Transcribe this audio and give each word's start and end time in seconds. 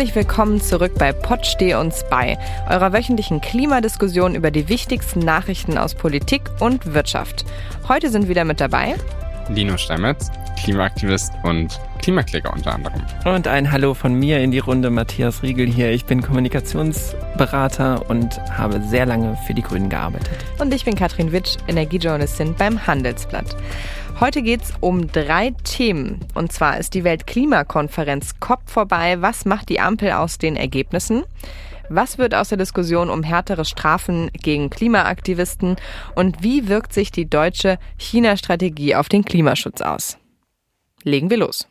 Herzlich 0.00 0.16
willkommen 0.16 0.62
zurück 0.62 0.92
bei 0.98 1.12
Pott 1.12 1.44
Steh 1.44 1.74
uns 1.74 2.06
bei, 2.08 2.38
eurer 2.70 2.94
wöchentlichen 2.94 3.42
Klimadiskussion 3.42 4.34
über 4.34 4.50
die 4.50 4.70
wichtigsten 4.70 5.20
Nachrichten 5.20 5.76
aus 5.76 5.94
Politik 5.94 6.40
und 6.58 6.94
Wirtschaft. 6.94 7.44
Heute 7.86 8.08
sind 8.08 8.26
wieder 8.26 8.46
mit 8.46 8.62
dabei 8.62 8.94
Lino 9.50 9.76
Steinmetz, 9.76 10.30
Klimaaktivist 10.62 11.32
und 11.42 11.80
Klimaklicker 12.00 12.52
unter 12.52 12.74
anderem. 12.74 13.00
Und 13.24 13.48
ein 13.48 13.70
Hallo 13.70 13.94
von 13.94 14.14
mir 14.14 14.40
in 14.40 14.50
die 14.50 14.58
Runde, 14.58 14.90
Matthias 14.90 15.42
Riegel 15.42 15.66
hier. 15.66 15.90
Ich 15.90 16.04
bin 16.04 16.22
Kommunikationsberater 16.22 18.08
und 18.08 18.40
habe 18.50 18.80
sehr 18.82 19.06
lange 19.06 19.36
für 19.46 19.54
die 19.54 19.62
Grünen 19.62 19.88
gearbeitet. 19.88 20.36
Und 20.58 20.72
ich 20.72 20.84
bin 20.84 20.94
Katrin 20.94 21.32
Witsch, 21.32 21.56
Energiejournalistin 21.68 22.54
beim 22.54 22.86
Handelsblatt. 22.86 23.56
Heute 24.20 24.42
geht 24.42 24.62
es 24.62 24.74
um 24.80 25.10
drei 25.10 25.54
Themen. 25.64 26.20
Und 26.34 26.52
zwar 26.52 26.78
ist 26.78 26.92
die 26.92 27.04
Weltklimakonferenz 27.04 28.38
COP 28.38 28.60
vorbei. 28.66 29.22
Was 29.22 29.46
macht 29.46 29.70
die 29.70 29.80
Ampel 29.80 30.12
aus 30.12 30.36
den 30.36 30.56
Ergebnissen? 30.56 31.24
Was 31.88 32.18
wird 32.18 32.36
aus 32.36 32.50
der 32.50 32.58
Diskussion 32.58 33.10
um 33.10 33.24
härtere 33.24 33.64
Strafen 33.64 34.30
gegen 34.32 34.70
Klimaaktivisten? 34.70 35.74
Und 36.14 36.42
wie 36.42 36.68
wirkt 36.68 36.92
sich 36.92 37.10
die 37.10 37.28
deutsche 37.28 37.78
China-Strategie 37.96 38.94
auf 38.94 39.08
den 39.08 39.24
Klimaschutz 39.24 39.80
aus? 39.80 40.19
Legen 41.04 41.30
wir 41.30 41.38
los. 41.38 41.66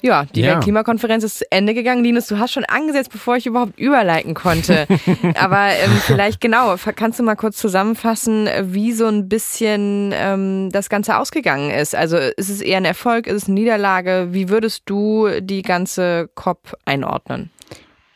Ja, 0.00 0.26
die 0.32 0.42
ja. 0.42 0.52
Weltklimakonferenz 0.52 1.24
ist 1.24 1.38
zu 1.38 1.50
Ende 1.50 1.74
gegangen. 1.74 2.04
Linus, 2.04 2.28
du 2.28 2.38
hast 2.38 2.52
schon 2.52 2.64
angesetzt, 2.64 3.10
bevor 3.10 3.36
ich 3.36 3.46
überhaupt 3.46 3.78
überleiten 3.78 4.34
konnte. 4.34 4.86
Aber 5.34 5.70
ähm, 5.70 5.90
vielleicht 6.06 6.40
genau, 6.40 6.76
kannst 6.94 7.18
du 7.18 7.24
mal 7.24 7.34
kurz 7.34 7.56
zusammenfassen, 7.56 8.48
wie 8.62 8.92
so 8.92 9.06
ein 9.06 9.28
bisschen 9.28 10.12
ähm, 10.14 10.70
das 10.70 10.88
Ganze 10.88 11.16
ausgegangen 11.16 11.72
ist? 11.72 11.96
Also 11.96 12.16
ist 12.16 12.48
es 12.48 12.60
eher 12.60 12.76
ein 12.76 12.84
Erfolg, 12.84 13.26
ist 13.26 13.42
es 13.42 13.44
eine 13.46 13.54
Niederlage? 13.54 14.28
Wie 14.30 14.48
würdest 14.48 14.82
du 14.86 15.28
die 15.40 15.62
ganze 15.62 16.30
COP 16.34 16.76
einordnen? 16.84 17.50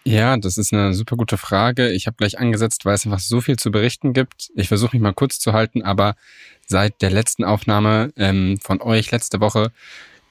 Ja, 0.04 0.36
das 0.36 0.58
ist 0.58 0.72
eine 0.72 0.94
super 0.94 1.16
gute 1.16 1.38
Frage. 1.38 1.90
Ich 1.90 2.06
habe 2.06 2.16
gleich 2.16 2.38
angesetzt, 2.38 2.84
weil 2.84 2.94
es 2.94 3.04
einfach 3.06 3.20
so 3.20 3.40
viel 3.40 3.56
zu 3.56 3.70
berichten 3.70 4.12
gibt. 4.12 4.50
Ich 4.56 4.68
versuche 4.68 4.96
mich 4.96 5.02
mal 5.02 5.14
kurz 5.14 5.38
zu 5.38 5.52
halten, 5.52 5.82
aber 5.82 6.16
seit 6.66 7.02
der 7.02 7.10
letzten 7.10 7.44
Aufnahme 7.44 8.12
ähm, 8.16 8.58
von 8.60 8.82
euch 8.82 9.12
letzte 9.12 9.40
Woche 9.40 9.70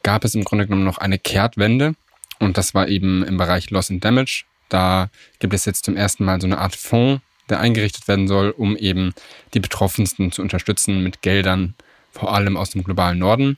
gab 0.04 0.26
es 0.26 0.36
im 0.36 0.44
Grunde 0.44 0.66
genommen 0.66 0.84
noch 0.84 0.98
eine 0.98 1.20
Kehrtwende 1.20 1.96
und 2.40 2.58
das 2.58 2.74
war 2.74 2.90
eben 2.90 3.24
im 3.24 3.38
Bereich 3.38 3.70
Loss 3.70 3.92
and 3.92 4.04
Damage. 4.04 4.44
Da 4.68 5.10
gibt 5.40 5.54
es 5.54 5.66
jetzt 5.66 5.86
zum 5.86 5.96
ersten 5.96 6.26
Mal 6.26 6.42
so 6.42 6.48
eine 6.48 6.58
Art 6.58 6.76
Fonds, 6.76 7.22
der 7.50 7.60
eingerichtet 7.60 8.08
werden 8.08 8.28
soll, 8.28 8.50
um 8.50 8.76
eben 8.76 9.14
die 9.54 9.60
Betroffensten 9.60 10.32
zu 10.32 10.42
unterstützen 10.42 11.02
mit 11.04 11.22
Geldern, 11.22 11.76
vor 12.12 12.34
allem 12.34 12.58
aus 12.58 12.72
dem 12.72 12.84
globalen 12.84 13.20
Norden. 13.20 13.58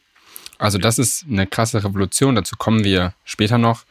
Also 0.59 0.77
das 0.77 0.99
ist 0.99 1.25
eine 1.29 1.47
krasse 1.47 1.83
Revolution, 1.83 2.35
dazu 2.35 2.55
kommen 2.55 2.83
wir 2.83 3.13
später 3.23 3.57
noch. 3.57 3.85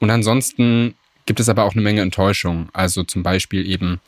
Und 0.00 0.10
ansonsten 0.10 0.94
gibt 1.28 1.40
es 1.40 1.50
aber 1.50 1.64
auch 1.64 1.74
eine 1.74 1.82
Menge 1.82 2.00
Enttäuschung. 2.00 2.70
Also 2.72 3.04
zum 3.04 3.22
Beispiel 3.22 3.70
eben 3.70 4.00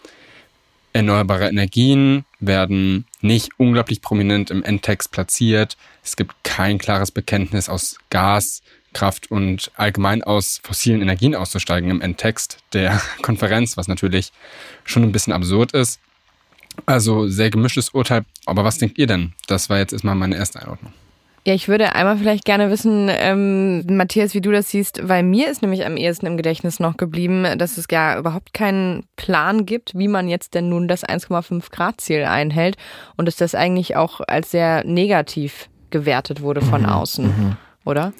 Erneuerbare 0.94 1.48
Energien 1.48 2.24
werden 2.40 3.04
nicht 3.20 3.50
unglaublich 3.58 4.00
prominent 4.00 4.50
im 4.50 4.64
Endtext 4.64 5.12
platziert. 5.12 5.76
Es 6.02 6.16
gibt 6.16 6.34
kein 6.44 6.78
klares 6.78 7.10
Bekenntnis 7.10 7.68
aus 7.68 7.98
Gas, 8.08 8.62
Kraft 8.94 9.30
und 9.30 9.70
allgemein 9.76 10.24
aus 10.24 10.60
fossilen 10.64 11.02
Energien 11.02 11.34
auszusteigen 11.34 11.90
im 11.90 12.00
Endtext 12.00 12.56
der 12.72 13.00
Konferenz, 13.22 13.76
was 13.76 13.86
natürlich 13.86 14.32
schon 14.84 15.02
ein 15.02 15.12
bisschen 15.12 15.34
absurd 15.34 15.72
ist. 15.72 16.00
Also 16.86 17.28
sehr 17.28 17.50
gemischtes 17.50 17.90
Urteil. 17.90 18.24
Aber 18.46 18.64
was 18.64 18.78
denkt 18.78 18.96
ihr 18.96 19.06
denn? 19.06 19.34
Das 19.46 19.68
war 19.68 19.76
jetzt 19.76 19.92
erstmal 19.92 20.14
meine 20.14 20.36
erste 20.36 20.60
Einordnung. 20.62 20.94
Ja, 21.50 21.56
ich 21.56 21.66
würde 21.66 21.96
einmal 21.96 22.16
vielleicht 22.16 22.44
gerne 22.44 22.70
wissen, 22.70 23.08
ähm, 23.10 23.84
Matthias, 23.88 24.34
wie 24.34 24.40
du 24.40 24.52
das 24.52 24.70
siehst, 24.70 25.08
weil 25.08 25.24
mir 25.24 25.50
ist 25.50 25.62
nämlich 25.62 25.84
am 25.84 25.96
ehesten 25.96 26.26
im 26.26 26.36
Gedächtnis 26.36 26.78
noch 26.78 26.96
geblieben, 26.96 27.44
dass 27.58 27.76
es 27.76 27.86
ja 27.90 28.16
überhaupt 28.16 28.54
keinen 28.54 29.02
Plan 29.16 29.66
gibt, 29.66 29.98
wie 29.98 30.06
man 30.06 30.28
jetzt 30.28 30.54
denn 30.54 30.68
nun 30.68 30.86
das 30.86 31.04
1,5 31.04 31.72
Grad 31.72 32.00
Ziel 32.00 32.22
einhält 32.22 32.76
und 33.16 33.26
dass 33.26 33.34
das 33.34 33.56
eigentlich 33.56 33.96
auch 33.96 34.20
als 34.28 34.52
sehr 34.52 34.84
negativ 34.84 35.68
gewertet 35.90 36.40
wurde 36.40 36.60
von 36.60 36.82
mhm. 36.82 36.88
außen, 36.88 37.24
mhm. 37.24 37.56
oder? 37.84 38.12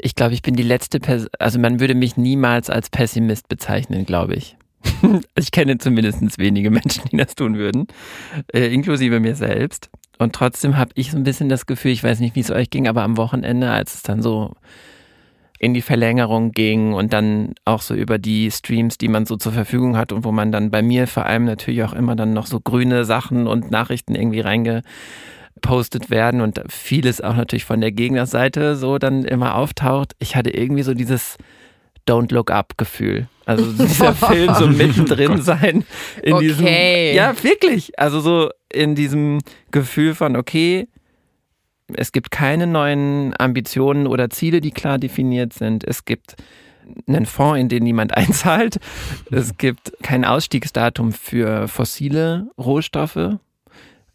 Ich 0.00 0.14
glaube, 0.14 0.32
ich 0.32 0.40
bin 0.40 0.56
die 0.56 0.62
letzte 0.62 1.00
Person, 1.00 1.28
also 1.38 1.58
man 1.58 1.78
würde 1.78 1.94
mich 1.94 2.16
niemals 2.16 2.70
als 2.70 2.88
Pessimist 2.88 3.50
bezeichnen, 3.50 4.06
glaube 4.06 4.34
ich. 4.34 4.56
ich 5.38 5.50
kenne 5.50 5.76
zumindest 5.76 6.38
wenige 6.38 6.70
Menschen, 6.70 7.02
die 7.12 7.18
das 7.18 7.34
tun 7.34 7.58
würden, 7.58 7.86
äh, 8.54 8.72
inklusive 8.72 9.20
mir 9.20 9.34
selbst. 9.34 9.90
Und 10.18 10.34
trotzdem 10.34 10.76
habe 10.76 10.90
ich 10.94 11.12
so 11.12 11.16
ein 11.16 11.24
bisschen 11.24 11.48
das 11.48 11.66
Gefühl, 11.66 11.92
ich 11.92 12.02
weiß 12.02 12.20
nicht, 12.20 12.34
wie 12.34 12.40
es 12.40 12.50
euch 12.50 12.70
ging, 12.70 12.88
aber 12.88 13.02
am 13.02 13.16
Wochenende, 13.16 13.70
als 13.70 13.94
es 13.94 14.02
dann 14.02 14.20
so 14.20 14.54
in 15.60 15.74
die 15.74 15.82
Verlängerung 15.82 16.52
ging 16.52 16.92
und 16.92 17.12
dann 17.12 17.54
auch 17.64 17.82
so 17.82 17.94
über 17.94 18.18
die 18.18 18.50
Streams, 18.50 18.96
die 18.98 19.08
man 19.08 19.26
so 19.26 19.36
zur 19.36 19.52
Verfügung 19.52 19.96
hat 19.96 20.12
und 20.12 20.24
wo 20.24 20.30
man 20.30 20.52
dann 20.52 20.70
bei 20.70 20.82
mir 20.82 21.06
vor 21.08 21.26
allem 21.26 21.44
natürlich 21.44 21.82
auch 21.82 21.92
immer 21.92 22.14
dann 22.14 22.32
noch 22.32 22.46
so 22.46 22.60
grüne 22.60 23.04
Sachen 23.04 23.48
und 23.48 23.70
Nachrichten 23.70 24.14
irgendwie 24.14 24.40
reingepostet 24.40 26.10
werden 26.10 26.40
und 26.40 26.62
vieles 26.68 27.20
auch 27.20 27.34
natürlich 27.34 27.64
von 27.64 27.80
der 27.80 27.90
Gegnerseite 27.90 28.76
so 28.76 28.98
dann 28.98 29.24
immer 29.24 29.56
auftaucht. 29.56 30.14
Ich 30.20 30.36
hatte 30.36 30.50
irgendwie 30.50 30.82
so 30.82 30.94
dieses 30.94 31.38
Don't 32.08 32.32
Look 32.32 32.52
Up 32.52 32.78
Gefühl. 32.78 33.28
Also 33.48 33.64
dieser 33.86 34.14
Film 34.14 34.54
so 34.54 34.66
mittendrin 34.68 35.40
sein 35.40 35.84
in 36.22 36.34
okay. 36.34 36.46
diesem 36.46 36.66
ja 36.66 37.42
wirklich, 37.42 37.98
also 37.98 38.20
so 38.20 38.50
in 38.70 38.94
diesem 38.94 39.38
Gefühl 39.70 40.14
von 40.14 40.36
okay, 40.36 40.86
es 41.94 42.12
gibt 42.12 42.30
keine 42.30 42.66
neuen 42.66 43.34
Ambitionen 43.38 44.06
oder 44.06 44.28
Ziele, 44.28 44.60
die 44.60 44.70
klar 44.70 44.98
definiert 44.98 45.54
sind. 45.54 45.82
Es 45.82 46.04
gibt 46.04 46.36
einen 47.06 47.24
Fonds, 47.24 47.58
in 47.58 47.70
den 47.70 47.84
niemand 47.84 48.14
einzahlt. 48.18 48.80
Es 49.30 49.56
gibt 49.56 49.94
kein 50.02 50.26
Ausstiegsdatum 50.26 51.12
für 51.12 51.68
fossile 51.68 52.48
Rohstoffe. 52.58 53.38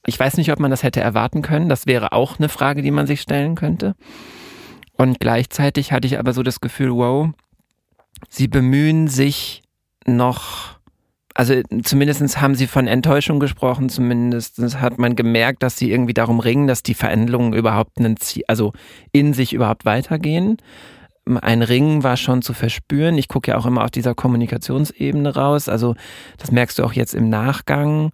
Ich 0.05 0.19
weiß 0.19 0.38
nicht, 0.38 0.51
ob 0.51 0.59
man 0.59 0.69
das 0.69 0.83
hätte 0.83 1.00
erwarten 1.00 1.41
können. 1.41 1.69
Das 1.69 1.88
wäre 1.88 2.11
auch 2.11 2.38
eine 2.38 2.50
Frage, 2.50 2.83
die 2.83 2.91
man 2.91 3.07
sich 3.07 3.21
stellen 3.21 3.55
könnte. 3.55 3.95
Und 4.95 5.19
gleichzeitig 5.19 5.91
hatte 5.91 6.05
ich 6.05 6.19
aber 6.19 6.33
so 6.33 6.44
das 6.44 6.61
Gefühl, 6.61 6.91
wow, 6.91 7.29
sie 8.29 8.47
bemühen 8.47 9.07
sich 9.07 9.62
noch, 10.06 10.79
also 11.34 11.62
zumindest 11.84 12.41
haben 12.41 12.56
sie 12.56 12.68
von 12.68 12.88
Enttäuschung 12.88 13.40
gesprochen, 13.40 13.90
zumindest 13.90 14.59
hat 14.79 14.97
man 14.97 15.16
gemerkt, 15.16 15.63
dass 15.63 15.78
sie 15.78 15.91
irgendwie 15.91 16.13
darum 16.13 16.40
ringen, 16.40 16.68
dass 16.68 16.84
die 16.84 16.94
Veränderungen 16.94 17.53
überhaupt 17.53 17.97
einen 17.97 18.18
Ziel, 18.18 18.44
also 18.47 18.74
in 19.12 19.34
sich 19.34 19.53
überhaupt 19.53 19.85
weitergehen. 19.85 20.57
Ein 21.25 21.62
Ringen 21.62 22.03
war 22.03 22.18
schon 22.18 22.41
zu 22.41 22.53
verspüren. 22.53 23.18
Ich 23.18 23.29
gucke 23.29 23.51
ja 23.51 23.57
auch 23.57 23.66
immer 23.66 23.85
auf 23.85 23.91
dieser 23.91 24.13
Kommunikationsebene 24.13 25.34
raus. 25.34 25.69
Also 25.69 25.95
das 26.38 26.51
merkst 26.51 26.78
du 26.78 26.84
auch 26.84 26.94
jetzt 26.94 27.13
im 27.13 27.30
Nachgang 27.30 28.12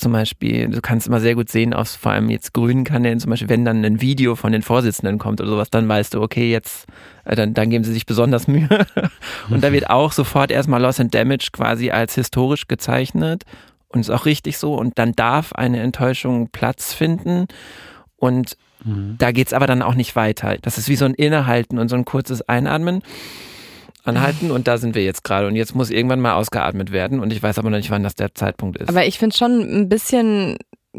zum 0.00 0.12
Beispiel, 0.12 0.68
du 0.68 0.80
kannst 0.80 1.06
immer 1.06 1.20
sehr 1.20 1.34
gut 1.34 1.50
sehen, 1.50 1.74
aus 1.74 1.94
vor 1.94 2.12
allem 2.12 2.30
jetzt 2.30 2.54
grünen 2.54 2.84
Kanälen, 2.84 3.20
zum 3.20 3.30
Beispiel, 3.30 3.48
wenn 3.48 3.64
dann 3.64 3.84
ein 3.84 4.00
Video 4.00 4.34
von 4.34 4.52
den 4.52 4.62
Vorsitzenden 4.62 5.18
kommt 5.18 5.40
oder 5.40 5.50
sowas, 5.50 5.70
dann 5.70 5.88
weißt 5.88 6.14
du, 6.14 6.22
okay, 6.22 6.50
jetzt, 6.50 6.86
äh, 7.24 7.36
dann, 7.36 7.54
dann 7.54 7.70
geben 7.70 7.84
sie 7.84 7.92
sich 7.92 8.06
besonders 8.06 8.48
Mühe. 8.48 8.68
Und 9.50 9.62
da 9.62 9.72
wird 9.72 9.90
auch 9.90 10.12
sofort 10.12 10.50
erstmal 10.50 10.80
Loss 10.80 11.00
and 11.00 11.14
Damage 11.14 11.50
quasi 11.52 11.90
als 11.90 12.14
historisch 12.14 12.66
gezeichnet 12.66 13.44
und 13.88 14.00
ist 14.00 14.10
auch 14.10 14.24
richtig 14.24 14.56
so. 14.56 14.74
Und 14.74 14.98
dann 14.98 15.12
darf 15.12 15.52
eine 15.52 15.80
Enttäuschung 15.80 16.48
Platz 16.50 16.94
finden. 16.94 17.46
Und 18.16 18.56
mhm. 18.84 19.16
da 19.18 19.32
geht's 19.32 19.52
aber 19.52 19.66
dann 19.66 19.82
auch 19.82 19.94
nicht 19.94 20.14
weiter. 20.14 20.56
Das 20.62 20.78
ist 20.78 20.88
wie 20.88 20.96
so 20.96 21.04
ein 21.04 21.14
Innehalten 21.14 21.78
und 21.78 21.88
so 21.88 21.96
ein 21.96 22.04
kurzes 22.04 22.40
Einatmen 22.48 23.02
anhalten 24.04 24.50
und 24.50 24.68
da 24.68 24.78
sind 24.78 24.94
wir 24.94 25.04
jetzt 25.04 25.24
gerade 25.24 25.46
und 25.46 25.56
jetzt 25.56 25.74
muss 25.74 25.90
irgendwann 25.90 26.20
mal 26.20 26.34
ausgeatmet 26.34 26.92
werden 26.92 27.20
und 27.20 27.32
ich 27.32 27.42
weiß 27.42 27.58
aber 27.58 27.70
noch 27.70 27.78
nicht, 27.78 27.90
wann 27.90 28.02
das 28.02 28.14
der 28.14 28.34
Zeitpunkt 28.34 28.78
ist. 28.78 28.88
Aber 28.88 29.06
ich 29.06 29.18
finde 29.18 29.36
schon 29.36 29.60
ein 29.60 29.88
bisschen 29.88 30.56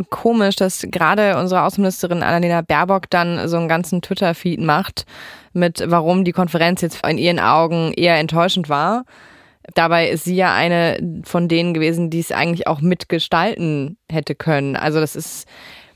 komisch, 0.10 0.56
dass 0.56 0.86
gerade 0.90 1.38
unsere 1.38 1.64
Außenministerin 1.64 2.24
Annalena 2.24 2.62
Baerbock 2.62 3.10
dann 3.10 3.48
so 3.48 3.58
einen 3.58 3.68
ganzen 3.68 4.02
Twitter-Feed 4.02 4.62
macht 4.62 5.06
mit, 5.54 5.84
warum 5.88 6.24
die 6.24 6.32
Konferenz 6.32 6.82
jetzt 6.82 7.06
in 7.06 7.18
ihren 7.18 7.40
Augen 7.40 7.94
eher 7.94 8.18
enttäuschend 8.18 8.70
war. 8.70 9.04
Dabei 9.76 10.10
ist 10.10 10.24
sie 10.24 10.36
ja 10.36 10.54
eine 10.54 10.98
von 11.24 11.48
denen 11.48 11.74
gewesen, 11.74 12.10
die 12.10 12.20
es 12.20 12.32
eigentlich 12.32 12.68
auch 12.68 12.82
mitgestalten 12.82 13.98
hätte 14.10 14.34
können. 14.34 14.76
Also 14.76 15.00
das 15.00 15.16
ist, 15.16 15.48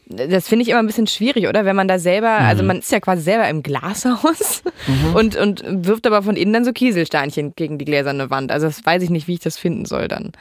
das 0.08 0.48
finde 0.48 0.64
ich 0.64 0.70
immer 0.70 0.80
ein 0.80 0.88
bisschen 0.88 1.08
schwierig, 1.08 1.48
oder? 1.48 1.66
Wenn 1.66 1.76
man 1.76 1.88
da 1.88 2.00
selber, 2.00 2.30
also 2.30 2.44
mhm. 2.44 2.50
also 2.50 2.64
man 2.64 2.80
ist 2.80 2.92
ja 2.92 3.00
quasi 3.00 3.24
selber 3.24 3.50
im 3.50 3.64
Glashaus 3.64 4.64
mhm. 4.88 5.16
und, 5.16 5.36
und 5.36 5.64
wirft 5.68 6.06
aber 6.08 6.24
von 6.24 6.36
innen 6.36 6.54
dann 6.54 6.66
so 6.66 6.74
Kieselsteinchen 6.74 7.54
gegen 7.56 7.78
die 7.78 7.86
gläserne 7.86 8.30
Wand. 8.30 8.52
Also 8.52 8.68
das 8.68 8.86
weiß 8.86 9.02
ich 9.04 9.10
nicht, 9.10 9.28
wie 9.28 9.34
ich 9.34 9.40
das 9.40 9.58
finden 9.58 9.86
soll 9.86 10.08
dann. 10.08 10.32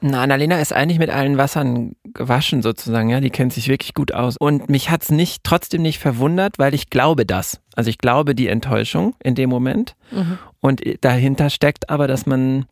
Na, 0.00 0.22
Annalena 0.22 0.60
ist 0.60 0.72
eigentlich 0.72 1.00
mit 1.00 1.10
allen 1.10 1.38
Wassern 1.38 1.96
gewaschen 2.14 2.62
sozusagen, 2.62 3.08
ja, 3.08 3.20
die 3.20 3.30
kennt 3.30 3.52
sich 3.52 3.68
wirklich 3.68 3.94
gut 3.94 4.14
aus. 4.14 4.36
Und 4.36 4.68
mich 4.68 4.90
hat's 4.90 5.10
nicht, 5.10 5.42
trotzdem 5.42 5.82
nicht 5.82 5.98
verwundert, 5.98 6.58
weil 6.58 6.72
ich 6.72 6.88
glaube 6.88 7.26
das. 7.26 7.60
Also 7.74 7.90
ich 7.90 7.98
glaube 7.98 8.34
die 8.34 8.46
Enttäuschung 8.46 9.14
in 9.22 9.34
dem 9.34 9.50
Moment. 9.50 9.96
Mhm. 10.12 10.38
Und 10.60 10.82
dahinter 11.00 11.50
steckt 11.50 11.90
aber, 11.90 12.06
dass 12.06 12.26
man 12.26 12.66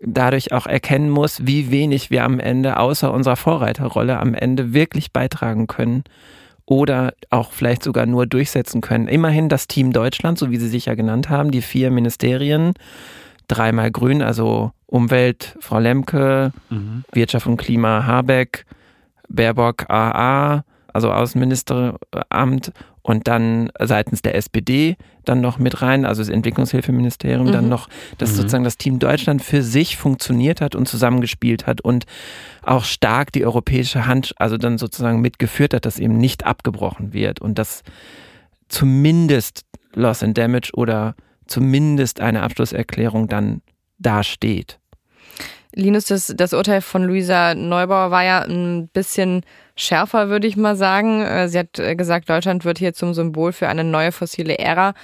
dadurch 0.00 0.52
auch 0.52 0.66
erkennen 0.66 1.10
muss, 1.10 1.46
wie 1.46 1.70
wenig 1.70 2.10
wir 2.10 2.24
am 2.24 2.38
Ende 2.40 2.78
außer 2.78 3.12
unserer 3.12 3.36
Vorreiterrolle 3.36 4.18
am 4.18 4.34
Ende 4.34 4.72
wirklich 4.72 5.12
beitragen 5.12 5.66
können 5.66 6.04
oder 6.66 7.14
auch 7.30 7.52
vielleicht 7.52 7.82
sogar 7.82 8.06
nur 8.06 8.26
durchsetzen 8.26 8.80
können. 8.80 9.08
Immerhin 9.08 9.48
das 9.48 9.68
Team 9.68 9.92
Deutschland, 9.92 10.38
so 10.38 10.50
wie 10.50 10.56
Sie 10.56 10.68
sich 10.68 10.86
ja 10.86 10.94
genannt 10.94 11.30
haben, 11.30 11.50
die 11.50 11.62
vier 11.62 11.90
Ministerien, 11.90 12.74
dreimal 13.48 13.90
grün, 13.90 14.22
also 14.22 14.72
Umwelt, 14.86 15.56
Frau 15.60 15.78
Lemke, 15.78 16.52
mhm. 16.68 17.04
Wirtschaft 17.12 17.46
und 17.46 17.56
Klima, 17.56 18.04
Habeck, 18.04 18.66
Baerbock, 19.28 19.88
AA, 19.88 20.64
also 20.92 21.12
Außenministeramt 21.12 22.72
und 23.06 23.28
dann 23.28 23.70
seitens 23.78 24.20
der 24.20 24.34
SPD 24.34 24.96
dann 25.24 25.40
noch 25.40 25.58
mit 25.58 25.80
rein, 25.80 26.04
also 26.04 26.22
das 26.22 26.28
Entwicklungshilfeministerium, 26.28 27.46
mhm. 27.46 27.52
dann 27.52 27.68
noch, 27.68 27.88
dass 28.18 28.32
mhm. 28.32 28.34
sozusagen 28.34 28.64
das 28.64 28.78
Team 28.78 28.98
Deutschland 28.98 29.42
für 29.42 29.62
sich 29.62 29.96
funktioniert 29.96 30.60
hat 30.60 30.74
und 30.74 30.88
zusammengespielt 30.88 31.68
hat 31.68 31.80
und 31.80 32.04
auch 32.62 32.82
stark 32.82 33.30
die 33.30 33.44
europäische 33.44 34.06
Hand, 34.06 34.34
also 34.38 34.56
dann 34.56 34.76
sozusagen 34.76 35.20
mitgeführt 35.20 35.72
hat, 35.72 35.86
dass 35.86 36.00
eben 36.00 36.16
nicht 36.16 36.44
abgebrochen 36.44 37.12
wird 37.12 37.40
und 37.40 37.60
dass 37.60 37.84
zumindest 38.68 39.64
Loss 39.94 40.24
and 40.24 40.36
Damage 40.36 40.72
oder 40.74 41.14
zumindest 41.46 42.20
eine 42.20 42.42
Abschlusserklärung 42.42 43.28
dann 43.28 43.62
dasteht. 44.00 44.80
Linus, 45.76 46.06
das, 46.06 46.32
das 46.34 46.54
Urteil 46.54 46.80
von 46.80 47.04
Luisa 47.04 47.54
Neubauer 47.54 48.10
war 48.10 48.24
ja 48.24 48.40
ein 48.40 48.88
bisschen 48.88 49.42
schärfer, 49.76 50.30
würde 50.30 50.46
ich 50.46 50.56
mal 50.56 50.74
sagen. 50.74 51.20
Äh, 51.20 51.50
sie 51.50 51.58
hat 51.58 51.78
äh, 51.78 51.94
gesagt, 51.94 52.30
Deutschland 52.30 52.64
wird 52.64 52.78
hier 52.78 52.94
zum 52.94 53.12
Symbol 53.12 53.52
für 53.52 53.68
eine 53.68 53.84
neue 53.84 54.10
fossile 54.10 54.58
Ära. 54.58 54.94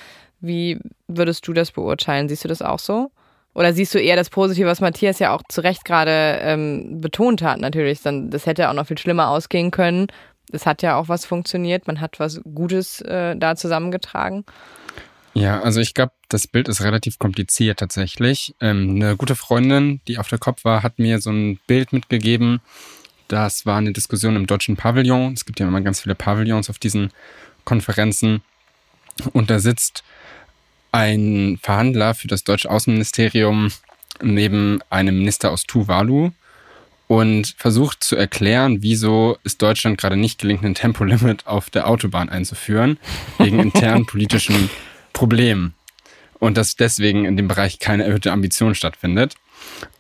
Wie 0.41 0.81
würdest 1.09 1.47
du 1.47 1.53
das 1.53 1.73
beurteilen? 1.73 2.27
Siehst 2.31 2.45
du 2.45 2.49
das 2.49 2.63
auch 2.63 2.79
so? 2.79 3.11
Oder 3.55 3.75
siehst 3.75 3.95
du 3.95 4.01
eher 4.01 4.17
das 4.17 4.31
Positive, 4.31 4.67
was 4.67 4.81
Matthias 4.81 5.19
ja 5.19 5.35
auch 5.35 5.43
zu 5.47 5.61
Recht 5.61 5.85
gerade 5.85 6.39
ähm, 6.41 7.03
betont 7.03 7.43
hat, 7.43 7.61
natürlich. 7.61 8.01
Dann, 8.01 8.31
das 8.31 8.47
hätte 8.47 8.71
auch 8.71 8.75
noch 8.75 8.87
viel 8.87 8.97
schlimmer 8.97 9.29
ausgehen 9.29 9.71
können. 9.73 10.07
Es 10.53 10.65
hat 10.65 10.81
ja 10.81 10.97
auch 10.97 11.11
was 11.11 11.27
funktioniert. 11.27 11.87
Man 11.87 12.01
hat 12.01 12.19
was 12.19 12.41
Gutes 12.55 13.03
äh, 13.03 13.37
da 13.37 13.57
zusammengetragen. 13.57 14.47
Ja, 15.35 15.61
also 15.61 15.81
ich 15.81 15.95
glaube, 15.95 16.13
das 16.29 16.47
Bild 16.47 16.69
ist 16.69 16.83
relativ 16.83 17.19
kompliziert 17.19 17.79
tatsächlich. 17.79 18.55
Ähm, 18.61 18.97
eine 18.97 19.17
gute 19.17 19.35
Freundin, 19.35 20.01
die 20.07 20.19
auf 20.19 20.29
der 20.29 20.39
Kopf 20.39 20.65
war, 20.65 20.83
hat 20.83 20.99
mir 20.99 21.21
so 21.21 21.31
ein 21.31 21.59
Bild 21.67 21.93
mitgegeben. 21.93 22.61
Das 23.29 23.65
war 23.65 23.79
eine 23.79 23.93
Diskussion 23.93 24.37
im 24.37 24.47
deutschen 24.47 24.77
Pavillon. 24.77 25.33
Es 25.33 25.47
gibt 25.47 25.59
ja 25.59 25.67
immer 25.67 25.81
ganz 25.81 26.01
viele 26.01 26.15
Pavillons 26.15 26.69
auf 26.69 26.79
diesen 26.79 27.11
Konferenzen. 27.65 28.43
Und 29.33 29.49
da 29.49 29.59
sitzt 29.59 30.05
ein 30.91 31.59
Verhandler 31.63 32.15
für 32.15 32.29
das 32.29 32.45
deutsche 32.45 32.71
Außenministerium 32.71 33.71
neben 34.21 34.81
einem 34.91 35.19
Minister 35.19 35.51
aus 35.51 35.65
Tuvalu 35.65 36.33
und 37.09 37.55
versucht 37.57 38.05
zu 38.05 38.17
erklären, 38.17 38.83
wieso 38.83 39.39
es 39.45 39.59
Deutschland 39.59 39.99
gerade 39.99 40.17
nicht 40.17 40.39
gelingt, 40.39 40.65
ein 40.65 40.75
Tempolimit 40.75 41.47
auf 41.47 41.71
der 41.71 41.89
Autobahn 41.89 42.29
einzuführen, 42.29 42.99
wegen 43.39 43.59
internen 43.61 44.07
politischen 44.07 44.71
Problemen. 45.13 45.75
Und 46.39 46.57
dass 46.57 46.77
deswegen 46.77 47.25
in 47.25 47.37
dem 47.37 47.49
Bereich 47.49 47.79
keine 47.79 48.05
erhöhte 48.05 48.33
Ambition 48.33 48.75
stattfindet. 48.75 49.37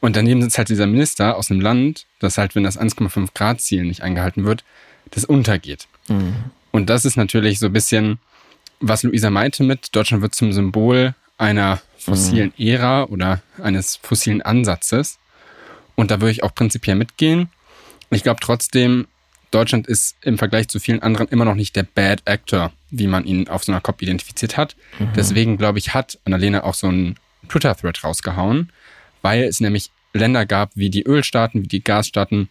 Und 0.01 0.17
daneben 0.17 0.43
sitzt 0.43 0.59
halt 0.59 0.69
dieser 0.69 0.87
Minister 0.87 1.37
aus 1.37 1.51
einem 1.51 1.61
Land, 1.61 2.07
das 2.19 2.39
halt, 2.39 2.55
wenn 2.57 2.65
das 2.65 2.79
1,5 2.79 3.29
Grad 3.35 3.61
Ziel 3.61 3.85
nicht 3.85 4.03
eingehalten 4.03 4.45
wird, 4.45 4.65
das 5.11 5.25
untergeht. 5.25 5.87
Mhm. 6.09 6.35
Und 6.73 6.91
das 6.91 7.05
ist 7.05 7.17
natürlich 7.17 7.59
so 7.59 7.67
ein 7.67 7.73
bisschen, 7.73 8.19
was 8.81 9.05
Luisa 9.05 9.31
meinte 9.31 9.63
mit, 9.63 9.95
Deutschland 9.95 10.23
wird 10.23 10.35
zum 10.35 10.53
Symbol 10.53 11.15
einer 11.39 11.81
fossilen 11.97 12.53
mhm. 12.57 12.67
Ära 12.67 13.05
oder 13.05 13.43
eines 13.63 13.97
fossilen 13.97 14.43
Ansatzes. 14.43 15.19
Und 15.95 16.11
da 16.11 16.21
würde 16.21 16.33
ich 16.33 16.43
auch 16.43 16.55
prinzipiell 16.55 16.97
mitgehen. 16.97 17.51
Ich 18.11 18.23
glaube 18.23 18.41
trotzdem, 18.41 19.07
Deutschland 19.53 19.87
ist 19.87 20.17
im 20.23 20.39
Vergleich 20.39 20.69
zu 20.69 20.81
vielen 20.81 21.03
anderen 21.03 21.29
immer 21.29 21.45
noch 21.45 21.55
nicht 21.55 21.77
der 21.77 21.85
Bad 21.85 22.23
Actor, 22.25 22.73
wie 22.91 23.07
man 23.07 23.25
ihn 23.25 23.49
auf 23.49 23.65
so 23.65 23.71
einer 23.71 23.81
COP 23.81 24.03
identifiziert 24.03 24.57
hat. 24.57 24.77
Mhm. 24.99 25.13
Deswegen, 25.15 25.59
glaube 25.59 25.79
ich, 25.79 25.95
hat 25.95 26.19
Annalena 26.25 26.65
auch 26.65 26.75
so 26.75 26.89
einen 26.89 27.17
Twitter-Thread 27.49 28.03
rausgehauen, 28.03 28.73
weil 29.21 29.45
es 29.45 29.61
nämlich 29.61 29.91
Länder 30.15 30.47
gab 30.47 30.71
wie 30.75 30.91
die 30.91 31.05
Ölstaaten, 31.05 31.63
wie 31.63 31.69
die 31.69 31.85
Gasstaaten 31.85 32.49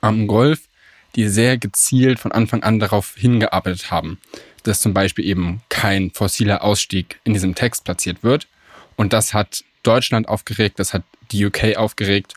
am 0.00 0.26
Golf, 0.26 0.68
die 1.14 1.28
sehr 1.28 1.58
gezielt 1.58 2.18
von 2.18 2.32
Anfang 2.32 2.62
an 2.62 2.78
darauf 2.78 3.14
hingearbeitet 3.16 3.90
haben, 3.90 4.18
dass 4.64 4.80
zum 4.80 4.94
Beispiel 4.94 5.24
eben 5.24 5.62
kein 5.68 6.10
fossiler 6.10 6.62
Ausstieg 6.62 7.20
in 7.24 7.32
diesem 7.32 7.54
Text 7.54 7.84
platziert 7.84 8.22
wird. 8.22 8.48
Und 8.96 9.12
das 9.12 9.32
hat 9.32 9.64
Deutschland 9.82 10.28
aufgeregt, 10.28 10.78
das 10.78 10.92
hat 10.92 11.02
die 11.30 11.44
UK 11.46 11.76
aufgeregt 11.76 12.34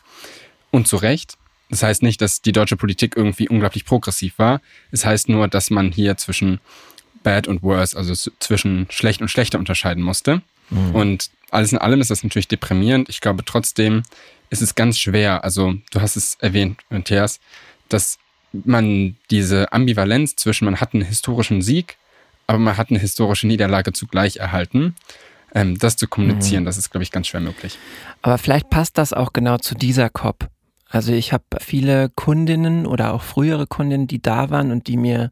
und 0.70 0.86
zu 0.88 0.96
Recht. 0.96 1.36
Das 1.70 1.82
heißt 1.82 2.02
nicht, 2.02 2.20
dass 2.20 2.42
die 2.42 2.52
deutsche 2.52 2.76
Politik 2.76 3.16
irgendwie 3.16 3.48
unglaublich 3.48 3.84
progressiv 3.84 4.38
war. 4.38 4.60
Es 4.90 5.06
heißt 5.06 5.28
nur, 5.28 5.48
dass 5.48 5.70
man 5.70 5.92
hier 5.92 6.16
zwischen 6.16 6.60
bad 7.22 7.48
und 7.48 7.62
worse, 7.62 7.96
also 7.96 8.14
zwischen 8.38 8.86
schlecht 8.90 9.22
und 9.22 9.28
schlechter 9.28 9.58
unterscheiden 9.58 10.02
musste. 10.02 10.42
Mhm. 10.70 10.94
Und 10.94 11.30
alles 11.50 11.72
in 11.72 11.78
allem 11.78 12.00
ist 12.00 12.10
das 12.10 12.24
natürlich 12.24 12.48
deprimierend. 12.48 13.08
Ich 13.08 13.20
glaube 13.20 13.44
trotzdem 13.44 14.02
ist 14.50 14.62
es 14.62 14.74
ganz 14.74 14.98
schwer, 14.98 15.44
also 15.44 15.74
du 15.92 16.00
hast 16.00 16.16
es 16.16 16.36
erwähnt, 16.40 16.80
Matthias, 16.90 17.40
dass 17.88 18.18
man 18.52 19.16
diese 19.30 19.72
Ambivalenz 19.72 20.34
zwischen, 20.34 20.64
man 20.64 20.80
hat 20.80 20.92
einen 20.92 21.04
historischen 21.04 21.62
Sieg, 21.62 21.96
aber 22.48 22.58
man 22.58 22.76
hat 22.76 22.90
eine 22.90 22.98
historische 22.98 23.46
Niederlage 23.46 23.92
zugleich 23.92 24.38
erhalten. 24.38 24.96
Ähm, 25.54 25.78
das 25.78 25.96
zu 25.96 26.06
kommunizieren, 26.08 26.62
mhm. 26.62 26.66
das 26.66 26.78
ist, 26.78 26.90
glaube 26.90 27.02
ich, 27.02 27.10
ganz 27.10 27.28
schwer 27.28 27.40
möglich. 27.40 27.78
Aber 28.22 28.38
vielleicht 28.38 28.70
passt 28.70 28.98
das 28.98 29.12
auch 29.12 29.32
genau 29.32 29.58
zu 29.58 29.74
dieser 29.74 30.08
COP. 30.08 30.48
Also 30.90 31.12
ich 31.12 31.32
habe 31.32 31.44
viele 31.60 32.10
Kundinnen 32.10 32.84
oder 32.84 33.14
auch 33.14 33.22
frühere 33.22 33.66
Kundinnen, 33.66 34.08
die 34.08 34.20
da 34.20 34.50
waren 34.50 34.72
und 34.72 34.88
die 34.88 34.96
mir 34.96 35.30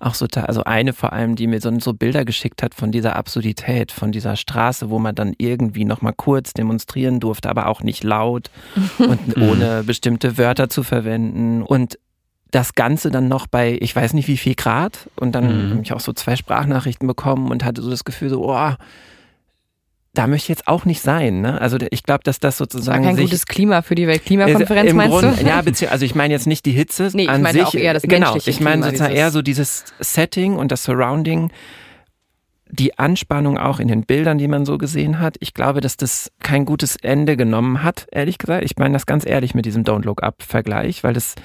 auch 0.00 0.14
so, 0.14 0.26
also 0.32 0.62
eine 0.62 0.92
vor 0.92 1.12
allem, 1.12 1.34
die 1.34 1.48
mir 1.48 1.60
so, 1.60 1.76
so 1.80 1.92
Bilder 1.92 2.24
geschickt 2.24 2.62
hat 2.62 2.74
von 2.74 2.92
dieser 2.92 3.16
Absurdität, 3.16 3.90
von 3.90 4.12
dieser 4.12 4.36
Straße, 4.36 4.90
wo 4.90 4.98
man 4.98 5.14
dann 5.14 5.34
irgendwie 5.38 5.84
nochmal 5.84 6.12
kurz 6.16 6.52
demonstrieren 6.52 7.18
durfte, 7.18 7.48
aber 7.48 7.66
auch 7.66 7.82
nicht 7.82 8.04
laut 8.04 8.50
und 8.98 9.36
ohne 9.38 9.82
bestimmte 9.82 10.38
Wörter 10.38 10.68
zu 10.68 10.84
verwenden. 10.84 11.62
Und 11.62 11.98
das 12.50 12.74
Ganze 12.74 13.10
dann 13.10 13.28
noch 13.28 13.46
bei, 13.46 13.76
ich 13.80 13.94
weiß 13.94 14.14
nicht 14.14 14.28
wie 14.28 14.36
viel 14.36 14.54
Grad. 14.54 15.08
Und 15.16 15.32
dann 15.32 15.66
mhm. 15.66 15.70
habe 15.70 15.82
ich 15.82 15.92
auch 15.92 16.00
so 16.00 16.12
zwei 16.12 16.36
Sprachnachrichten 16.36 17.06
bekommen 17.06 17.50
und 17.50 17.64
hatte 17.64 17.82
so 17.82 17.90
das 17.90 18.04
Gefühl, 18.04 18.28
so, 18.30 18.48
oh, 18.48 18.72
da 20.18 20.26
möchte 20.26 20.46
ich 20.46 20.48
jetzt 20.48 20.66
auch 20.66 20.84
nicht 20.84 21.00
sein. 21.00 21.42
Ne? 21.42 21.60
Also 21.60 21.78
ich 21.92 22.02
glaube, 22.02 22.24
dass 22.24 22.40
das 22.40 22.58
sozusagen. 22.58 23.04
Kein 23.04 23.14
sich, 23.14 23.26
gutes 23.26 23.46
Klima 23.46 23.82
für 23.82 23.94
die 23.94 24.08
Weltklimakonferenz, 24.08 24.92
meinst 24.92 25.16
Grund, 25.16 25.40
du? 25.40 25.46
Ja, 25.46 25.62
also 25.90 26.04
ich 26.04 26.16
meine 26.16 26.34
jetzt 26.34 26.48
nicht 26.48 26.66
die 26.66 26.72
Hitze 26.72 27.10
nee, 27.14 27.22
ich 27.22 27.30
an 27.30 27.40
meine 27.40 27.60
sich. 27.60 27.68
Auch 27.68 27.74
eher 27.74 27.94
das 27.94 28.02
genau, 28.02 28.34
ich 28.34 28.60
meine 28.60 28.82
sozusagen 28.82 29.14
eher 29.14 29.30
so 29.30 29.42
dieses 29.42 29.84
Setting 30.00 30.56
und 30.56 30.72
das 30.72 30.82
Surrounding, 30.82 31.52
die 32.68 32.98
Anspannung 32.98 33.58
auch 33.58 33.78
in 33.78 33.86
den 33.86 34.02
Bildern, 34.02 34.38
die 34.38 34.48
man 34.48 34.66
so 34.66 34.76
gesehen 34.76 35.20
hat. 35.20 35.36
Ich 35.38 35.54
glaube, 35.54 35.80
dass 35.80 35.96
das 35.96 36.32
kein 36.40 36.64
gutes 36.64 36.96
Ende 36.96 37.36
genommen 37.36 37.84
hat, 37.84 38.08
ehrlich 38.10 38.38
gesagt. 38.38 38.64
Ich 38.64 38.76
meine 38.76 38.94
das 38.94 39.06
ganz 39.06 39.24
ehrlich 39.24 39.54
mit 39.54 39.66
diesem 39.66 39.84
Don't 39.84 40.04
Look 40.04 40.24
Up-Vergleich, 40.24 41.04
weil 41.04 41.14
das 41.14 41.36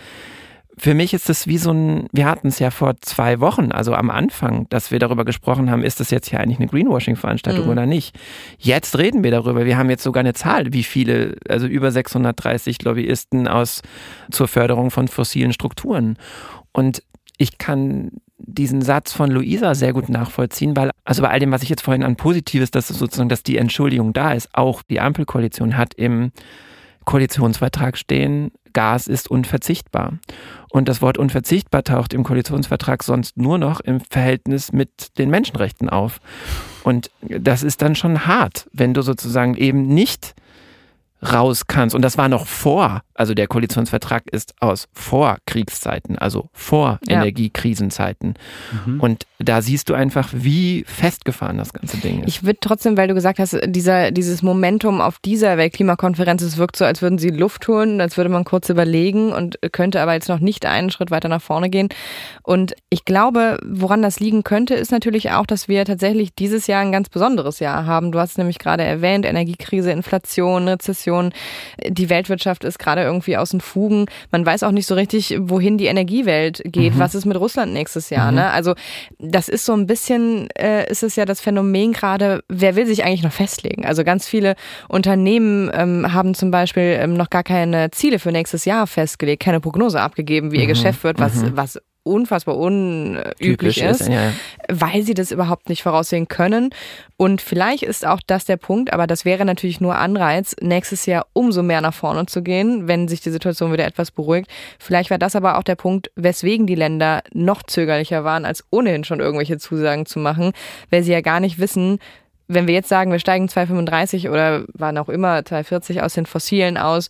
für 0.77 0.93
mich 0.93 1.13
ist 1.13 1.29
es 1.29 1.47
wie 1.47 1.57
so 1.57 1.71
ein, 1.71 2.07
wir 2.11 2.25
hatten 2.25 2.47
es 2.47 2.59
ja 2.59 2.71
vor 2.71 2.95
zwei 3.01 3.39
Wochen, 3.39 3.71
also 3.71 3.93
am 3.93 4.09
Anfang, 4.09 4.67
dass 4.69 4.91
wir 4.91 4.99
darüber 4.99 5.23
gesprochen 5.23 5.69
haben, 5.69 5.83
ist 5.83 5.99
das 5.99 6.09
jetzt 6.09 6.29
hier 6.29 6.39
eigentlich 6.39 6.59
eine 6.59 6.67
Greenwashing-Veranstaltung 6.67 7.65
mhm. 7.65 7.71
oder 7.71 7.85
nicht. 7.85 8.17
Jetzt 8.57 8.97
reden 8.97 9.23
wir 9.23 9.31
darüber. 9.31 9.65
Wir 9.65 9.77
haben 9.77 9.89
jetzt 9.89 10.03
sogar 10.03 10.21
eine 10.21 10.33
Zahl, 10.33 10.73
wie 10.73 10.83
viele, 10.83 11.35
also 11.47 11.67
über 11.67 11.91
630 11.91 12.81
Lobbyisten 12.83 13.47
aus 13.47 13.81
zur 14.31 14.47
Förderung 14.47 14.89
von 14.89 15.07
fossilen 15.07 15.53
Strukturen. 15.53 16.17
Und 16.71 17.03
ich 17.37 17.57
kann 17.57 18.11
diesen 18.37 18.81
Satz 18.81 19.13
von 19.13 19.31
Luisa 19.31 19.75
sehr 19.75 19.93
gut 19.93 20.09
nachvollziehen, 20.09 20.75
weil, 20.75 20.91
also 21.05 21.21
bei 21.21 21.29
all 21.29 21.39
dem, 21.39 21.51
was 21.51 21.63
ich 21.63 21.69
jetzt 21.69 21.83
vorhin 21.83 22.03
an 22.03 22.15
Positives, 22.15 22.71
dass 22.71 22.87
sozusagen, 22.87 23.29
dass 23.29 23.43
die 23.43 23.57
Entschuldigung 23.57 24.11
da 24.11 24.33
ist, 24.33 24.49
auch 24.53 24.81
die 24.81 24.99
Ampelkoalition 24.99 25.77
hat 25.77 25.93
im 25.93 26.31
Koalitionsvertrag 27.05 27.97
stehen, 27.97 28.51
Gas 28.73 29.07
ist 29.07 29.29
unverzichtbar. 29.29 30.17
Und 30.69 30.89
das 30.89 31.01
Wort 31.01 31.17
unverzichtbar 31.17 31.83
taucht 31.83 32.13
im 32.13 32.23
Koalitionsvertrag 32.23 33.03
sonst 33.03 33.37
nur 33.37 33.57
noch 33.57 33.79
im 33.79 34.01
Verhältnis 34.01 34.71
mit 34.71 35.17
den 35.19 35.29
Menschenrechten 35.29 35.89
auf. 35.89 36.19
Und 36.83 37.11
das 37.21 37.63
ist 37.63 37.81
dann 37.81 37.95
schon 37.95 38.25
hart, 38.25 38.67
wenn 38.73 38.93
du 38.93 39.03
sozusagen 39.03 39.55
eben 39.55 39.87
nicht 39.87 40.33
raus 41.31 41.67
kannst. 41.67 41.95
Und 41.95 42.01
das 42.01 42.17
war 42.17 42.29
noch 42.29 42.47
vor, 42.47 43.01
also 43.13 43.33
der 43.33 43.47
Koalitionsvertrag 43.47 44.23
ist 44.31 44.53
aus 44.59 44.87
Vorkriegszeiten, 44.93 46.17
also 46.17 46.49
vor 46.51 46.99
ja. 47.07 47.17
Energiekrisenzeiten. 47.17 48.35
Mhm. 48.85 48.99
Und 48.99 49.25
da 49.39 49.61
siehst 49.61 49.89
du 49.89 49.93
einfach, 49.93 50.29
wie 50.31 50.83
festgefahren 50.87 51.57
das 51.57 51.73
ganze 51.73 51.97
Ding 51.97 52.21
ist. 52.21 52.27
Ich 52.27 52.43
würde 52.43 52.59
trotzdem, 52.61 52.97
weil 52.97 53.07
du 53.07 53.13
gesagt 53.13 53.39
hast, 53.39 53.57
dieser, 53.65 54.11
dieses 54.11 54.41
Momentum 54.41 55.01
auf 55.01 55.19
dieser 55.19 55.57
Weltklimakonferenz, 55.57 56.41
es 56.41 56.57
wirkt 56.57 56.75
so, 56.75 56.85
als 56.85 57.01
würden 57.01 57.17
sie 57.17 57.29
Luft 57.29 57.67
holen, 57.67 58.01
als 58.01 58.17
würde 58.17 58.29
man 58.29 58.43
kurz 58.43 58.69
überlegen 58.69 59.31
und 59.31 59.59
könnte 59.71 60.01
aber 60.01 60.13
jetzt 60.13 60.29
noch 60.29 60.39
nicht 60.39 60.65
einen 60.65 60.89
Schritt 60.89 61.11
weiter 61.11 61.29
nach 61.29 61.41
vorne 61.41 61.69
gehen. 61.69 61.89
Und 62.41 62.73
ich 62.89 63.05
glaube, 63.05 63.59
woran 63.65 64.01
das 64.01 64.19
liegen 64.19 64.43
könnte, 64.43 64.75
ist 64.75 64.91
natürlich 64.91 65.31
auch, 65.31 65.45
dass 65.45 65.67
wir 65.67 65.85
tatsächlich 65.85 66.33
dieses 66.35 66.67
Jahr 66.67 66.81
ein 66.81 66.91
ganz 66.91 67.09
besonderes 67.09 67.59
Jahr 67.59 67.85
haben. 67.85 68.11
Du 68.11 68.19
hast 68.19 68.31
es 68.31 68.37
nämlich 68.37 68.59
gerade 68.59 68.83
erwähnt, 68.83 69.25
Energiekrise, 69.25 69.91
Inflation, 69.91 70.67
Rezession. 70.67 71.12
Inflation. 71.13 71.33
Die 71.87 72.09
Weltwirtschaft 72.09 72.63
ist 72.63 72.79
gerade 72.79 73.01
irgendwie 73.01 73.37
aus 73.37 73.51
den 73.51 73.61
Fugen. 73.61 74.05
Man 74.31 74.45
weiß 74.45 74.63
auch 74.63 74.71
nicht 74.71 74.87
so 74.87 74.95
richtig, 74.95 75.37
wohin 75.39 75.77
die 75.77 75.85
Energiewelt 75.85 76.61
geht. 76.65 76.95
Mhm. 76.95 76.99
Was 76.99 77.15
ist 77.15 77.25
mit 77.25 77.37
Russland 77.37 77.73
nächstes 77.73 78.09
Jahr? 78.09 78.31
Mhm. 78.31 78.37
Ne? 78.37 78.51
Also 78.51 78.73
das 79.19 79.49
ist 79.49 79.65
so 79.65 79.73
ein 79.73 79.87
bisschen, 79.87 80.49
äh, 80.51 80.89
ist 80.89 81.03
es 81.03 81.15
ja 81.15 81.25
das 81.25 81.41
Phänomen 81.41 81.93
gerade, 81.93 82.43
wer 82.49 82.75
will 82.75 82.85
sich 82.85 83.03
eigentlich 83.03 83.23
noch 83.23 83.31
festlegen? 83.31 83.85
Also 83.85 84.03
ganz 84.03 84.27
viele 84.27 84.55
Unternehmen 84.87 85.71
ähm, 85.73 86.13
haben 86.13 86.33
zum 86.33 86.51
Beispiel 86.51 86.97
ähm, 86.99 87.13
noch 87.13 87.29
gar 87.29 87.43
keine 87.43 87.91
Ziele 87.91 88.19
für 88.19 88.31
nächstes 88.31 88.65
Jahr 88.65 88.87
festgelegt, 88.87 89.43
keine 89.43 89.59
Prognose 89.59 89.99
abgegeben, 89.99 90.51
wie 90.51 90.57
ihr 90.57 90.63
mhm. 90.63 90.69
Geschäft 90.69 91.03
wird, 91.03 91.19
was, 91.19 91.35
mhm. 91.35 91.51
was 91.55 91.79
unfassbar 92.03 92.57
unüblich 92.57 93.81
ist, 93.81 94.01
ist 94.01 94.09
ja, 94.09 94.25
ja. 94.25 94.31
weil 94.69 95.03
sie 95.03 95.13
das 95.13 95.31
überhaupt 95.31 95.69
nicht 95.69 95.83
voraussehen 95.83 96.27
können. 96.27 96.69
Und 97.17 97.41
vielleicht 97.41 97.83
ist 97.83 98.05
auch 98.05 98.19
das 98.25 98.45
der 98.45 98.57
Punkt, 98.57 98.91
aber 98.91 99.07
das 99.07 99.25
wäre 99.25 99.45
natürlich 99.45 99.79
nur 99.79 99.95
Anreiz, 99.95 100.55
nächstes 100.61 101.05
Jahr 101.05 101.25
umso 101.33 101.63
mehr 101.63 101.81
nach 101.81 101.93
vorne 101.93 102.25
zu 102.25 102.41
gehen, 102.41 102.87
wenn 102.87 103.07
sich 103.07 103.21
die 103.21 103.31
Situation 103.31 103.71
wieder 103.71 103.85
etwas 103.85 104.11
beruhigt. 104.11 104.49
Vielleicht 104.79 105.09
war 105.09 105.17
das 105.17 105.35
aber 105.35 105.57
auch 105.57 105.63
der 105.63 105.75
Punkt, 105.75 106.11
weswegen 106.15 106.67
die 106.67 106.75
Länder 106.75 107.23
noch 107.31 107.63
zögerlicher 107.63 108.23
waren, 108.23 108.45
als 108.45 108.63
ohnehin 108.69 109.03
schon 109.03 109.19
irgendwelche 109.19 109.57
Zusagen 109.57 110.05
zu 110.05 110.19
machen, 110.19 110.51
weil 110.89 111.03
sie 111.03 111.13
ja 111.13 111.21
gar 111.21 111.39
nicht 111.39 111.59
wissen, 111.59 111.99
wenn 112.47 112.67
wir 112.67 112.73
jetzt 112.73 112.89
sagen, 112.89 113.11
wir 113.11 113.19
steigen 113.19 113.47
235 113.47 114.29
oder 114.29 114.65
wann 114.73 114.97
auch 114.97 115.09
immer 115.09 115.45
240 115.45 116.01
aus 116.01 116.13
den 116.13 116.25
Fossilen 116.25 116.77
aus, 116.77 117.09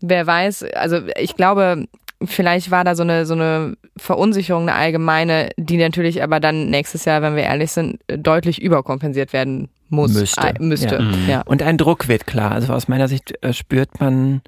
wer 0.00 0.26
weiß, 0.26 0.64
also 0.74 1.00
ich 1.16 1.34
glaube, 1.34 1.86
vielleicht 2.24 2.70
war 2.70 2.84
da 2.84 2.94
so 2.94 3.02
eine, 3.02 3.26
so 3.26 3.34
eine 3.34 3.76
Verunsicherung, 3.96 4.62
eine 4.62 4.74
allgemeine, 4.74 5.50
die 5.56 5.76
natürlich 5.76 6.22
aber 6.22 6.40
dann 6.40 6.70
nächstes 6.70 7.04
Jahr, 7.04 7.22
wenn 7.22 7.36
wir 7.36 7.44
ehrlich 7.44 7.72
sind, 7.72 8.00
deutlich 8.08 8.60
überkompensiert 8.60 9.32
werden 9.32 9.68
muss. 9.88 10.12
Müsste. 10.12 10.48
Äh, 10.48 10.54
müsste. 10.62 10.96
Ja. 10.96 11.00
Mhm. 11.00 11.28
Ja. 11.28 11.42
Und 11.42 11.62
ein 11.62 11.78
Druck 11.78 12.08
wird 12.08 12.26
klar. 12.26 12.52
Also 12.52 12.72
aus 12.72 12.88
meiner 12.88 13.08
Sicht 13.08 13.42
äh, 13.42 13.52
spürt 13.52 14.00
man, 14.00 14.42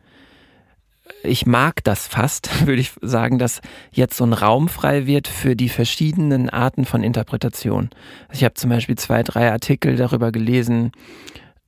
ich 1.22 1.46
mag 1.46 1.84
das 1.84 2.08
fast, 2.08 2.50
würde 2.66 2.80
ich 2.80 2.92
sagen, 3.02 3.38
dass 3.38 3.60
jetzt 3.92 4.16
so 4.16 4.24
ein 4.24 4.32
Raum 4.32 4.68
frei 4.68 5.06
wird 5.06 5.28
für 5.28 5.54
die 5.54 5.68
verschiedenen 5.68 6.50
Arten 6.50 6.84
von 6.84 7.04
Interpretation. 7.04 7.90
Also 8.28 8.40
ich 8.40 8.44
habe 8.44 8.54
zum 8.54 8.70
Beispiel 8.70 8.96
zwei, 8.96 9.22
drei 9.22 9.52
Artikel 9.52 9.96
darüber 9.96 10.32
gelesen, 10.32 10.92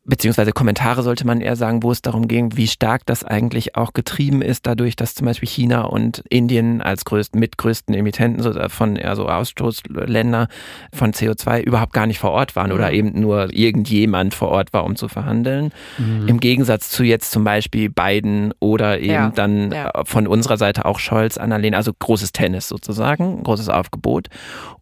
beziehungsweise 0.04 0.52
Kommentare 0.52 1.02
sollte 1.04 1.25
man 1.25 1.40
eher 1.40 1.54
sagen, 1.54 1.85
wo 1.85 1.92
es 1.92 2.02
darum 2.02 2.26
ging, 2.26 2.56
wie 2.56 2.66
stark 2.66 3.06
das 3.06 3.23
eigentlich 3.23 3.76
auch 3.76 3.92
getrieben 3.92 4.42
ist, 4.42 4.66
dadurch, 4.66 4.97
dass 4.97 5.14
zum 5.14 5.26
Beispiel 5.26 5.49
China 5.49 5.82
und 5.82 6.25
Indien 6.28 6.82
als 6.82 7.04
größten, 7.04 7.38
mitgrößten 7.38 7.94
Emittenten 7.94 8.68
von 8.68 8.99
also 8.99 9.28
Ausstoßländer 9.28 10.49
von 10.92 11.12
CO2 11.12 11.62
überhaupt 11.62 11.92
gar 11.92 12.09
nicht 12.09 12.18
vor 12.18 12.32
Ort 12.32 12.56
waren 12.56 12.71
mhm. 12.71 12.75
oder 12.75 12.92
eben 12.92 13.21
nur 13.21 13.54
irgendjemand 13.54 14.35
vor 14.35 14.49
Ort 14.49 14.73
war, 14.73 14.85
um 14.85 14.97
zu 14.97 15.06
verhandeln. 15.06 15.71
Mhm. 15.99 16.26
Im 16.26 16.40
Gegensatz 16.40 16.90
zu 16.90 17.04
jetzt 17.04 17.30
zum 17.30 17.44
Beispiel 17.44 17.88
Biden 17.88 18.52
oder 18.59 18.99
eben 18.99 19.12
ja. 19.12 19.30
dann 19.30 19.71
ja. 19.71 19.92
von 20.04 20.26
unserer 20.26 20.56
Seite 20.56 20.85
auch 20.85 20.99
Scholz, 20.99 21.38
Annalena, 21.38 21.76
also 21.76 21.92
großes 21.97 22.32
Tennis 22.32 22.66
sozusagen, 22.66 23.44
großes 23.44 23.68
Aufgebot. 23.68 24.28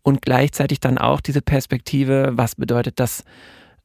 Und 0.03 0.23
gleichzeitig 0.23 0.81
dann 0.81 0.97
auch 0.97 1.21
diese 1.21 1.43
Perspektive, 1.43 2.31
was 2.33 2.55
bedeutet 2.55 2.99
das, 2.99 3.25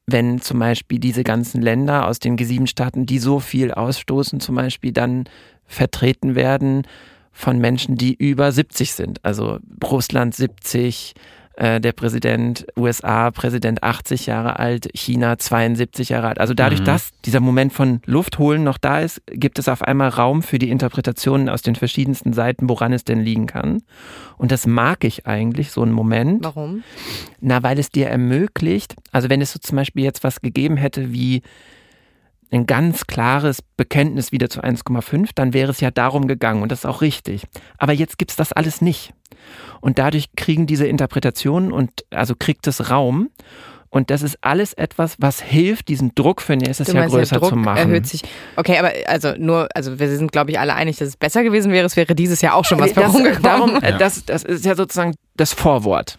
wenn 0.08 0.40
zum 0.42 0.60
Beispiel 0.60 1.00
diese 1.00 1.24
ganzen 1.24 1.62
Länder 1.62 2.08
aus 2.08 2.20
den 2.20 2.38
G7-Staaten, 2.38 3.06
die 3.06 3.20
so 3.20 3.40
viel 3.40 3.72
ausstoßen, 3.72 4.40
zum 4.40 4.56
Beispiel 4.56 4.92
dann 4.92 5.26
vertreten 5.66 6.36
werden 6.36 6.84
von 7.32 7.60
Menschen, 7.60 7.96
die 7.96 8.14
über 8.14 8.52
70 8.52 8.94
sind. 8.94 9.26
Also 9.26 9.60
Russland 9.84 10.36
70, 10.36 11.16
äh, 11.58 11.80
der 11.80 11.94
Präsident 11.94 12.66
USA, 12.78 13.32
Präsident 13.32 13.84
80 13.84 14.26
Jahre 14.26 14.60
alt, 14.60 14.90
China 14.94 15.38
72 15.38 16.10
Jahre 16.10 16.28
alt. 16.28 16.40
Also 16.40 16.54
dadurch, 16.54 16.82
mhm. 16.82 16.86
dass 16.86 17.12
dieser 17.24 17.40
Moment 17.40 17.74
von 17.74 18.02
Luft 18.06 18.40
holen 18.40 18.64
noch 18.64 18.78
da 18.78 19.00
ist, 19.00 19.22
gibt 19.28 19.60
es 19.60 19.70
auf 19.70 19.82
einmal 19.82 20.10
Raum 20.10 20.44
für 20.44 20.60
die 20.60 20.70
Interpretationen 20.70 21.50
aus 21.50 21.62
den 21.62 21.76
verschiedensten 21.76 22.34
Seiten, 22.34 22.70
woran 22.70 22.94
es 22.94 23.06
denn 23.06 23.22
liegen 23.22 23.46
kann. 23.46 23.84
Und 24.38 24.52
das 24.52 24.68
mag 24.68 25.04
ich 25.04 25.28
eigentlich, 25.28 25.72
so 25.72 25.82
einen 25.82 25.94
Moment. 25.94 26.44
Warum? 26.44 26.84
Na, 27.40 27.64
weil 27.64 27.80
es 27.80 27.90
dir 27.90 28.08
ermöglicht, 28.08 28.96
also 29.12 29.30
wenn 29.30 29.42
es 29.42 29.54
so 29.54 29.60
zum 29.60 29.78
Beispiel 29.78 30.04
jetzt 30.04 30.24
was 30.24 30.42
gegeben 30.42 30.78
hätte 30.78 31.14
wie 31.14 31.42
ein 32.52 32.66
ganz 32.66 33.08
klares 33.08 33.62
Bekenntnis 33.62 34.32
wieder 34.32 34.50
zu 34.50 34.62
1,5, 34.62 35.30
dann 35.36 35.54
wäre 35.54 35.72
es 35.72 35.80
ja 35.80 35.92
darum 35.92 36.28
gegangen 36.28 36.62
und 36.62 36.72
das 36.72 36.80
ist 36.80 36.86
auch 36.86 37.02
richtig. 37.02 37.44
Aber 37.78 37.94
jetzt 37.94 38.18
gibt 38.18 38.32
es 38.32 38.38
das 38.38 38.54
alles 38.54 38.82
nicht. 38.82 39.14
Und 39.82 40.00
dadurch 40.00 40.28
kriegen 40.36 40.68
diese 40.68 40.88
Interpretationen 40.88 41.72
und 41.72 42.06
also 42.10 42.34
kriegt 42.38 42.68
es 42.68 42.90
Raum. 42.90 43.30
Und 43.90 44.10
das 44.10 44.24
ist 44.24 44.38
alles 44.42 44.74
etwas, 44.74 45.16
was 45.20 45.42
hilft, 45.42 45.88
diesen 45.88 46.14
Druck 46.16 46.42
für 46.42 46.58
nächstes 46.58 46.92
Jahr 46.92 47.08
größer 47.08 47.40
Druck 47.40 47.50
zu 47.50 47.56
machen. 47.56 47.78
erhöht 47.78 48.06
sich. 48.06 48.24
Okay, 48.58 48.78
aber 48.78 48.92
also 49.08 49.36
nur, 49.38 49.70
also 49.74 50.00
wir 50.00 50.10
sind, 50.10 50.34
glaube 50.34 50.52
ich, 50.52 50.60
alle 50.60 50.74
einig, 50.74 50.98
dass 50.98 51.08
es 51.08 51.16
besser 51.16 51.44
gewesen 51.44 51.72
wäre. 51.72 51.86
Es 51.86 51.96
wäre 51.96 52.14
dieses 52.14 52.42
Jahr 52.42 52.56
auch 52.56 52.66
schon 52.66 52.78
was 52.80 52.94
das, 52.94 53.14
rumgekommen. 53.14 53.42
Darum, 53.42 53.80
ja. 53.82 53.98
das, 53.98 54.26
das 54.26 54.44
ist 54.44 54.66
ja 54.66 54.76
sozusagen 54.76 55.16
das 55.38 55.54
Vorwort. 55.54 56.18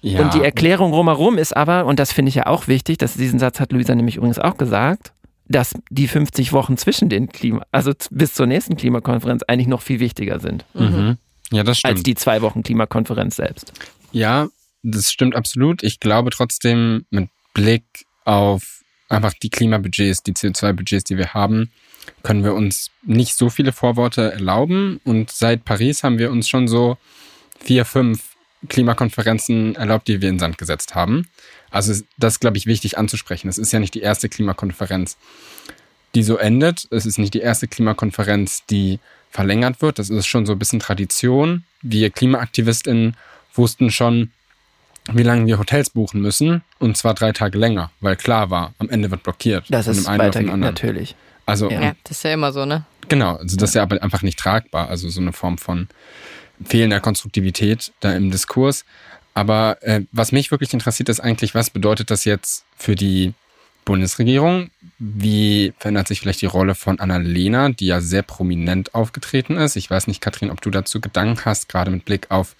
Ja. 0.00 0.22
Und 0.22 0.32
die 0.32 0.42
Erklärung 0.42 0.92
drumherum 0.92 1.36
ist 1.36 1.54
aber, 1.54 1.84
und 1.84 1.98
das 1.98 2.12
finde 2.12 2.30
ich 2.30 2.36
ja 2.36 2.46
auch 2.46 2.66
wichtig, 2.66 2.96
dass 2.96 3.14
diesen 3.14 3.38
Satz 3.38 3.60
hat 3.60 3.72
Luisa 3.72 3.94
nämlich 3.94 4.16
übrigens 4.16 4.38
auch 4.38 4.56
gesagt, 4.56 5.12
dass 5.48 5.74
die 5.90 6.08
50 6.08 6.52
Wochen 6.52 6.76
zwischen 6.76 7.08
den 7.08 7.28
Klima, 7.28 7.62
also 7.72 7.92
bis 8.10 8.34
zur 8.34 8.46
nächsten 8.46 8.76
Klimakonferenz 8.76 9.42
eigentlich 9.42 9.66
noch 9.66 9.82
viel 9.82 10.00
wichtiger 10.00 10.38
sind. 10.38 10.64
Mhm. 10.74 11.18
Ja, 11.50 11.62
das 11.62 11.78
stimmt. 11.78 11.94
Als 11.94 12.02
die 12.02 12.14
zwei 12.14 12.42
Wochen 12.42 12.62
Klimakonferenz 12.62 13.36
selbst. 13.36 13.72
Ja, 14.12 14.48
das 14.82 15.12
stimmt 15.12 15.34
absolut. 15.34 15.82
Ich 15.82 16.00
glaube 16.00 16.30
trotzdem, 16.30 17.04
mit 17.10 17.28
Blick 17.54 17.84
auf 18.24 18.80
einfach 19.08 19.34
die 19.34 19.50
Klimabudgets, 19.50 20.22
die 20.22 20.32
CO2-Budgets, 20.32 21.04
die 21.04 21.18
wir 21.18 21.34
haben, 21.34 21.70
können 22.22 22.44
wir 22.44 22.54
uns 22.54 22.90
nicht 23.02 23.34
so 23.34 23.50
viele 23.50 23.72
Vorworte 23.72 24.32
erlauben. 24.32 25.00
Und 25.04 25.30
seit 25.30 25.64
Paris 25.64 26.02
haben 26.02 26.18
wir 26.18 26.30
uns 26.30 26.48
schon 26.48 26.68
so 26.68 26.96
vier, 27.58 27.84
fünf 27.84 28.36
Klimakonferenzen 28.68 29.74
erlaubt, 29.74 30.08
die 30.08 30.20
wir 30.20 30.28
in 30.28 30.38
Sand 30.38 30.58
gesetzt 30.58 30.94
haben. 30.94 31.28
Also 31.70 32.02
das 32.18 32.34
ist, 32.34 32.40
glaube 32.40 32.56
ich, 32.56 32.66
wichtig 32.66 32.98
anzusprechen. 32.98 33.48
Es 33.48 33.58
ist 33.58 33.72
ja 33.72 33.80
nicht 33.80 33.94
die 33.94 34.00
erste 34.00 34.28
Klimakonferenz, 34.28 35.16
die 36.14 36.22
so 36.22 36.36
endet. 36.36 36.86
Es 36.90 37.06
ist 37.06 37.18
nicht 37.18 37.34
die 37.34 37.40
erste 37.40 37.68
Klimakonferenz, 37.68 38.64
die 38.66 38.98
verlängert 39.30 39.80
wird. 39.80 39.98
Das 39.98 40.10
ist 40.10 40.26
schon 40.26 40.46
so 40.46 40.52
ein 40.52 40.58
bisschen 40.58 40.80
Tradition. 40.80 41.64
Wir 41.82 42.10
KlimaaktivistInnen 42.10 43.16
wussten 43.54 43.90
schon, 43.90 44.30
wie 45.12 45.22
lange 45.22 45.46
wir 45.46 45.58
Hotels 45.58 45.90
buchen 45.90 46.20
müssen. 46.20 46.62
Und 46.78 46.96
zwar 46.96 47.14
drei 47.14 47.32
Tage 47.32 47.58
länger, 47.58 47.90
weil 48.00 48.16
klar 48.16 48.50
war, 48.50 48.74
am 48.78 48.90
Ende 48.90 49.10
wird 49.10 49.22
blockiert. 49.22 49.64
Das 49.68 49.86
ist 49.86 50.06
weitergeht, 50.06 50.56
natürlich. 50.56 51.14
Also, 51.46 51.70
ja, 51.70 51.94
das 52.04 52.18
ist 52.18 52.22
ja 52.24 52.34
immer 52.34 52.52
so, 52.52 52.64
ne? 52.64 52.84
Genau, 53.08 53.36
also 53.36 53.56
das 53.56 53.70
ist 53.70 53.74
ja 53.74 53.82
aber 53.82 54.00
einfach 54.02 54.22
nicht 54.22 54.38
tragbar. 54.38 54.88
Also 54.88 55.08
so 55.08 55.20
eine 55.20 55.32
Form 55.32 55.58
von 55.58 55.88
fehlender 56.64 57.00
Konstruktivität 57.00 57.92
da 58.00 58.12
im 58.12 58.30
Diskurs. 58.30 58.84
Aber 59.34 59.78
äh, 59.80 60.02
was 60.12 60.32
mich 60.32 60.50
wirklich 60.50 60.72
interessiert, 60.72 61.08
ist 61.08 61.20
eigentlich, 61.20 61.54
was 61.54 61.70
bedeutet 61.70 62.10
das 62.10 62.24
jetzt 62.24 62.64
für 62.76 62.94
die 62.94 63.32
Bundesregierung? 63.84 64.70
Wie 64.98 65.72
verändert 65.78 66.08
sich 66.08 66.20
vielleicht 66.20 66.42
die 66.42 66.46
Rolle 66.46 66.74
von 66.74 67.00
Annalena, 67.00 67.70
die 67.70 67.86
ja 67.86 68.00
sehr 68.00 68.22
prominent 68.22 68.94
aufgetreten 68.94 69.56
ist? 69.56 69.76
Ich 69.76 69.90
weiß 69.90 70.06
nicht, 70.06 70.20
Katrin, 70.20 70.50
ob 70.50 70.60
du 70.60 70.70
dazu 70.70 71.00
Gedanken 71.00 71.44
hast, 71.44 71.68
gerade 71.68 71.90
mit 71.90 72.04
Blick 72.04 72.30
auf 72.30 72.54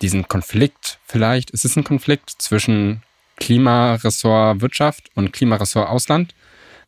diesen 0.00 0.28
Konflikt 0.28 0.98
vielleicht. 1.06 1.50
Ist 1.50 1.64
es 1.64 1.76
ein 1.76 1.84
Konflikt 1.84 2.30
zwischen 2.38 3.02
Klimaressort 3.36 4.60
Wirtschaft 4.60 5.10
und 5.14 5.32
Klimaressort 5.32 5.88
Ausland? 5.88 6.34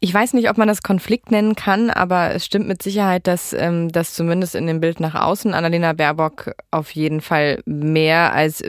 Ich 0.00 0.12
weiß 0.12 0.34
nicht, 0.34 0.50
ob 0.50 0.58
man 0.58 0.68
das 0.68 0.82
Konflikt 0.82 1.30
nennen 1.30 1.54
kann, 1.54 1.88
aber 1.88 2.34
es 2.34 2.44
stimmt 2.44 2.68
mit 2.68 2.82
Sicherheit, 2.82 3.26
dass 3.26 3.54
ähm, 3.54 3.90
das 3.90 4.14
zumindest 4.14 4.54
in 4.54 4.66
dem 4.66 4.80
Bild 4.80 5.00
nach 5.00 5.14
außen 5.14 5.54
Annalena 5.54 5.94
Baerbock 5.94 6.54
auf 6.70 6.90
jeden 6.90 7.22
Fall 7.22 7.62
mehr 7.64 8.34
als 8.34 8.62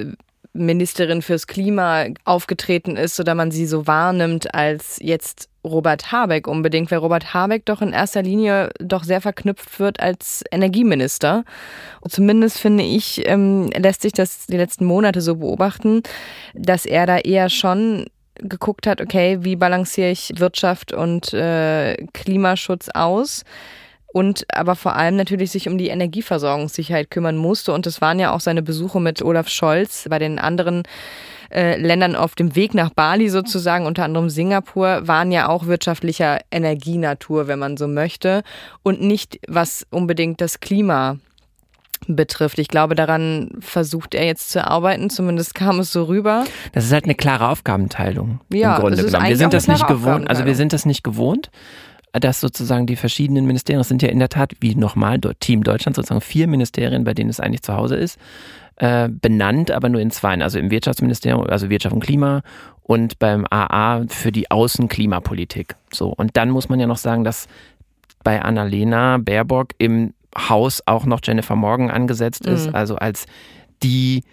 Ministerin 0.56 1.22
fürs 1.22 1.48
Klima 1.48 2.06
aufgetreten 2.24 2.96
ist 2.96 3.20
oder 3.20 3.36
man 3.36 3.52
sie 3.52 3.66
so 3.66 3.88
wahrnimmt 3.88 4.54
als 4.54 4.98
jetzt 5.02 5.50
Robert 5.66 6.12
Habeck 6.12 6.48
unbedingt, 6.48 6.92
weil 6.92 7.00
Robert 7.00 7.34
Habeck 7.34 7.66
doch 7.66 7.82
in 7.82 7.92
erster 7.92 8.22
Linie 8.22 8.70
doch 8.80 9.04
sehr 9.04 9.20
verknüpft 9.20 9.80
wird 9.80 10.00
als 10.00 10.44
Energieminister. 10.52 11.44
Und 12.02 12.12
zumindest 12.12 12.60
finde 12.60 12.84
ich, 12.84 13.28
ähm, 13.28 13.70
lässt 13.76 14.04
sich 14.04 14.14
das 14.14 14.46
die 14.46 14.58
letzten 14.58 14.86
Monate 14.86 15.22
so 15.22 15.36
beobachten, 15.36 16.04
dass 16.54 16.86
er 16.86 17.06
da 17.06 17.18
eher 17.18 17.50
schon 17.50 18.06
geguckt 18.36 18.86
hat, 18.88 19.02
okay, 19.02 19.40
wie 19.42 19.56
balanciere 19.56 20.12
ich 20.12 20.34
Wirtschaft 20.38 20.94
und 20.94 21.34
äh, 21.34 21.96
Klimaschutz 22.14 22.90
aus? 22.94 23.44
Und 24.16 24.46
aber 24.54 24.78
vor 24.78 24.96
allem 24.96 25.18
natürlich 25.18 25.52
sich 25.52 25.68
um 25.68 25.78
die 25.78 25.90
Energieversorgungssicherheit 25.90 27.12
kümmern 27.12 27.36
musste. 27.36 27.74
Und 27.74 27.86
das 27.86 28.00
waren 28.00 28.18
ja 28.18 28.32
auch 28.32 28.40
seine 28.40 28.62
Besuche 28.62 29.02
mit 29.02 29.22
Olaf 29.22 29.50
Scholz 29.50 30.08
bei 30.10 30.20
den 30.20 30.40
anderen 30.40 30.84
äh, 31.52 31.78
Ländern 31.78 32.16
auf 32.16 32.34
dem 32.34 32.56
Weg 32.56 32.74
nach 32.74 32.92
Bali 32.92 33.28
sozusagen, 33.28 33.86
unter 33.86 34.06
anderem 34.06 34.30
Singapur, 34.30 35.06
waren 35.06 35.34
ja 35.34 35.50
auch 35.50 35.66
wirtschaftlicher 35.66 36.40
Energienatur, 36.50 37.50
wenn 37.50 37.60
man 37.60 37.76
so 37.76 37.90
möchte, 37.90 38.44
und 38.84 39.02
nicht 39.02 39.42
was 39.50 39.86
unbedingt 39.90 40.40
das 40.40 40.62
Klima 40.62 41.18
betrifft. 42.08 42.58
Ich 42.60 42.70
glaube, 42.70 42.96
daran 42.96 43.50
versucht 43.60 44.16
er 44.16 44.26
jetzt 44.26 44.50
zu 44.50 44.66
arbeiten, 44.66 45.10
zumindest 45.10 45.56
kam 45.56 45.80
es 45.80 45.92
so 45.92 46.04
rüber. 46.04 46.46
Das 46.72 46.86
ist 46.86 46.94
halt 46.94 47.04
eine 47.04 47.16
klare 47.16 47.50
Aufgabenteilung 47.50 48.40
ja, 48.50 48.76
im 48.76 48.82
Grunde 48.82 49.04
genommen. 49.04 49.28
Wir 49.28 49.36
sind 49.36 49.54
das 49.54 49.68
nicht 49.68 49.86
gewohnt, 49.88 50.30
also 50.30 50.46
wir 50.46 50.56
sind 50.56 50.72
das 50.72 50.86
nicht 50.86 51.04
gewohnt 51.04 51.50
dass 52.20 52.40
sozusagen 52.40 52.86
die 52.86 52.96
verschiedenen 52.96 53.46
Ministerien, 53.46 53.82
es 53.82 53.88
sind 53.88 54.02
ja 54.02 54.10
in 54.10 54.20
der 54.20 54.30
Tat, 54.30 54.54
wie 54.60 54.76
nochmal, 54.76 55.20
Team 55.40 55.64
Deutschland, 55.64 55.96
sozusagen 55.96 56.22
vier 56.22 56.48
Ministerien, 56.48 57.04
bei 57.04 57.14
denen 57.14 57.30
es 57.30 57.40
eigentlich 57.40 57.62
zu 57.62 57.76
Hause 57.76 57.96
ist, 57.96 58.18
äh, 58.78 59.10
benannt, 59.10 59.72
aber 59.72 59.90
nur 59.90 60.02
in 60.02 60.12
zwei. 60.12 60.40
Also 60.42 60.60
im 60.60 60.72
Wirtschaftsministerium, 60.72 61.46
also 61.48 61.70
Wirtschaft 61.70 61.94
und 61.94 62.04
Klima 62.04 62.42
und 62.84 63.20
beim 63.20 63.46
AA 63.50 64.06
für 64.08 64.32
die 64.32 64.52
Außenklimapolitik. 64.52 65.76
So. 65.92 66.10
Und 66.10 66.38
dann 66.38 66.50
muss 66.50 66.70
man 66.70 66.80
ja 66.80 66.88
noch 66.88 66.98
sagen, 66.98 67.24
dass 67.24 67.48
bei 68.24 68.42
Annalena 68.42 69.18
Baerbock 69.18 69.70
im 69.78 70.14
Haus 70.38 70.82
auch 70.86 71.06
noch 71.06 71.22
Jennifer 71.24 71.56
Morgan 71.56 71.90
angesetzt 71.90 72.46
ist, 72.46 72.68
mhm. 72.68 72.76
also 72.76 72.96
als 72.98 73.26
die 73.82 74.24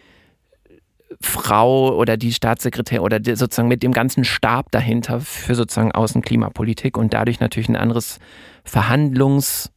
Frau 1.21 1.97
oder 1.97 2.17
die 2.17 2.33
Staatssekretär 2.33 3.03
oder 3.03 3.21
die, 3.21 3.35
sozusagen 3.37 3.69
mit 3.69 3.83
dem 3.83 3.93
ganzen 3.93 4.25
Stab 4.25 4.71
dahinter 4.71 5.21
für 5.21 5.55
sozusagen 5.55 5.93
Außenklimapolitik 5.93 6.97
und 6.97 7.13
dadurch 7.15 7.41
natürlich 7.41 7.69
ein 7.69 7.77
anderes 7.77 8.19
Verhandlungs- 8.65 9.71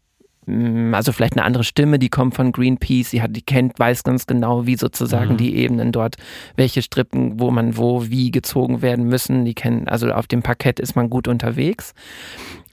mm, 0.46 0.94
also 0.94 1.12
vielleicht 1.12 1.34
eine 1.34 1.44
andere 1.44 1.64
Stimme, 1.64 2.00
die 2.00 2.10
kommt 2.10 2.36
von 2.36 2.52
Greenpeace, 2.52 3.10
sie 3.12 3.22
hat, 3.22 3.36
die 3.36 3.42
kennt, 3.42 3.78
weiß 3.80 4.04
ganz 4.04 4.28
genau, 4.28 4.66
wie 4.66 4.78
sozusagen 4.78 5.34
mhm. 5.34 5.38
die 5.38 5.56
Ebenen 5.56 5.92
dort, 5.92 6.16
welche 6.56 6.82
Strippen, 6.82 7.40
wo 7.40 7.52
man 7.52 7.78
wo, 7.78 8.08
wie 8.08 8.32
gezogen 8.32 8.82
werden 8.82 9.06
müssen. 9.06 9.46
Die 9.46 9.56
kennen, 9.56 9.88
also 9.88 10.12
auf 10.12 10.28
dem 10.28 10.42
Parkett 10.42 10.80
ist 10.80 10.96
man 10.96 11.10
gut 11.10 11.28
unterwegs. 11.28 11.94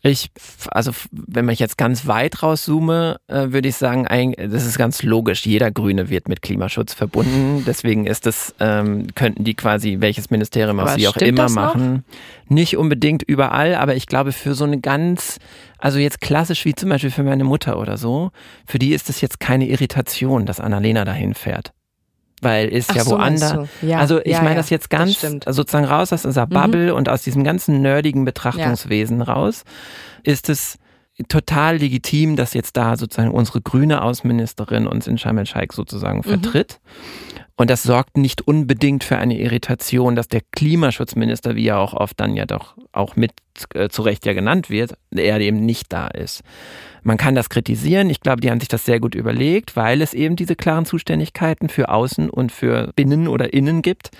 Ich, 0.04 0.32
also 0.68 0.90
wenn 1.12 1.48
ich 1.48 1.60
jetzt 1.60 1.78
ganz 1.78 2.08
weit 2.08 2.42
rauszoome, 2.42 3.20
äh, 3.28 3.52
würde 3.52 3.68
ich 3.68 3.76
sagen, 3.76 4.06
das 4.36 4.66
ist 4.66 4.76
ganz 4.76 5.04
logisch. 5.04 5.46
Jeder 5.46 5.70
Grüne 5.70 6.10
wird 6.10 6.28
mit 6.28 6.42
Klimaschutz 6.42 6.92
verbunden. 6.92 7.62
Deswegen 7.66 8.06
ist 8.06 8.26
es, 8.26 8.52
ähm, 8.58 9.06
könnten 9.14 9.44
die 9.44 9.54
quasi, 9.54 9.98
welches 10.00 10.30
Ministerium 10.30 10.80
auch 10.80 10.88
sie 10.88 11.06
auch 11.06 11.16
immer 11.18 11.48
machen. 11.48 12.04
Nicht 12.48 12.76
unbedingt 12.76 13.22
überall, 13.22 13.76
aber 13.76 13.94
ich 13.94 14.06
glaube 14.06 14.32
für 14.32 14.54
so 14.54 14.64
eine 14.64 14.80
ganz, 14.80 15.38
also 15.78 16.00
jetzt 16.00 16.20
klassisch 16.20 16.64
wie 16.64 16.74
zum 16.74 16.88
Beispiel 16.88 17.12
für 17.12 17.22
meine 17.22 17.44
Mutter 17.44 17.78
oder 17.78 17.96
so, 17.96 18.32
für 18.66 18.80
die 18.80 18.94
ist 18.94 19.08
es 19.08 19.20
jetzt 19.20 19.38
keine 19.38 19.68
Irritation, 19.68 20.46
dass 20.46 20.58
Annalena 20.58 21.04
dahin 21.04 21.34
fährt 21.34 21.72
weil 22.42 22.68
ist 22.68 22.90
Ach 22.90 22.96
ja 22.96 23.04
so, 23.04 23.12
woanders. 23.12 23.68
Ja, 23.80 23.98
also 23.98 24.20
ich 24.20 24.32
ja, 24.32 24.42
meine 24.42 24.56
das 24.56 24.68
jetzt 24.70 24.90
ganz 24.90 25.20
das 25.20 25.56
sozusagen 25.56 25.84
raus 25.84 26.12
aus 26.12 26.26
unserer 26.26 26.46
mhm. 26.46 26.50
Bubble 26.50 26.90
mhm. 26.90 26.96
und 26.96 27.08
aus 27.08 27.22
diesem 27.22 27.44
ganzen 27.44 27.80
nerdigen 27.80 28.24
Betrachtungswesen 28.24 29.20
ja. 29.20 29.24
raus, 29.24 29.64
ist 30.24 30.48
es 30.48 30.78
total 31.28 31.76
legitim, 31.76 32.36
dass 32.36 32.54
jetzt 32.54 32.76
da 32.76 32.96
sozusagen 32.96 33.30
unsere 33.30 33.60
grüne 33.60 34.02
Außenministerin 34.02 34.86
uns 34.86 35.06
in 35.06 35.18
Sharm 35.18 35.38
el-Sheikh 35.38 35.74
sozusagen 35.74 36.18
mhm. 36.18 36.22
vertritt. 36.24 36.80
Und 37.56 37.70
das 37.70 37.82
sorgt 37.82 38.16
nicht 38.16 38.42
unbedingt 38.42 39.04
für 39.04 39.18
eine 39.18 39.38
Irritation, 39.38 40.16
dass 40.16 40.26
der 40.26 40.40
Klimaschutzminister, 40.52 41.54
wie 41.54 41.68
er 41.68 41.78
auch 41.78 41.92
oft 41.92 42.18
dann 42.18 42.34
ja 42.34 42.46
doch 42.46 42.76
auch 42.92 43.14
mit 43.14 43.32
äh, 43.74 43.88
zu 43.88 44.02
Recht 44.02 44.26
ja 44.26 44.32
genannt 44.32 44.70
wird, 44.70 44.94
er 45.14 45.38
eben 45.40 45.64
nicht 45.64 45.92
da 45.92 46.08
ist. 46.08 46.42
Man 47.02 47.16
kann 47.16 47.34
das 47.34 47.48
kritisieren. 47.48 48.10
Ich 48.10 48.20
glaube, 48.20 48.40
die 48.40 48.50
haben 48.50 48.60
sich 48.60 48.68
das 48.68 48.84
sehr 48.84 49.00
gut 49.00 49.14
überlegt, 49.14 49.76
weil 49.76 50.02
es 50.02 50.14
eben 50.14 50.36
diese 50.36 50.54
klaren 50.54 50.86
Zuständigkeiten 50.86 51.68
für 51.68 51.88
Außen 51.88 52.30
und 52.30 52.52
für 52.52 52.92
Binnen 52.94 53.26
oder 53.26 53.52
Innen 53.52 53.82
gibt. 53.82 54.10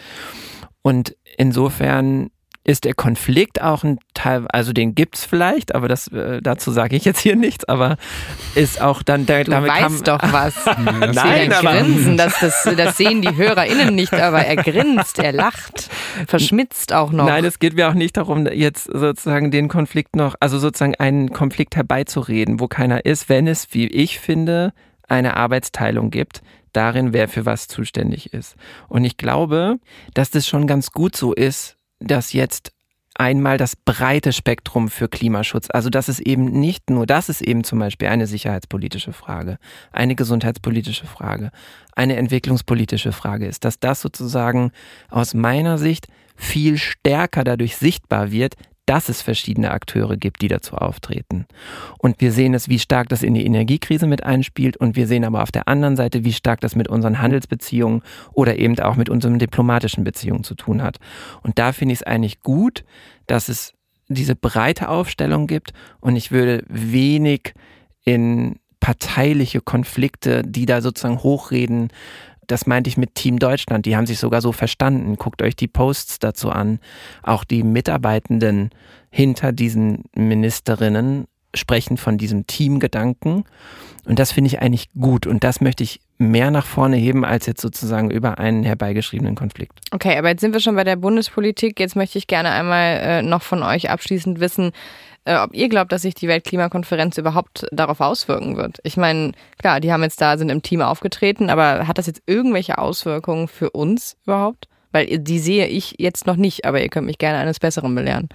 Und 0.83 1.17
insofern 1.37 2.31
ist 2.65 2.85
der 2.85 2.95
Konflikt 2.95 3.61
auch 3.61 3.83
ein 3.83 3.99
Teil, 4.15 4.47
also 4.49 4.73
den 4.73 4.95
gibt's 4.95 5.25
vielleicht, 5.25 5.75
aber 5.75 5.89
das 5.89 6.09
äh, 6.09 6.41
dazu 6.41 6.71
sage 6.71 6.95
ich 6.95 7.05
jetzt 7.05 7.21
hier 7.21 7.35
nichts, 7.35 7.65
aber 7.65 7.97
ist 8.55 8.81
auch 8.81 9.03
dann 9.03 9.27
der, 9.27 9.45
du 9.45 9.51
damit 9.51 9.71
weißt 9.71 10.07
doch 10.07 10.21
was. 10.33 10.55
Nein, 11.15 11.53
aber 11.53 11.73
grinsen, 11.73 12.17
das, 12.17 12.39
das, 12.41 12.69
das 12.77 12.97
sehen 12.97 13.21
die 13.21 13.35
HörerInnen 13.35 13.95
nicht, 13.95 14.15
aber 14.15 14.45
er 14.45 14.57
grinst, 14.57 15.19
er 15.19 15.33
lacht, 15.33 15.91
verschmitzt 16.29 16.93
auch 16.93 17.11
noch. 17.11 17.27
Nein, 17.27 17.45
es 17.45 17.59
geht 17.59 17.75
mir 17.75 17.89
auch 17.89 17.95
nicht 17.95 18.17
darum, 18.17 18.47
jetzt 18.47 18.85
sozusagen 18.85 19.51
den 19.51 19.69
Konflikt 19.69 20.15
noch, 20.15 20.37
also 20.39 20.59
sozusagen 20.59 20.95
einen 20.95 21.33
Konflikt 21.33 21.75
herbeizureden, 21.75 22.61
wo 22.61 22.69
keiner 22.69 23.05
ist, 23.05 23.29
wenn 23.29 23.49
es, 23.49 23.69
wie 23.73 23.89
ich 23.89 24.21
finde, 24.21 24.73
eine 25.09 25.37
Arbeitsteilung 25.37 26.11
gibt, 26.11 26.43
darin, 26.73 27.13
wer 27.13 27.29
für 27.29 27.45
was 27.45 27.67
zuständig 27.67 28.33
ist. 28.33 28.57
Und 28.89 29.05
ich 29.05 29.17
glaube, 29.17 29.79
dass 30.15 30.31
das 30.31 30.47
schon 30.47 30.67
ganz 30.67 30.93
gut 30.93 31.17
so 31.17 31.33
ist, 31.35 31.77
dass 32.03 32.33
jetzt 32.33 32.73
einmal 33.15 33.59
das 33.59 33.77
breite 33.77 34.33
Spektrum 34.33 34.89
für 34.89 35.09
Klimaschutz, 35.09 35.69
also 35.71 35.91
das 35.91 36.09
ist 36.09 36.21
eben 36.21 36.45
nicht 36.47 36.91
nur, 36.91 37.07
das 37.07 37.29
ist 37.29 37.43
eben 37.43 37.65
zum 37.65 37.79
Beispiel 37.79 38.09
eine 38.09 38.27
sicherheitspolitische 38.27 39.13
Frage, 39.13 39.59
eine 39.93 40.15
gesundheitspolitische 40.15 41.07
Frage, 41.07 41.51
eine 41.95 42.17
entwicklungspolitische 42.17 43.13
Frage 43.13 43.47
ist, 43.47 43.65
dass 43.65 43.79
das 43.79 44.01
sozusagen 44.01 44.73
aus 45.11 45.35
meiner 45.35 45.79
Sicht 45.79 46.09
viel 46.37 46.79
stärker 46.79 47.45
dadurch 47.45 47.77
sichtbar 47.77 48.33
wird, 48.33 48.55
dass 48.87 49.09
es 49.09 49.23
verschiedene 49.23 49.71
Akteure 49.71 50.17
gibt, 50.17 50.43
die 50.43 50.49
dazu 50.49 50.75
auftreten. 50.77 51.47
Und 51.99 52.21
wir 52.21 52.33
sehen 52.33 52.53
es, 52.53 52.69
wie 52.69 52.79
stark 52.79 53.09
das 53.09 53.23
in 53.23 53.35
die 53.35 53.47
Energiekrise 53.47 54.07
mit 54.07 54.25
einspielt 54.25 54.77
und 54.77 54.97
wir 54.97 55.07
sehen 55.07 55.25
aber 55.25 55.43
auf 55.43 55.53
der 55.53 55.69
anderen 55.69 55.97
Seite, 55.97 56.25
wie 56.25 56.33
stark 56.33 56.61
das 56.61 56.75
mit 56.75 56.89
unseren 56.89 57.21
Handelsbeziehungen 57.21 58.03
oder 58.33 58.59
eben 58.59 58.79
auch 58.81 58.97
mit 58.97 59.09
unseren 59.09 59.39
diplomatischen 59.39 60.05
Beziehungen 60.05 60.45
zu 60.45 60.55
tun 60.55 60.83
hat. 60.83 60.99
Und 61.43 61.59
da 61.59 61.73
finde 61.73 61.93
ich 61.93 62.01
es 62.01 62.07
eigentlich 62.07 62.41
gut, 62.41 62.85
dass 63.27 63.49
es 63.49 63.73
diese 64.09 64.35
breite 64.35 64.89
Aufstellung 64.89 65.47
gibt 65.47 65.73
und 66.01 66.17
ich 66.17 66.33
würde 66.33 66.65
wenig 66.69 67.55
in 68.05 68.59
parteiliche 68.81 69.61
Konflikte, 69.61 70.43
die 70.43 70.67
da 70.67 70.81
sozusagen 70.81 71.23
hochreden, 71.23 71.91
das 72.47 72.67
meinte 72.67 72.89
ich 72.89 72.97
mit 72.97 73.15
Team 73.15 73.39
Deutschland. 73.39 73.87
Die 73.87 73.97
haben 73.97 74.07
sich 74.07 74.19
sogar 74.19 74.41
so 74.41 74.53
verstanden. 74.53 75.17
Guckt 75.17 75.43
euch 75.43 75.57
die 75.57 75.69
Posts 75.69 76.19
dazu 76.19 76.51
an. 76.51 76.81
Auch 77.23 77.45
die 77.45 77.63
Mitarbeitenden 77.63 78.71
hinter 79.11 79.53
diesen 79.53 80.05
Ministerinnen 80.15 81.27
sprechen 81.55 81.97
von 81.97 82.19
diesem 82.19 82.47
Teamgedanken. 82.47 83.45
Und 84.05 84.19
das 84.19 84.33
finde 84.33 84.49
ich 84.49 84.61
eigentlich 84.61 84.91
gut. 84.93 85.27
Und 85.27 85.45
das 85.45 85.61
möchte 85.61 85.85
ich 85.85 86.01
mehr 86.19 86.51
nach 86.51 86.67
vorne 86.67 86.97
heben, 86.97 87.25
als 87.25 87.47
jetzt 87.47 87.61
sozusagen 87.61 88.11
über 88.11 88.39
einen 88.39 88.65
herbeigeschriebenen 88.65 89.35
Konflikt. 89.35 89.81
Okay, 89.91 90.17
aber 90.17 90.31
jetzt 90.31 90.41
sind 90.41 90.53
wir 90.53 90.61
schon 90.61 90.77
bei 90.77 90.85
der 90.85 90.97
Bundespolitik. 90.97 91.79
Jetzt 91.79 91.97
möchte 91.97 92.19
ich 92.19 92.27
gerne 92.27 92.51
einmal 92.51 92.99
äh, 93.01 93.23
noch 93.23 93.43
von 93.43 93.63
euch 93.63 93.91
abschließend 93.91 94.41
wissen, 94.41 94.73
äh, 95.25 95.37
ob 95.37 95.55
ihr 95.55 95.69
glaubt, 95.69 95.93
dass 95.93 96.03
sich 96.03 96.15
die 96.15 96.29
Weltklimakonferenz 96.29 97.19
überhaupt 97.19 97.67
darauf 97.71 98.01
auswirken 98.01 98.57
wird. 98.57 98.79
Ich 98.83 98.97
meine, 98.97 99.33
klar, 99.59 99.81
die 99.81 99.93
haben 99.93 100.03
jetzt 100.03 100.21
da, 100.21 100.37
sind 100.37 100.51
im 100.51 100.63
Team 100.63 100.83
aufgetreten, 100.83 101.51
aber 101.51 101.87
hat 101.87 101.99
das 101.99 102.07
jetzt 102.07 102.23
irgendwelche 102.27 102.79
Auswirkungen 102.79 103.49
für 103.49 103.71
uns 103.71 104.17
überhaupt? 104.25 104.69
Weil 104.91 105.19
die 105.19 105.39
sehe 105.39 105.67
ich 105.69 105.95
jetzt 105.99 106.27
noch 106.27 106.37
nicht, 106.37 106.65
aber 106.65 106.83
ihr 106.83 106.89
könnt 106.89 107.07
mich 107.07 107.19
gerne 107.19 107.39
eines 107.39 107.61
Besseren 107.61 107.95
belehren. 107.95 108.29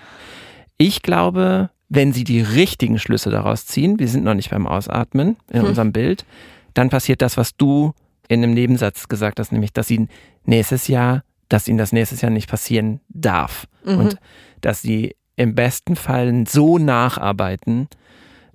Ich 0.77 1.03
glaube, 1.03 1.69
wenn 1.89 2.13
sie 2.13 2.23
die 2.23 2.41
richtigen 2.41 2.99
Schlüsse 2.99 3.29
daraus 3.29 3.65
ziehen, 3.65 3.99
wir 3.99 4.07
sind 4.07 4.23
noch 4.23 4.33
nicht 4.33 4.49
beim 4.49 4.67
Ausatmen 4.67 5.37
in 5.51 5.61
hm. 5.61 5.67
unserem 5.67 5.91
Bild, 5.91 6.25
dann 6.73 6.89
passiert 6.89 7.21
das, 7.21 7.37
was 7.37 7.55
du 7.55 7.93
in 8.27 8.43
einem 8.43 8.53
Nebensatz 8.53 9.07
gesagt 9.07 9.39
hast, 9.39 9.51
nämlich, 9.51 9.73
dass 9.73 9.87
sie 9.87 10.07
nächstes 10.45 10.87
Jahr, 10.87 11.23
dass 11.49 11.67
ihnen 11.67 11.77
das 11.77 11.91
nächstes 11.91 12.21
Jahr 12.21 12.31
nicht 12.31 12.49
passieren 12.49 12.99
darf. 13.09 13.67
Mhm. 13.85 13.99
Und 13.99 14.17
dass 14.61 14.81
sie 14.81 15.15
im 15.37 15.55
besten 15.55 15.95
Fall 15.95 16.45
so 16.47 16.77
nacharbeiten, 16.77 17.87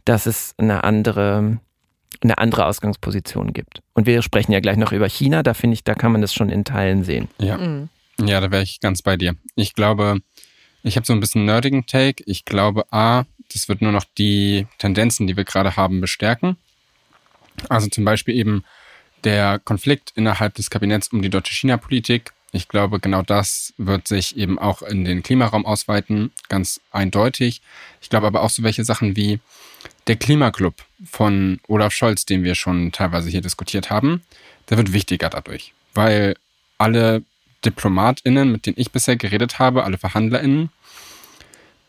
dass 0.04 0.26
es 0.26 0.54
eine 0.58 0.84
andere, 0.84 1.58
eine 2.20 2.38
andere 2.38 2.66
Ausgangsposition 2.66 3.52
gibt. 3.52 3.80
Und 3.94 4.06
wir 4.06 4.20
sprechen 4.20 4.52
ja 4.52 4.60
gleich 4.60 4.76
noch 4.76 4.92
über 4.92 5.08
China, 5.08 5.42
da 5.42 5.54
finde 5.54 5.74
ich, 5.74 5.84
da 5.84 5.94
kann 5.94 6.12
man 6.12 6.20
das 6.20 6.34
schon 6.34 6.50
in 6.50 6.64
Teilen 6.64 7.04
sehen. 7.04 7.28
Ja, 7.38 7.56
mhm. 7.56 7.88
ja 8.20 8.40
da 8.40 8.50
wäre 8.50 8.64
ich 8.64 8.80
ganz 8.80 9.00
bei 9.00 9.16
dir. 9.16 9.36
Ich 9.54 9.74
glaube, 9.74 10.18
ich 10.82 10.96
habe 10.96 11.06
so 11.06 11.12
ein 11.12 11.20
bisschen 11.20 11.44
nerdigen 11.44 11.86
Take. 11.86 12.24
Ich 12.26 12.44
glaube, 12.44 12.84
A, 12.92 13.24
das 13.52 13.68
wird 13.68 13.80
nur 13.80 13.92
noch 13.92 14.04
die 14.18 14.66
Tendenzen, 14.78 15.26
die 15.26 15.36
wir 15.36 15.44
gerade 15.44 15.76
haben, 15.76 16.00
bestärken. 16.00 16.56
Also 17.68 17.86
zum 17.88 18.04
Beispiel 18.04 18.34
eben 18.34 18.64
der 19.22 19.60
Konflikt 19.60 20.12
innerhalb 20.16 20.54
des 20.54 20.68
Kabinetts 20.68 21.08
um 21.08 21.22
die 21.22 21.30
deutsche 21.30 21.54
China-Politik 21.54 22.32
ich 22.52 22.68
glaube, 22.68 23.00
genau 23.00 23.22
das 23.22 23.72
wird 23.78 24.06
sich 24.06 24.36
eben 24.36 24.58
auch 24.58 24.82
in 24.82 25.04
den 25.06 25.22
Klimaraum 25.22 25.64
ausweiten, 25.64 26.30
ganz 26.50 26.80
eindeutig. 26.90 27.62
Ich 28.02 28.10
glaube 28.10 28.26
aber 28.26 28.42
auch 28.42 28.50
so 28.50 28.62
welche 28.62 28.84
Sachen 28.84 29.16
wie 29.16 29.40
der 30.06 30.16
Klimaclub 30.16 30.74
von 31.10 31.60
Olaf 31.66 31.94
Scholz, 31.94 32.26
den 32.26 32.44
wir 32.44 32.54
schon 32.54 32.92
teilweise 32.92 33.30
hier 33.30 33.40
diskutiert 33.40 33.90
haben, 33.90 34.22
der 34.68 34.76
wird 34.76 34.92
wichtiger 34.92 35.30
dadurch, 35.30 35.72
weil 35.94 36.36
alle 36.76 37.22
DiplomatInnen, 37.64 38.52
mit 38.52 38.66
denen 38.66 38.78
ich 38.78 38.92
bisher 38.92 39.16
geredet 39.16 39.58
habe, 39.58 39.84
alle 39.84 39.96
VerhandlerInnen, 39.96 40.70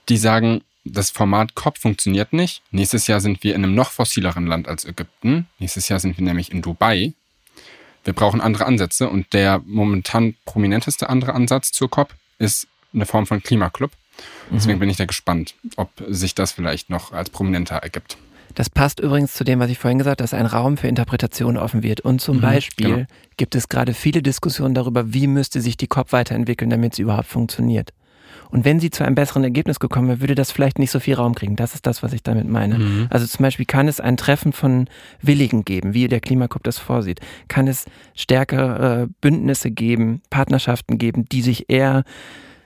die 0.07 0.17
sagen, 0.17 0.61
das 0.85 1.09
Format 1.09 1.55
COP 1.55 1.77
funktioniert 1.77 2.33
nicht. 2.33 2.61
Nächstes 2.71 3.07
Jahr 3.07 3.19
sind 3.19 3.43
wir 3.43 3.55
in 3.55 3.63
einem 3.63 3.75
noch 3.75 3.91
fossileren 3.91 4.47
Land 4.47 4.67
als 4.67 4.85
Ägypten. 4.85 5.47
Nächstes 5.59 5.89
Jahr 5.89 5.99
sind 5.99 6.17
wir 6.17 6.23
nämlich 6.23 6.51
in 6.51 6.61
Dubai 6.61 7.13
wir 8.03 8.13
brauchen 8.13 8.41
andere 8.41 8.65
Ansätze 8.65 9.09
und 9.09 9.33
der 9.33 9.61
momentan 9.65 10.35
prominenteste 10.45 11.09
andere 11.09 11.33
Ansatz 11.33 11.71
zur 11.71 11.89
COP 11.89 12.13
ist 12.37 12.67
eine 12.93 13.05
Form 13.05 13.25
von 13.25 13.41
Klimaclub. 13.41 13.91
Deswegen 14.51 14.77
mhm. 14.77 14.81
bin 14.81 14.89
ich 14.89 14.97
da 14.97 15.05
gespannt, 15.05 15.55
ob 15.77 15.89
sich 16.07 16.35
das 16.35 16.51
vielleicht 16.51 16.89
noch 16.89 17.11
als 17.11 17.29
prominenter 17.29 17.77
ergibt. 17.77 18.17
Das 18.55 18.69
passt 18.69 18.99
übrigens 18.99 19.33
zu 19.33 19.43
dem, 19.43 19.59
was 19.59 19.71
ich 19.71 19.79
vorhin 19.79 19.97
gesagt 19.97 20.21
habe, 20.21 20.23
dass 20.23 20.33
ein 20.33 20.45
Raum 20.45 20.77
für 20.77 20.87
Interpretation 20.87 21.57
offen 21.57 21.81
wird. 21.81 22.01
Und 22.01 22.19
zum 22.21 22.37
mhm, 22.37 22.41
Beispiel 22.41 22.87
genau. 22.87 23.05
gibt 23.37 23.55
es 23.55 23.67
gerade 23.67 23.93
viele 23.93 24.21
Diskussionen 24.21 24.75
darüber, 24.75 25.13
wie 25.13 25.27
müsste 25.27 25.61
sich 25.61 25.77
die 25.77 25.87
COP 25.87 26.11
weiterentwickeln, 26.11 26.69
damit 26.69 26.93
sie 26.93 27.01
überhaupt 27.01 27.27
funktioniert. 27.27 27.93
Und 28.53 28.65
wenn 28.65 28.79
sie 28.79 28.91
zu 28.91 29.03
einem 29.03 29.15
besseren 29.15 29.43
Ergebnis 29.43 29.79
gekommen 29.79 30.07
wäre, 30.07 30.21
würde 30.21 30.35
das 30.35 30.51
vielleicht 30.51 30.77
nicht 30.77 30.91
so 30.91 30.99
viel 30.99 31.15
Raum 31.15 31.33
kriegen. 31.33 31.55
Das 31.55 31.73
ist 31.73 31.87
das, 31.87 32.03
was 32.03 32.13
ich 32.13 32.21
damit 32.21 32.47
meine. 32.47 32.77
Mhm. 32.77 33.07
Also 33.09 33.25
zum 33.25 33.41
Beispiel 33.41 33.65
kann 33.65 33.87
es 33.87 33.99
ein 33.99 34.15
Treffen 34.15 34.53
von 34.53 34.87
Willigen 35.23 35.65
geben, 35.65 35.95
wie 35.95 36.07
der 36.07 36.19
Klimakup 36.19 36.63
das 36.63 36.77
vorsieht. 36.77 37.19
Kann 37.47 37.67
es 37.67 37.85
stärkere 38.13 39.09
Bündnisse 39.21 39.71
geben, 39.71 40.21
Partnerschaften 40.29 40.99
geben, 40.99 41.25
die 41.25 41.41
sich 41.41 41.67
eher 41.67 42.03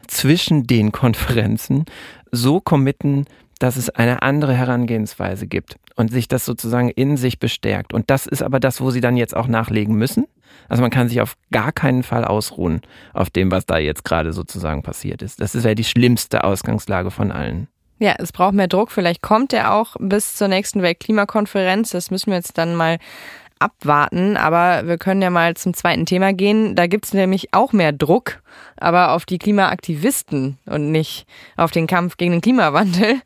zwischen 0.07 0.67
den 0.67 0.91
Konferenzen 0.91 1.85
so 2.33 2.59
committen, 2.59 3.23
dass 3.59 3.75
es 3.75 3.89
eine 3.89 4.21
andere 4.21 4.53
Herangehensweise 4.53 5.47
gibt 5.47 5.77
und 5.95 6.11
sich 6.11 6.27
das 6.27 6.45
sozusagen 6.45 6.89
in 6.89 7.17
sich 7.17 7.39
bestärkt. 7.39 7.93
Und 7.93 8.09
das 8.09 8.27
ist 8.27 8.43
aber 8.43 8.59
das, 8.59 8.81
wo 8.81 8.91
sie 8.91 9.01
dann 9.01 9.17
jetzt 9.17 9.35
auch 9.35 9.47
nachlegen 9.47 9.95
müssen. 9.95 10.25
Also 10.69 10.81
man 10.81 10.91
kann 10.91 11.09
sich 11.09 11.21
auf 11.21 11.35
gar 11.51 11.71
keinen 11.71 12.03
Fall 12.03 12.25
ausruhen 12.25 12.81
auf 13.13 13.29
dem, 13.29 13.51
was 13.51 13.65
da 13.65 13.77
jetzt 13.77 14.03
gerade 14.03 14.33
sozusagen 14.33 14.83
passiert 14.83 15.21
ist. 15.21 15.39
Das 15.41 15.55
ist 15.55 15.63
ja 15.63 15.75
die 15.75 15.83
schlimmste 15.83 16.43
Ausgangslage 16.43 17.11
von 17.11 17.31
allen. 17.31 17.67
Ja, 17.99 18.15
es 18.19 18.31
braucht 18.31 18.53
mehr 18.53 18.67
Druck. 18.67 18.91
Vielleicht 18.91 19.21
kommt 19.21 19.53
er 19.53 19.73
auch 19.73 19.95
bis 19.99 20.35
zur 20.35 20.47
nächsten 20.47 20.81
Weltklimakonferenz. 20.81 21.91
Das 21.91 22.11
müssen 22.11 22.27
wir 22.27 22.37
jetzt 22.37 22.57
dann 22.57 22.75
mal 22.75 22.99
abwarten. 23.59 24.37
Aber 24.37 24.87
wir 24.87 24.97
können 24.97 25.21
ja 25.21 25.29
mal 25.29 25.55
zum 25.55 25.73
zweiten 25.73 26.05
Thema 26.05 26.33
gehen. 26.33 26.75
Da 26.75 26.87
gibt 26.87 27.05
es 27.05 27.13
nämlich 27.13 27.53
auch 27.53 27.73
mehr 27.73 27.91
Druck, 27.91 28.41
aber 28.77 29.11
auf 29.11 29.25
die 29.25 29.39
Klimaaktivisten 29.39 30.57
und 30.65 30.91
nicht 30.91 31.25
auf 31.55 31.71
den 31.71 31.87
Kampf 31.87 32.17
gegen 32.17 32.33
den 32.33 32.41
Klimawandel. 32.41 33.21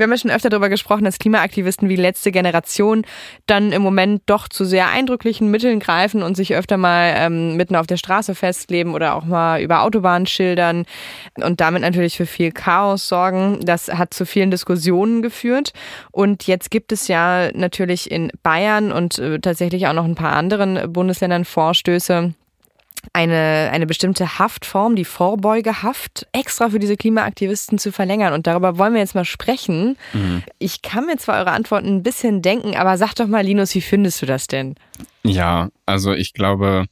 Wir 0.00 0.04
haben 0.04 0.12
ja 0.12 0.16
schon 0.16 0.30
öfter 0.30 0.48
darüber 0.48 0.70
gesprochen, 0.70 1.04
dass 1.04 1.18
Klimaaktivisten 1.18 1.90
wie 1.90 1.96
letzte 1.96 2.32
Generation 2.32 3.04
dann 3.44 3.70
im 3.70 3.82
Moment 3.82 4.22
doch 4.24 4.48
zu 4.48 4.64
sehr 4.64 4.88
eindrücklichen 4.88 5.50
Mitteln 5.50 5.78
greifen 5.78 6.22
und 6.22 6.38
sich 6.38 6.54
öfter 6.54 6.78
mal 6.78 7.12
ähm, 7.18 7.56
mitten 7.56 7.76
auf 7.76 7.86
der 7.86 7.98
Straße 7.98 8.34
festleben 8.34 8.94
oder 8.94 9.14
auch 9.14 9.26
mal 9.26 9.60
über 9.60 9.82
Autobahnen 9.82 10.26
schildern 10.26 10.86
und 11.34 11.60
damit 11.60 11.82
natürlich 11.82 12.16
für 12.16 12.24
viel 12.24 12.50
Chaos 12.50 13.08
sorgen. 13.08 13.60
Das 13.62 13.88
hat 13.88 14.14
zu 14.14 14.24
vielen 14.24 14.50
Diskussionen 14.50 15.20
geführt. 15.20 15.74
Und 16.12 16.46
jetzt 16.46 16.70
gibt 16.70 16.92
es 16.92 17.06
ja 17.06 17.50
natürlich 17.52 18.10
in 18.10 18.32
Bayern 18.42 18.92
und 18.92 19.18
äh, 19.18 19.38
tatsächlich 19.38 19.86
auch 19.86 19.92
noch 19.92 20.06
ein 20.06 20.14
paar 20.14 20.32
anderen 20.32 20.90
Bundesländern 20.90 21.44
Vorstöße 21.44 22.32
eine, 23.12 23.70
eine 23.72 23.86
bestimmte 23.86 24.38
Haftform, 24.38 24.96
die 24.96 25.04
Vorbeugehaft, 25.04 26.26
extra 26.32 26.70
für 26.70 26.78
diese 26.78 26.96
Klimaaktivisten 26.96 27.78
zu 27.78 27.92
verlängern. 27.92 28.32
Und 28.32 28.46
darüber 28.46 28.78
wollen 28.78 28.94
wir 28.94 29.00
jetzt 29.00 29.14
mal 29.14 29.24
sprechen. 29.24 29.96
Mhm. 30.12 30.42
Ich 30.58 30.82
kann 30.82 31.06
mir 31.06 31.16
zwar 31.16 31.38
eure 31.38 31.52
Antworten 31.52 31.88
ein 31.88 32.02
bisschen 32.02 32.42
denken, 32.42 32.76
aber 32.76 32.98
sag 32.98 33.14
doch 33.14 33.26
mal, 33.26 33.44
Linus, 33.44 33.74
wie 33.74 33.80
findest 33.80 34.22
du 34.22 34.26
das 34.26 34.46
denn? 34.46 34.74
Ja, 35.22 35.70
also 35.86 36.12
ich 36.12 36.32
glaube, 36.32 36.86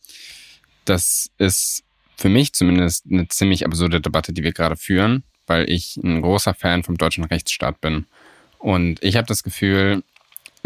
das 0.84 1.30
ist 1.38 1.84
für 2.16 2.28
mich 2.28 2.52
zumindest 2.52 3.06
eine 3.10 3.28
ziemlich 3.28 3.64
absurde 3.64 4.00
Debatte, 4.00 4.32
die 4.32 4.42
wir 4.42 4.52
gerade 4.52 4.76
führen, 4.76 5.22
weil 5.46 5.70
ich 5.70 5.96
ein 5.98 6.22
großer 6.22 6.54
Fan 6.54 6.82
vom 6.82 6.96
deutschen 6.96 7.24
Rechtsstaat 7.24 7.80
bin. 7.80 8.06
Und 8.58 9.02
ich 9.04 9.16
habe 9.16 9.26
das 9.26 9.42
Gefühl, 9.44 10.02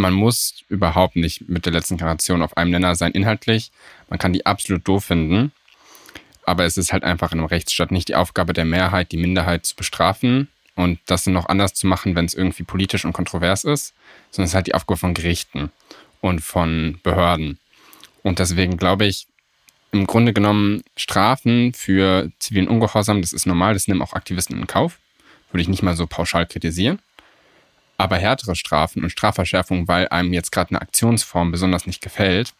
man 0.02 0.12
muss 0.12 0.64
überhaupt 0.68 1.16
nicht 1.16 1.48
mit 1.48 1.64
der 1.64 1.72
letzten 1.72 1.96
Generation 1.96 2.42
auf 2.42 2.56
einem 2.56 2.72
Nenner 2.72 2.94
sein 2.94 3.12
inhaltlich. 3.12 3.70
Man 4.10 4.18
kann 4.18 4.32
die 4.32 4.44
absolut 4.44 4.86
doof 4.86 5.04
finden. 5.04 5.52
Aber 6.44 6.64
es 6.64 6.76
ist 6.76 6.92
halt 6.92 7.04
einfach 7.04 7.32
in 7.32 7.38
einem 7.38 7.46
Rechtsstaat 7.46 7.92
nicht 7.92 8.08
die 8.08 8.16
Aufgabe 8.16 8.52
der 8.52 8.64
Mehrheit, 8.64 9.12
die 9.12 9.16
Minderheit 9.16 9.64
zu 9.64 9.76
bestrafen 9.76 10.48
und 10.74 10.98
das 11.06 11.22
dann 11.22 11.34
noch 11.34 11.48
anders 11.48 11.72
zu 11.74 11.86
machen, 11.86 12.16
wenn 12.16 12.24
es 12.24 12.34
irgendwie 12.34 12.64
politisch 12.64 13.04
und 13.04 13.12
kontrovers 13.12 13.62
ist, 13.62 13.94
sondern 14.32 14.46
es 14.46 14.50
ist 14.50 14.54
halt 14.56 14.66
die 14.66 14.74
Aufgabe 14.74 14.98
von 14.98 15.14
Gerichten 15.14 15.70
und 16.20 16.40
von 16.40 16.98
Behörden. 17.04 17.58
Und 18.24 18.40
deswegen 18.40 18.76
glaube 18.76 19.06
ich, 19.06 19.28
im 19.92 20.06
Grunde 20.06 20.32
genommen 20.32 20.82
Strafen 20.96 21.74
für 21.74 22.32
zivilen 22.40 22.66
Ungehorsam, 22.66 23.20
das 23.20 23.32
ist 23.32 23.46
normal, 23.46 23.74
das 23.74 23.86
nehmen 23.86 24.02
auch 24.02 24.14
Aktivisten 24.14 24.58
in 24.58 24.66
Kauf. 24.66 24.98
Würde 25.52 25.62
ich 25.62 25.68
nicht 25.68 25.82
mal 25.82 25.94
so 25.94 26.08
pauschal 26.08 26.46
kritisieren. 26.46 26.98
Aber 28.02 28.16
härtere 28.16 28.56
Strafen 28.56 29.04
und 29.04 29.10
Strafverschärfungen, 29.10 29.86
weil 29.86 30.08
einem 30.08 30.32
jetzt 30.32 30.50
gerade 30.50 30.70
eine 30.70 30.82
Aktionsform 30.82 31.52
besonders 31.52 31.86
nicht 31.86 32.02
gefällt, 32.02 32.52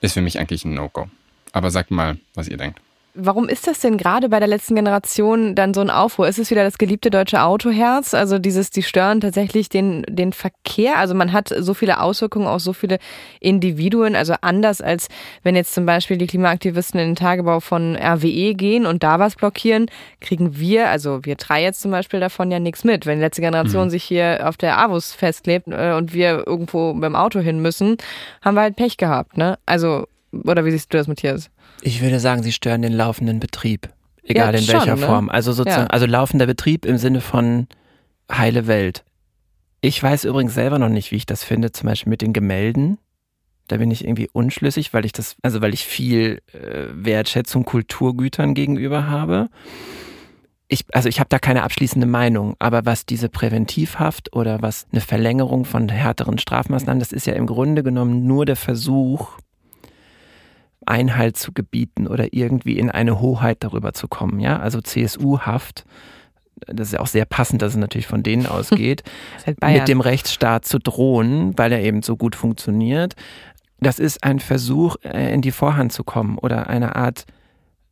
ist 0.00 0.12
für 0.12 0.22
mich 0.22 0.38
eigentlich 0.38 0.64
ein 0.64 0.74
No-Go. 0.74 1.10
Aber 1.50 1.72
sagt 1.72 1.90
mal, 1.90 2.18
was 2.34 2.46
ihr 2.46 2.56
denkt. 2.56 2.80
Warum 3.14 3.48
ist 3.48 3.66
das 3.66 3.80
denn 3.80 3.96
gerade 3.96 4.28
bei 4.28 4.38
der 4.38 4.46
letzten 4.46 4.76
Generation 4.76 5.56
dann 5.56 5.74
so 5.74 5.80
ein 5.80 5.90
Aufruhr? 5.90 6.28
Ist 6.28 6.38
es 6.38 6.50
wieder 6.52 6.62
das 6.62 6.78
geliebte 6.78 7.10
deutsche 7.10 7.42
Autoherz? 7.42 8.14
Also 8.14 8.38
dieses, 8.38 8.70
die 8.70 8.84
stören 8.84 9.20
tatsächlich 9.20 9.68
den, 9.68 10.04
den 10.08 10.32
Verkehr. 10.32 10.96
Also 10.96 11.14
man 11.14 11.32
hat 11.32 11.52
so 11.58 11.74
viele 11.74 12.00
Auswirkungen 12.00 12.46
auf 12.46 12.60
so 12.60 12.72
viele 12.72 12.98
Individuen. 13.40 14.14
Also 14.14 14.34
anders 14.42 14.80
als 14.80 15.08
wenn 15.42 15.56
jetzt 15.56 15.74
zum 15.74 15.86
Beispiel 15.86 16.18
die 16.18 16.28
Klimaaktivisten 16.28 17.00
in 17.00 17.08
den 17.08 17.16
Tagebau 17.16 17.58
von 17.58 17.96
RWE 17.96 18.54
gehen 18.54 18.86
und 18.86 19.02
da 19.02 19.18
was 19.18 19.34
blockieren, 19.34 19.90
kriegen 20.20 20.56
wir, 20.58 20.88
also 20.88 21.24
wir 21.24 21.34
drei 21.34 21.64
jetzt 21.64 21.80
zum 21.80 21.90
Beispiel 21.90 22.20
davon 22.20 22.52
ja 22.52 22.60
nichts 22.60 22.84
mit. 22.84 23.06
Wenn 23.06 23.18
die 23.18 23.24
letzte 23.24 23.42
Generation 23.42 23.86
mhm. 23.86 23.90
sich 23.90 24.04
hier 24.04 24.42
auf 24.44 24.56
der 24.56 24.78
Avus 24.78 25.12
festklebt 25.12 25.66
äh, 25.66 25.94
und 25.94 26.14
wir 26.14 26.46
irgendwo 26.46 26.92
dem 26.92 27.16
Auto 27.16 27.40
hin 27.40 27.60
müssen, 27.60 27.96
haben 28.40 28.54
wir 28.54 28.62
halt 28.62 28.76
Pech 28.76 28.98
gehabt, 28.98 29.36
ne? 29.36 29.58
Also, 29.66 30.06
oder 30.32 30.64
wie 30.64 30.70
siehst 30.70 30.94
du 30.94 30.98
das, 30.98 31.08
Matthias? 31.08 31.50
Ich 31.82 32.02
würde 32.02 32.20
sagen, 32.20 32.42
sie 32.42 32.52
stören 32.52 32.82
den 32.82 32.92
laufenden 32.92 33.40
Betrieb. 33.40 33.88
Egal 34.22 34.54
ja, 34.54 34.60
in 34.60 34.68
welcher 34.68 34.86
schon, 34.86 35.00
ne? 35.00 35.06
Form. 35.06 35.28
Also 35.28 35.52
sozusagen, 35.52 35.84
ja. 35.84 35.90
also 35.90 36.06
laufender 36.06 36.46
Betrieb 36.46 36.84
im 36.84 36.98
Sinne 36.98 37.20
von 37.20 37.66
heile 38.30 38.66
Welt. 38.66 39.04
Ich 39.80 40.02
weiß 40.02 40.24
übrigens 40.24 40.54
selber 40.54 40.78
noch 40.78 40.88
nicht, 40.88 41.10
wie 41.10 41.16
ich 41.16 41.26
das 41.26 41.42
finde, 41.42 41.72
zum 41.72 41.88
Beispiel 41.88 42.10
mit 42.10 42.22
den 42.22 42.32
Gemälden. 42.32 42.98
Da 43.66 43.78
bin 43.78 43.90
ich 43.90 44.04
irgendwie 44.04 44.28
unschlüssig, 44.32 44.92
weil 44.92 45.04
ich 45.04 45.12
das, 45.12 45.36
also 45.42 45.60
weil 45.62 45.72
ich 45.72 45.84
viel 45.84 46.42
äh, 46.52 46.86
Wertschätzung 46.92 47.64
Kulturgütern 47.64 48.54
gegenüber 48.54 49.06
habe. 49.06 49.48
Ich, 50.68 50.84
also 50.92 51.08
ich 51.08 51.18
habe 51.18 51.28
da 51.28 51.38
keine 51.38 51.62
abschließende 51.62 52.06
Meinung, 52.06 52.56
aber 52.58 52.84
was 52.84 53.06
diese 53.06 53.28
Präventivhaft 53.28 54.34
oder 54.34 54.60
was 54.60 54.86
eine 54.92 55.00
Verlängerung 55.00 55.64
von 55.64 55.88
härteren 55.88 56.38
Strafmaßnahmen, 56.38 57.00
das 57.00 57.12
ist 57.12 57.26
ja 57.26 57.34
im 57.34 57.46
Grunde 57.46 57.82
genommen 57.82 58.26
nur 58.26 58.44
der 58.44 58.56
Versuch, 58.56 59.38
Einhalt 60.86 61.36
zu 61.36 61.52
gebieten 61.52 62.06
oder 62.06 62.32
irgendwie 62.32 62.78
in 62.78 62.90
eine 62.90 63.20
Hoheit 63.20 63.58
darüber 63.60 63.92
zu 63.92 64.08
kommen. 64.08 64.40
Ja, 64.40 64.58
also 64.58 64.80
CSU-Haft, 64.80 65.84
das 66.66 66.88
ist 66.88 66.92
ja 66.94 67.00
auch 67.00 67.06
sehr 67.06 67.24
passend, 67.24 67.62
dass 67.62 67.72
es 67.72 67.78
natürlich 67.78 68.06
von 68.06 68.22
denen 68.22 68.46
ausgeht, 68.46 69.02
halt 69.46 69.62
mit 69.62 69.88
dem 69.88 70.00
Rechtsstaat 70.00 70.64
zu 70.64 70.78
drohen, 70.78 71.56
weil 71.56 71.72
er 71.72 71.82
eben 71.82 72.02
so 72.02 72.16
gut 72.16 72.34
funktioniert. 72.34 73.14
Das 73.80 73.98
ist 73.98 74.24
ein 74.24 74.40
Versuch, 74.40 74.96
äh, 75.02 75.32
in 75.32 75.42
die 75.42 75.52
Vorhand 75.52 75.92
zu 75.92 76.04
kommen 76.04 76.38
oder 76.38 76.68
eine 76.68 76.96
Art, 76.96 77.24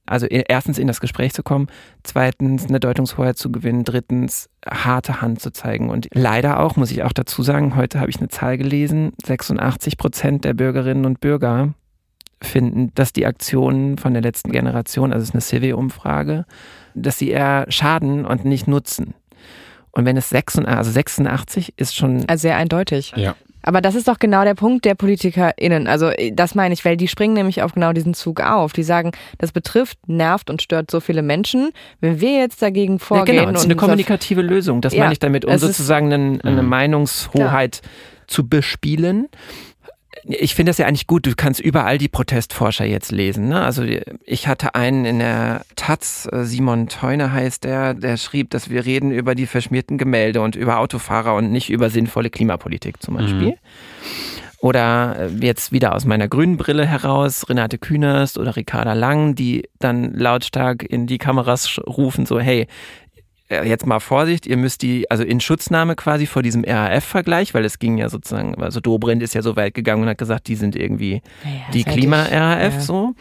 also 0.05 0.27
erstens 0.27 0.79
in 0.79 0.87
das 0.87 1.01
Gespräch 1.01 1.33
zu 1.35 1.42
kommen, 1.42 1.68
zweitens 2.03 2.66
eine 2.66 2.81
Deutungshoheit 2.81 3.37
zu 3.37 3.51
gewinnen, 3.51 3.85
drittens 3.85 4.48
harte 4.66 5.20
Hand 5.20 5.40
zu 5.40 5.51
zeigen. 5.51 5.90
Und 5.90 6.09
leider 6.12 6.61
auch, 6.61 6.77
muss 6.77 6.90
ich 6.90 7.03
auch 7.03 7.12
dazu 7.12 7.42
sagen, 7.42 7.77
heute 7.77 8.01
habe 8.01 8.11
ich 8.11 8.18
eine 8.18 8.29
Zahl 8.29 8.59
gelesen, 8.59 9.12
86 9.24 9.96
Prozent 9.98 10.44
der 10.44 10.55
Bürgerinnen 10.55 11.05
und 11.05 11.20
Bürger 11.20 11.74
finden, 12.42 12.92
dass 12.94 13.12
die 13.12 13.27
Aktionen 13.27 13.98
von 13.98 14.12
der 14.12 14.22
letzten 14.22 14.53
Generation, 14.53 15.12
also 15.12 15.22
es 15.22 15.31
ist 15.31 15.35
eine 15.35 15.40
Civi-Umfrage, 15.40 16.46
dass 16.94 17.18
sie 17.18 17.31
eher 17.31 17.66
schaden 17.68 18.24
und 18.24 18.44
nicht 18.44 18.68
nutzen. 18.68 19.14
Und 19.90 20.05
wenn 20.05 20.16
es 20.16 20.29
86, 20.29 20.77
also 20.77 20.90
86 20.90 21.74
ist 21.77 21.96
schon. 21.96 22.24
Also 22.29 22.42
sehr 22.42 22.57
eindeutig. 22.57 23.12
Ja. 23.16 23.35
Aber 23.62 23.81
das 23.81 23.94
ist 23.94 24.09
doch 24.09 24.18
genau 24.18 24.44
der 24.44 24.55
Punkt 24.55 24.85
der 24.85 24.94
PolitikerInnen. 24.94 25.88
Also 25.88 26.11
das 26.33 26.55
meine 26.55 26.72
ich, 26.72 26.85
weil 26.85 26.96
die 26.96 27.09
springen 27.09 27.35
nämlich 27.35 27.62
auf 27.62 27.72
genau 27.72 27.92
diesen 27.92 28.14
Zug 28.14 28.40
auf. 28.40 28.72
Die 28.72 28.85
sagen, 28.85 29.12
das 29.38 29.53
betrifft, 29.53 29.98
nervt 30.09 30.48
und 30.48 30.62
stört 30.62 30.90
so 30.90 31.01
viele 31.01 31.22
Menschen. 31.22 31.70
Wenn 32.01 32.20
wir 32.20 32.38
jetzt 32.38 32.62
dagegen 32.62 32.98
vorgehen. 32.98 33.35
Ja, 33.35 33.42
genau, 33.42 33.53
das 33.53 33.62
ist 33.62 33.66
eine 33.66 33.77
kommunikative 33.77 34.42
Lösung. 34.42 34.81
Das 34.81 34.94
ja, 34.94 35.01
meine 35.01 35.12
ich 35.12 35.18
damit, 35.18 35.44
um 35.44 35.59
sozusagen 35.59 36.12
eine, 36.12 36.38
eine 36.44 36.62
mhm. 36.62 36.68
Meinungshoheit 36.68 37.81
ja. 37.83 37.90
zu 38.27 38.48
bespielen 38.48 39.29
ich 40.24 40.54
finde 40.54 40.70
das 40.70 40.78
ja 40.78 40.87
eigentlich 40.87 41.07
gut. 41.07 41.26
Du 41.26 41.35
kannst 41.37 41.61
überall 41.61 41.98
die 41.98 42.09
Protestforscher 42.09 42.85
jetzt 42.85 43.12
lesen. 43.12 43.48
Ne? 43.48 43.61
Also 43.61 43.85
ich 44.24 44.48
hatte 44.48 44.74
einen 44.74 45.04
in 45.04 45.18
der 45.18 45.62
Taz, 45.76 46.28
äh, 46.31 46.44
Simon 46.44 46.88
Theuner 46.88 47.33
heißt 47.33 47.64
der, 47.64 47.94
der 47.94 48.16
schrieb, 48.16 48.50
dass 48.50 48.70
wir 48.70 48.85
reden 48.85 49.12
über 49.12 49.35
die 49.35 49.46
verschmierten 49.46 49.98
Gemälde 49.98 50.40
und 50.40 50.57
über 50.57 50.78
Autofahrer 50.78 51.35
und 51.35 51.50
nicht 51.50 51.70
über 51.70 51.90
sinnvolle 51.90 52.31
Klimapolitik 52.31 53.02
zum 53.02 53.14
Beispiel. 53.14 53.48
Mhm. 53.48 53.54
Oder 54.61 55.16
äh, 55.18 55.46
jetzt 55.46 55.70
wieder 55.70 55.94
aus 55.94 56.04
meiner 56.04 56.28
grünen 56.28 56.57
Brille 56.57 56.85
heraus, 56.85 57.48
Renate 57.48 57.78
Künast 57.78 58.38
oder 58.38 58.57
Ricarda 58.57 58.92
Lang, 58.92 59.35
die 59.35 59.68
dann 59.78 60.12
lautstark 60.14 60.83
in 60.83 61.07
die 61.07 61.18
Kameras 61.18 61.78
rufen, 61.87 62.26
so, 62.26 62.40
hey, 62.40 62.66
jetzt 63.50 63.87
mal 63.87 64.00
Vorsicht, 64.00 64.46
ihr 64.46 64.56
müsst 64.56 64.82
die, 64.82 65.11
also 65.11 65.24
in 65.24 65.40
Schutznahme 65.40 65.96
quasi 65.96 66.26
vor 66.26 66.42
diesem 66.42 66.64
RAF-Vergleich, 66.64 67.54
weil 67.54 67.64
es 67.64 67.78
ging 67.78 67.98
ja 67.98 68.08
sozusagen, 68.08 68.54
also 68.62 68.80
Dobrindt 68.80 69.22
ist 69.22 69.34
ja 69.34 69.42
so 69.42 69.56
weit 69.56 69.74
gegangen 69.74 70.02
und 70.02 70.08
hat 70.08 70.18
gesagt, 70.18 70.48
die 70.48 70.56
sind 70.56 70.76
irgendwie 70.76 71.22
ja, 71.44 71.72
die 71.72 71.84
Klima-RAF 71.84 72.74
ja. 72.74 72.80
so. 72.80 73.14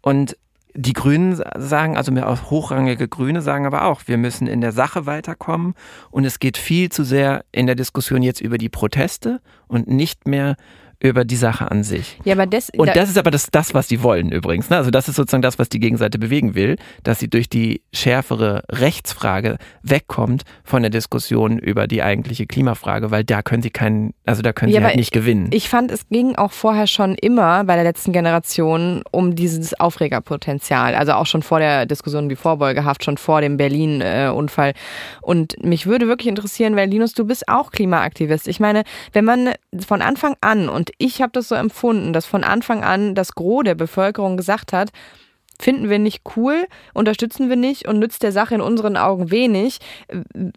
Und 0.00 0.36
die 0.74 0.92
Grünen 0.92 1.42
sagen, 1.56 1.96
also 1.96 2.12
auch 2.22 2.50
hochrangige 2.50 3.08
Grüne 3.08 3.42
sagen 3.42 3.66
aber 3.66 3.84
auch, 3.86 4.02
wir 4.06 4.16
müssen 4.16 4.46
in 4.46 4.60
der 4.60 4.72
Sache 4.72 5.06
weiterkommen 5.06 5.74
und 6.10 6.24
es 6.24 6.38
geht 6.38 6.56
viel 6.56 6.90
zu 6.90 7.04
sehr 7.04 7.44
in 7.50 7.66
der 7.66 7.74
Diskussion 7.74 8.22
jetzt 8.22 8.40
über 8.40 8.58
die 8.58 8.68
Proteste 8.68 9.40
und 9.66 9.88
nicht 9.88 10.28
mehr 10.28 10.56
über 11.00 11.24
die 11.24 11.36
Sache 11.36 11.70
an 11.70 11.84
sich. 11.84 12.18
Ja, 12.24 12.34
aber 12.34 12.46
das, 12.46 12.70
Und 12.76 12.88
da- 12.88 12.92
das 12.92 13.08
ist 13.08 13.18
aber 13.18 13.30
das, 13.30 13.46
das 13.52 13.72
was 13.74 13.86
sie 13.88 14.02
wollen 14.02 14.32
übrigens. 14.32 14.68
Ne? 14.70 14.76
Also 14.76 14.90
das 14.90 15.08
ist 15.08 15.14
sozusagen 15.16 15.42
das, 15.42 15.58
was 15.58 15.68
die 15.68 15.78
Gegenseite 15.78 16.18
bewegen 16.18 16.54
will, 16.56 16.76
dass 17.04 17.20
sie 17.20 17.28
durch 17.28 17.48
die 17.48 17.82
schärfere 17.92 18.64
Rechtsfrage 18.68 19.58
wegkommt 19.82 20.42
von 20.64 20.82
der 20.82 20.90
Diskussion 20.90 21.58
über 21.58 21.86
die 21.86 22.02
eigentliche 22.02 22.46
Klimafrage, 22.46 23.10
weil 23.10 23.22
da 23.24 23.42
können 23.42 23.62
sie 23.62 23.70
keinen, 23.70 24.12
also 24.26 24.42
da 24.42 24.52
können 24.52 24.72
Ja, 24.72 24.80
sie 24.80 24.86
halt 24.86 24.96
nicht 24.96 25.12
gewinnen. 25.12 25.50
Ich 25.52 25.68
fand, 25.68 25.90
es 25.92 26.08
ging 26.08 26.34
auch 26.34 26.50
vorher 26.52 26.86
schon 26.88 27.14
immer 27.14 27.62
bei 27.64 27.74
der 27.76 27.84
letzten 27.84 28.12
Generation 28.12 29.02
um 29.12 29.36
dieses 29.36 29.78
Aufregerpotenzial. 29.78 30.94
Also 30.94 31.12
auch 31.12 31.26
schon 31.26 31.42
vor 31.42 31.60
der 31.60 31.86
Diskussion 31.86 32.28
wie 32.30 32.36
Vorbeugehaft, 32.36 33.04
schon 33.04 33.18
vor 33.18 33.40
dem 33.40 33.56
Berlin-Unfall. 33.56 34.72
Und 35.22 35.62
mich 35.64 35.86
würde 35.86 36.08
wirklich 36.08 36.28
interessieren, 36.28 36.76
weil 36.76 36.88
Linus, 36.88 37.12
du 37.12 37.24
bist 37.24 37.48
auch 37.48 37.70
Klimaaktivist. 37.70 38.48
Ich 38.48 38.60
meine, 38.60 38.82
wenn 39.12 39.24
man 39.24 39.50
von 39.86 40.02
Anfang 40.02 40.34
an, 40.40 40.68
und 40.68 40.87
ich 40.98 41.20
habe 41.22 41.32
das 41.32 41.48
so 41.48 41.54
empfunden, 41.54 42.12
dass 42.12 42.26
von 42.26 42.44
Anfang 42.44 42.82
an 42.84 43.14
das 43.14 43.34
Gros 43.34 43.64
der 43.64 43.74
Bevölkerung 43.74 44.36
gesagt 44.36 44.72
hat, 44.72 44.90
finden 45.60 45.90
wir 45.90 45.98
nicht 45.98 46.22
cool, 46.36 46.66
unterstützen 46.94 47.48
wir 47.48 47.56
nicht 47.56 47.88
und 47.88 47.98
nützt 47.98 48.22
der 48.22 48.32
Sache 48.32 48.54
in 48.54 48.60
unseren 48.60 48.96
Augen 48.96 49.30
wenig, 49.30 49.78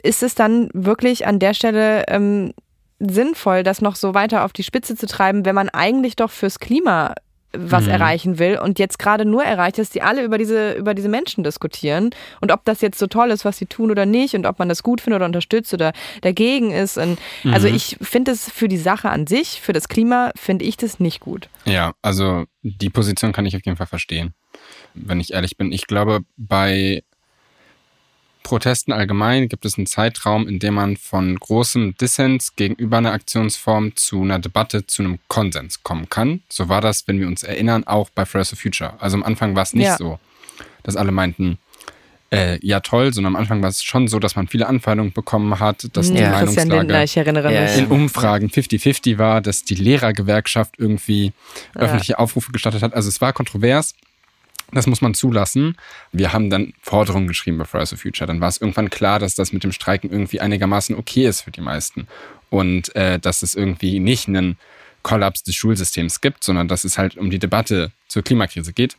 ist 0.03 0.23
es 0.23 0.35
dann 0.35 0.69
wirklich 0.73 1.25
an 1.25 1.39
der 1.39 1.53
Stelle 1.53 2.05
ähm, 2.07 2.53
sinnvoll, 2.99 3.63
das 3.63 3.81
noch 3.81 3.95
so 3.95 4.13
weiter 4.13 4.45
auf 4.45 4.53
die 4.53 4.63
Spitze 4.63 4.95
zu 4.95 5.07
treiben, 5.07 5.45
wenn 5.45 5.55
man 5.55 5.69
eigentlich 5.69 6.15
doch 6.15 6.29
fürs 6.29 6.59
Klima 6.59 7.15
was 7.53 7.85
Mhm. 7.85 7.91
erreichen 7.91 8.39
will 8.39 8.57
und 8.57 8.79
jetzt 8.79 8.97
gerade 8.99 9.25
nur 9.25 9.43
erreicht, 9.43 9.77
dass 9.77 9.89
die 9.89 10.01
alle 10.01 10.23
über 10.23 10.37
diese, 10.37 10.73
über 10.73 10.93
diese 10.93 11.09
Menschen 11.09 11.43
diskutieren 11.43 12.11
und 12.39 12.51
ob 12.51 12.63
das 12.65 12.81
jetzt 12.81 12.97
so 12.97 13.07
toll 13.07 13.29
ist, 13.31 13.43
was 13.45 13.57
sie 13.57 13.65
tun 13.65 13.91
oder 13.91 14.05
nicht 14.05 14.35
und 14.35 14.45
ob 14.45 14.57
man 14.59 14.69
das 14.69 14.83
gut 14.83 15.01
findet 15.01 15.17
oder 15.17 15.25
unterstützt 15.25 15.73
oder 15.73 15.91
dagegen 16.21 16.71
ist. 16.71 16.97
Und 16.97 17.19
Also 17.51 17.67
Mhm. 17.67 17.75
ich 17.75 17.97
finde 18.01 18.31
es 18.31 18.49
für 18.49 18.67
die 18.67 18.77
Sache 18.77 19.09
an 19.09 19.27
sich, 19.27 19.61
für 19.61 19.73
das 19.73 19.87
Klima, 19.89 20.31
finde 20.35 20.65
ich 20.65 20.77
das 20.77 20.99
nicht 20.99 21.19
gut. 21.19 21.49
Ja, 21.65 21.93
also 22.01 22.45
die 22.63 22.89
Position 22.89 23.31
kann 23.33 23.45
ich 23.45 23.55
auf 23.55 23.65
jeden 23.65 23.77
Fall 23.77 23.87
verstehen, 23.87 24.33
wenn 24.93 25.19
ich 25.19 25.33
ehrlich 25.33 25.57
bin. 25.57 25.71
Ich 25.71 25.87
glaube, 25.87 26.21
bei 26.37 27.03
Protesten 28.51 28.91
allgemein 28.91 29.47
gibt 29.47 29.63
es 29.63 29.77
einen 29.77 29.87
Zeitraum, 29.87 30.45
in 30.45 30.59
dem 30.59 30.73
man 30.73 30.97
von 30.97 31.39
großem 31.39 31.95
Dissens 31.95 32.53
gegenüber 32.57 32.97
einer 32.97 33.13
Aktionsform 33.13 33.95
zu 33.95 34.23
einer 34.23 34.39
Debatte, 34.39 34.85
zu 34.85 35.03
einem 35.03 35.19
Konsens 35.29 35.83
kommen 35.83 36.09
kann. 36.09 36.41
So 36.49 36.67
war 36.67 36.81
das, 36.81 37.07
wenn 37.07 37.17
wir 37.17 37.27
uns 37.27 37.43
erinnern, 37.43 37.85
auch 37.87 38.09
bei 38.09 38.25
Fridays 38.25 38.49
for 38.49 38.57
Future. 38.57 38.95
Also 38.99 39.15
am 39.15 39.23
Anfang 39.23 39.55
war 39.55 39.63
es 39.63 39.73
nicht 39.73 39.85
Ja. 39.85 39.95
so, 39.95 40.19
dass 40.83 40.97
alle 40.97 41.13
meinten, 41.13 41.59
äh, 42.29 42.59
ja 42.61 42.81
toll, 42.81 43.13
sondern 43.13 43.35
am 43.37 43.41
Anfang 43.41 43.61
war 43.61 43.69
es 43.69 43.83
schon 43.83 44.09
so, 44.09 44.19
dass 44.19 44.35
man 44.35 44.49
viele 44.49 44.67
Anfeindungen 44.67 45.13
bekommen 45.13 45.57
hat, 45.61 45.87
dass 45.95 46.07
die 46.11 46.15
Ja, 46.17 46.23
Lindner, 46.41 46.85
Meinungslage 46.85 47.03
ich 47.05 47.15
erinnere 47.15 47.53
Ja, 47.53 47.61
mich. 47.61 47.77
in 47.77 47.87
Umfragen 47.87 48.49
50-50 48.49 49.17
war, 49.17 49.39
dass 49.39 49.63
die 49.63 49.75
Lehrergewerkschaft 49.75 50.75
irgendwie 50.77 51.31
öffentliche 51.73 52.19
Aufrufe 52.19 52.51
gestattet 52.51 52.83
hat. 52.83 52.93
Also 52.93 53.07
es 53.07 53.21
war 53.21 53.31
kontrovers. 53.31 53.95
Das 54.73 54.87
muss 54.87 55.01
man 55.01 55.13
zulassen. 55.13 55.75
Wir 56.11 56.33
haben 56.33 56.49
dann 56.49 56.73
Forderungen 56.81 57.27
geschrieben 57.27 57.57
bei 57.57 57.65
Fridays 57.65 57.89
for 57.89 57.97
Future. 57.97 58.27
Dann 58.27 58.41
war 58.41 58.47
es 58.47 58.59
irgendwann 58.59 58.89
klar, 58.89 59.19
dass 59.19 59.35
das 59.35 59.51
mit 59.51 59.63
dem 59.63 59.71
Streiken 59.71 60.09
irgendwie 60.09 60.39
einigermaßen 60.39 60.95
okay 60.95 61.25
ist 61.25 61.41
für 61.41 61.51
die 61.51 61.61
meisten. 61.61 62.07
Und 62.49 62.95
äh, 62.95 63.19
dass 63.19 63.43
es 63.43 63.55
irgendwie 63.55 63.99
nicht 63.99 64.27
einen 64.27 64.57
Kollaps 65.03 65.43
des 65.43 65.55
Schulsystems 65.55 66.21
gibt, 66.21 66.43
sondern 66.43 66.67
dass 66.67 66.83
es 66.83 66.97
halt 66.97 67.17
um 67.17 67.29
die 67.29 67.39
Debatte 67.39 67.91
zur 68.07 68.23
Klimakrise 68.23 68.73
geht. 68.73 68.97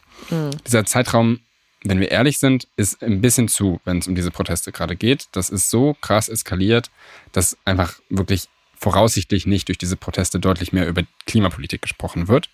Dieser 0.66 0.84
Zeitraum, 0.84 1.40
wenn 1.84 2.00
wir 2.00 2.10
ehrlich 2.10 2.38
sind, 2.38 2.68
ist 2.76 3.02
ein 3.02 3.20
bisschen 3.20 3.48
zu, 3.48 3.80
wenn 3.84 3.98
es 3.98 4.08
um 4.08 4.14
diese 4.14 4.30
Proteste 4.30 4.72
gerade 4.72 4.96
geht. 4.96 5.26
Das 5.32 5.50
ist 5.50 5.70
so 5.70 5.96
krass 6.00 6.28
eskaliert, 6.28 6.90
dass 7.32 7.56
einfach 7.64 7.94
wirklich 8.08 8.48
voraussichtlich 8.76 9.46
nicht 9.46 9.68
durch 9.68 9.78
diese 9.78 9.96
Proteste 9.96 10.40
deutlich 10.40 10.72
mehr 10.72 10.88
über 10.88 11.02
Klimapolitik 11.26 11.82
gesprochen 11.82 12.26
wird. 12.28 12.48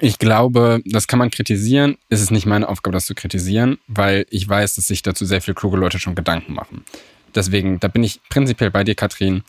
Ich 0.00 0.18
glaube, 0.18 0.80
das 0.84 1.06
kann 1.06 1.18
man 1.18 1.30
kritisieren. 1.30 1.96
Es 2.08 2.20
ist 2.20 2.30
nicht 2.30 2.46
meine 2.46 2.68
Aufgabe, 2.68 2.94
das 2.94 3.06
zu 3.06 3.14
kritisieren, 3.14 3.78
weil 3.86 4.26
ich 4.30 4.48
weiß, 4.48 4.74
dass 4.74 4.86
sich 4.86 5.02
dazu 5.02 5.24
sehr 5.24 5.40
viele 5.40 5.54
kluge 5.54 5.76
Leute 5.76 5.98
schon 5.98 6.14
Gedanken 6.14 6.54
machen. 6.54 6.84
Deswegen, 7.34 7.80
da 7.80 7.88
bin 7.88 8.04
ich 8.04 8.20
prinzipiell 8.28 8.70
bei 8.70 8.84
dir, 8.84 8.94
Katrin. 8.94 9.42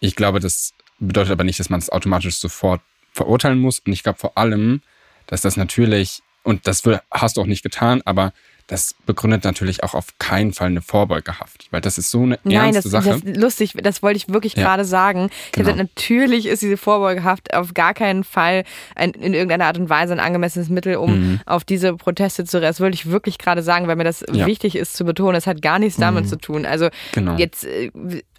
Ich 0.00 0.16
glaube, 0.16 0.40
das 0.40 0.74
bedeutet 0.98 1.32
aber 1.32 1.44
nicht, 1.44 1.58
dass 1.58 1.70
man 1.70 1.80
es 1.80 1.90
automatisch 1.90 2.36
sofort 2.36 2.80
verurteilen 3.12 3.58
muss. 3.58 3.80
Und 3.80 3.92
ich 3.92 4.02
glaube 4.02 4.18
vor 4.18 4.36
allem, 4.36 4.82
dass 5.26 5.40
das 5.42 5.56
natürlich, 5.56 6.22
und 6.42 6.66
das 6.66 6.82
hast 7.10 7.36
du 7.36 7.40
auch 7.40 7.46
nicht 7.46 7.62
getan, 7.62 8.02
aber 8.04 8.32
das 8.70 8.94
begründet 9.04 9.44
natürlich 9.44 9.82
auch 9.82 9.94
auf 9.94 10.06
keinen 10.18 10.52
Fall 10.52 10.68
eine 10.68 10.80
Vorbeugehaft, 10.80 11.66
weil 11.70 11.80
das 11.80 11.98
ist 11.98 12.10
so 12.10 12.22
eine 12.22 12.38
Nein, 12.44 12.74
ernste 12.74 12.82
das, 12.82 12.90
Sache. 13.04 13.10
das 13.10 13.22
ist 13.22 13.36
lustig, 13.36 13.74
das 13.82 14.02
wollte 14.02 14.16
ich 14.16 14.28
wirklich 14.28 14.54
Ja. 14.54 14.62
gerade 14.62 14.84
sagen. 14.84 15.28
Genau. 15.52 15.64
gesagt, 15.72 15.76
natürlich 15.78 16.46
ist 16.46 16.62
diese 16.62 16.76
Vorbeugehaft 16.76 17.52
auf 17.52 17.74
gar 17.74 17.94
keinen 17.94 18.24
Fall 18.24 18.64
ein, 18.94 19.10
in 19.10 19.34
irgendeiner 19.34 19.66
Art 19.66 19.76
und 19.78 19.90
Weise 19.90 20.12
ein 20.12 20.20
angemessenes 20.20 20.68
Mittel, 20.70 20.96
um 20.96 21.40
auf 21.46 21.64
diese 21.64 21.94
Proteste 21.96 22.44
zu 22.44 22.56
reagieren. 22.58 22.70
Das 22.70 22.80
wollte 22.80 22.94
ich 22.94 23.10
wirklich 23.10 23.38
gerade 23.38 23.62
sagen, 23.62 23.88
weil 23.88 23.96
mir 23.96 24.04
das 24.04 24.20
Mhm. 24.28 24.34
Ja. 24.36 24.46
wichtig 24.46 24.76
ist 24.76 24.94
zu 24.96 25.04
betonen. 25.04 25.34
Das 25.34 25.46
hat 25.48 25.60
gar 25.62 25.78
nichts 25.80 25.98
damit 25.98 26.24
Mhm. 26.24 26.28
zu 26.28 26.38
tun. 26.38 26.64
Also 26.66 26.88
Genau. 27.12 27.36
jetzt 27.36 27.64
äh, 27.64 27.90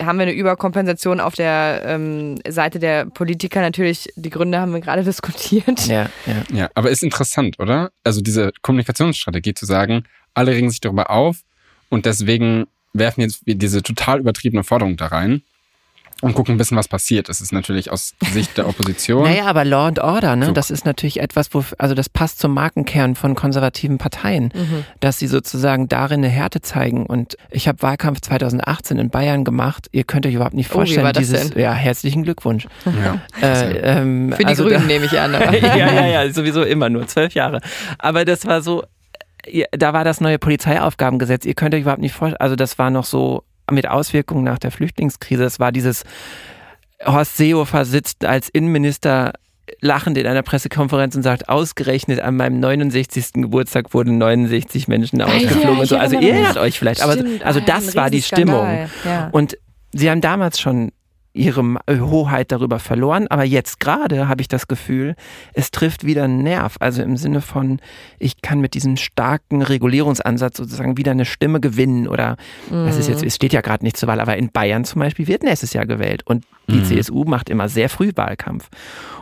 haben 0.02 0.17
wir 0.17 0.24
eine 0.24 0.32
Überkompensation 0.34 1.20
auf 1.20 1.36
der 1.36 1.82
ähm, 1.86 2.39
Seite 2.48 2.80
der 2.80 3.06
Politiker. 3.06 3.60
Natürlich, 3.62 4.08
die 4.15 4.30
Gründe 4.30 4.60
haben 4.60 4.72
wir 4.74 4.80
gerade 4.80 5.04
diskutiert. 5.12 5.86
ja, 5.88 6.08
ja. 6.26 6.44
Ja, 6.54 6.70
aber 6.76 6.89
ist 6.89 7.04
interessant, 7.04 7.60
oder? 7.60 7.91
Also 8.06 8.22
diese 8.22 8.52
Kommunikationsstrategie 8.62 9.54
zu 9.54 9.65
sagen, 9.65 10.04
alle 10.34 10.52
regen 10.52 10.70
sich 10.70 10.82
darüber 10.82 11.10
auf 11.10 11.38
und 11.89 12.06
deswegen 12.06 12.67
werfen 12.94 13.22
jetzt 13.22 13.46
wir 13.46 13.56
diese 13.56 13.82
total 13.84 14.20
übertriebene 14.20 14.63
Forderung 14.63 14.98
da 14.98 15.08
rein 15.08 15.41
und 16.22 16.36
gucken 16.36 16.54
ein 16.54 16.58
bisschen, 16.60 16.78
was 16.78 16.88
passiert. 16.88 17.30
Das 17.30 17.41
ist 17.41 17.52
natürlich 17.52 17.89
aus 17.89 18.13
Sicht 18.32 18.56
der 18.56 18.67
Opposition. 18.67 19.24
Naja, 19.28 19.46
aber 19.46 19.65
Law 19.65 19.88
and 19.88 19.98
Order, 20.00 20.36
ne? 20.36 20.48
So. 20.48 20.52
Das 20.52 20.70
ist 20.70 20.86
natürlich 20.86 21.20
etwas, 21.20 21.52
wo, 21.52 21.63
also 21.80 21.96
das 21.96 22.10
passt 22.10 22.38
zum 22.38 22.54
Markenkern 22.54 23.15
von 23.15 23.34
konservativen 23.34 23.98
Parteien, 23.98 24.52
Mhm. 24.54 24.86
dass 25.00 25.17
sie 25.17 25.26
sozusagen 25.26 25.88
darin 25.89 26.20
eine 26.20 26.28
Härte 26.30 26.62
zeigen. 26.62 27.08
Und 27.08 27.38
ich 27.50 27.67
habe 27.67 27.82
Wahlkampf 27.82 28.22
2018 28.22 29.00
in 29.00 29.10
Bayern 29.10 29.44
gemacht. 29.46 29.88
Ihr 29.94 30.04
könnt 30.04 30.28
euch 30.28 30.36
überhaupt 30.36 30.54
nicht 30.54 30.67
Oh, 30.70 30.74
wie 30.74 30.78
vorstellen, 30.80 31.06
war 31.06 31.13
das 31.13 31.28
dieses, 31.28 31.50
denn? 31.52 31.60
ja, 31.62 31.74
herzlichen 31.74 32.24
Glückwunsch. 32.24 32.67
Ja. 32.86 33.20
Äh, 33.41 33.78
ähm, 33.80 34.32
Für 34.34 34.44
die 34.44 34.46
also 34.46 34.63
Grünen 34.65 34.82
da- 34.82 34.86
nehme 34.86 35.06
ich 35.06 35.20
an. 35.20 35.32
ja, 35.62 35.76
ja, 35.76 36.06
ja, 36.26 36.32
sowieso 36.34 36.62
immer 36.63 36.89
nur 36.89 37.08
zwölf 37.08 37.34
Jahre. 37.34 37.62
Aber 37.98 38.26
das 38.26 38.46
war 38.46 38.62
so, 38.62 38.84
da 39.71 39.93
war 39.93 40.04
das 40.04 40.21
neue 40.21 40.39
Polizeiaufgabengesetz. 40.39 41.45
Ihr 41.45 41.54
könnt 41.54 41.73
euch 41.73 41.82
überhaupt 41.82 42.01
nicht 42.01 42.13
vorstellen, 42.13 42.41
also 42.41 42.56
das 42.56 42.77
war 42.77 42.89
noch 42.89 43.06
so 43.06 43.43
mit 43.69 43.88
Auswirkungen 43.88 44.43
nach 44.43 44.60
der 44.60 44.71
Flüchtlingskrise. 44.71 45.43
Das 45.43 45.60
war 45.60 45.71
dieses 45.71 46.04
Horst 47.06 47.38
Seehofer 47.38 47.86
sitzt 47.86 48.25
als 48.25 48.49
Innenminister 48.49 49.34
lachend 49.80 50.17
in 50.17 50.27
einer 50.27 50.41
Pressekonferenz 50.41 51.15
und 51.15 51.23
sagt, 51.23 51.47
ausgerechnet 51.47 52.19
an 52.19 52.36
meinem 52.36 52.60
69. 52.60 53.34
Geburtstag 53.34 53.93
wurden 53.93 54.17
69 54.17 54.88
Menschen 54.88 55.21
ausgeflogen 55.21 55.75
ja, 55.75 55.80
und 55.80 55.86
so. 55.86 55.97
Also 55.97 56.19
ihr 56.19 56.34
erinnert 56.34 56.58
euch 56.58 56.77
vielleicht, 56.77 57.01
aber 57.01 57.13
Stimmt, 57.13 57.43
also 57.43 57.60
ah, 57.60 57.63
das 57.65 57.95
war 57.95 58.10
die. 58.10 58.21
Stimmung. 58.21 58.67
Ja. 59.06 59.30
Und 59.32 59.58
sie 59.93 60.10
haben 60.10 60.21
damals 60.21 60.60
schon 60.60 60.91
ihre 61.34 61.63
Hoheit 61.89 62.52
darüber 62.52 62.80
verloren, 62.80 63.28
aber 63.28 63.44
jetzt 63.44 63.80
gerade 63.80 64.28
habe 64.28 64.41
ich 64.41 64.48
das 64.48 64.67
Gefühl, 64.67 65.15
es 65.54 65.72
trifft 65.72 66.06
wieder 66.06 66.26
einen 66.26 66.44
Nerv. 66.44 66.76
Also 66.80 67.02
im 67.02 67.17
Sinne 67.17 67.41
von, 67.41 67.80
ich 68.20 68.41
kann 68.41 68.60
mit 68.60 68.74
diesem 68.74 68.98
starken 68.98 69.62
Regulierungsansatz 69.62 70.58
sozusagen 70.58 70.98
wieder 70.98 71.12
eine 71.12 71.26
Stimme 71.26 71.60
gewinnen 71.60 72.08
oder 72.08 72.38
das 72.70 72.98
ist 72.98 73.08
jetzt, 73.08 73.24
es 73.24 73.36
steht 73.36 73.54
ja 73.54 73.62
gerade 73.62 73.84
nicht 73.84 73.98
zur 73.98 74.08
Wahl, 74.08 74.20
aber 74.20 74.36
in 74.38 74.52
Bayern 74.52 74.84
zum 74.84 75.00
Beispiel 75.00 75.28
wird 75.28 75.44
nächstes 75.44 75.74
Jahr 75.74 75.86
gewählt 75.86 76.24
und 76.26 76.46
die 76.70 76.76
Mhm. 76.78 76.86
CSU 76.86 77.24
macht 77.26 77.50
immer 77.50 77.70
sehr 77.70 77.89
früh 77.89 78.12
Wahlkampf. 78.15 78.70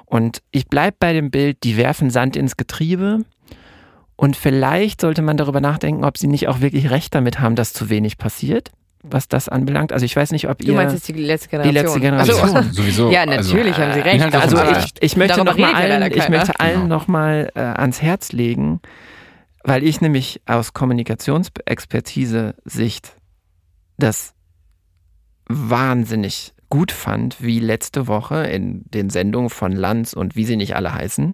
Und 0.05 0.41
ich 0.51 0.67
bleibe 0.67 0.97
bei 0.99 1.13
dem 1.13 1.31
Bild, 1.31 1.63
die 1.63 1.77
werfen 1.77 2.09
Sand 2.09 2.35
ins 2.35 2.57
Getriebe. 2.57 3.25
Und 4.15 4.35
vielleicht 4.35 5.01
sollte 5.01 5.21
man 5.21 5.37
darüber 5.37 5.61
nachdenken, 5.61 6.03
ob 6.03 6.17
sie 6.17 6.27
nicht 6.27 6.47
auch 6.47 6.59
wirklich 6.61 6.89
recht 6.89 7.15
damit 7.15 7.39
haben, 7.39 7.55
dass 7.55 7.71
zu 7.73 7.89
wenig 7.89 8.17
passiert, 8.17 8.71
was 9.03 9.27
das 9.27 9.49
anbelangt. 9.49 9.91
Also 9.93 10.05
ich 10.05 10.15
weiß 10.15 10.31
nicht, 10.31 10.47
ob 10.49 10.57
Du 10.59 10.67
ihr... 10.67 10.73
meinst 10.73 10.93
jetzt 10.93 11.07
die 11.07 11.13
letzte 11.13 11.49
Die 11.49 11.57
Generation? 11.71 11.73
letzte 11.73 11.89
Ach 11.89 12.25
so. 12.25 12.33
Generation. 12.43 12.73
Sowieso. 12.73 13.11
Ja, 13.11 13.21
also, 13.21 13.53
natürlich 13.55 13.77
haben 13.77 13.93
Sie 13.93 13.99
recht. 14.01 14.15
Inhaltlich 14.15 14.41
also 14.41 14.57
ich, 14.57 14.75
recht. 14.77 14.97
ich 15.01 15.15
möchte 15.17 15.35
Darüber 15.35 15.51
noch 15.51 15.57
mal 15.57 15.67
redet 15.75 15.89
ja 15.89 15.95
allen, 15.99 16.11
ich 16.13 16.29
möchte 16.29 16.59
allen 16.59 16.81
Genau. 16.83 16.95
noch 16.95 17.07
mal 17.07 17.51
äh, 17.55 17.59
ans 17.61 18.01
Herz 18.01 18.31
legen, 18.31 18.79
weil 19.63 19.83
ich 19.83 20.01
nämlich 20.01 20.41
aus 20.45 20.73
Kommunikationsexpertise-Sicht 20.73 23.13
das 23.97 24.33
wahnsinnig 25.47 26.53
gut 26.69 26.91
fand, 26.91 27.41
wie 27.41 27.59
letzte 27.59 28.07
Woche 28.07 28.43
in 28.45 28.83
den 28.93 29.09
Sendungen 29.09 29.49
von 29.49 29.71
Lanz 29.71 30.13
und 30.13 30.35
wie 30.35 30.45
sie 30.45 30.55
nicht 30.55 30.75
alle 30.75 30.93
heißen. 30.93 31.33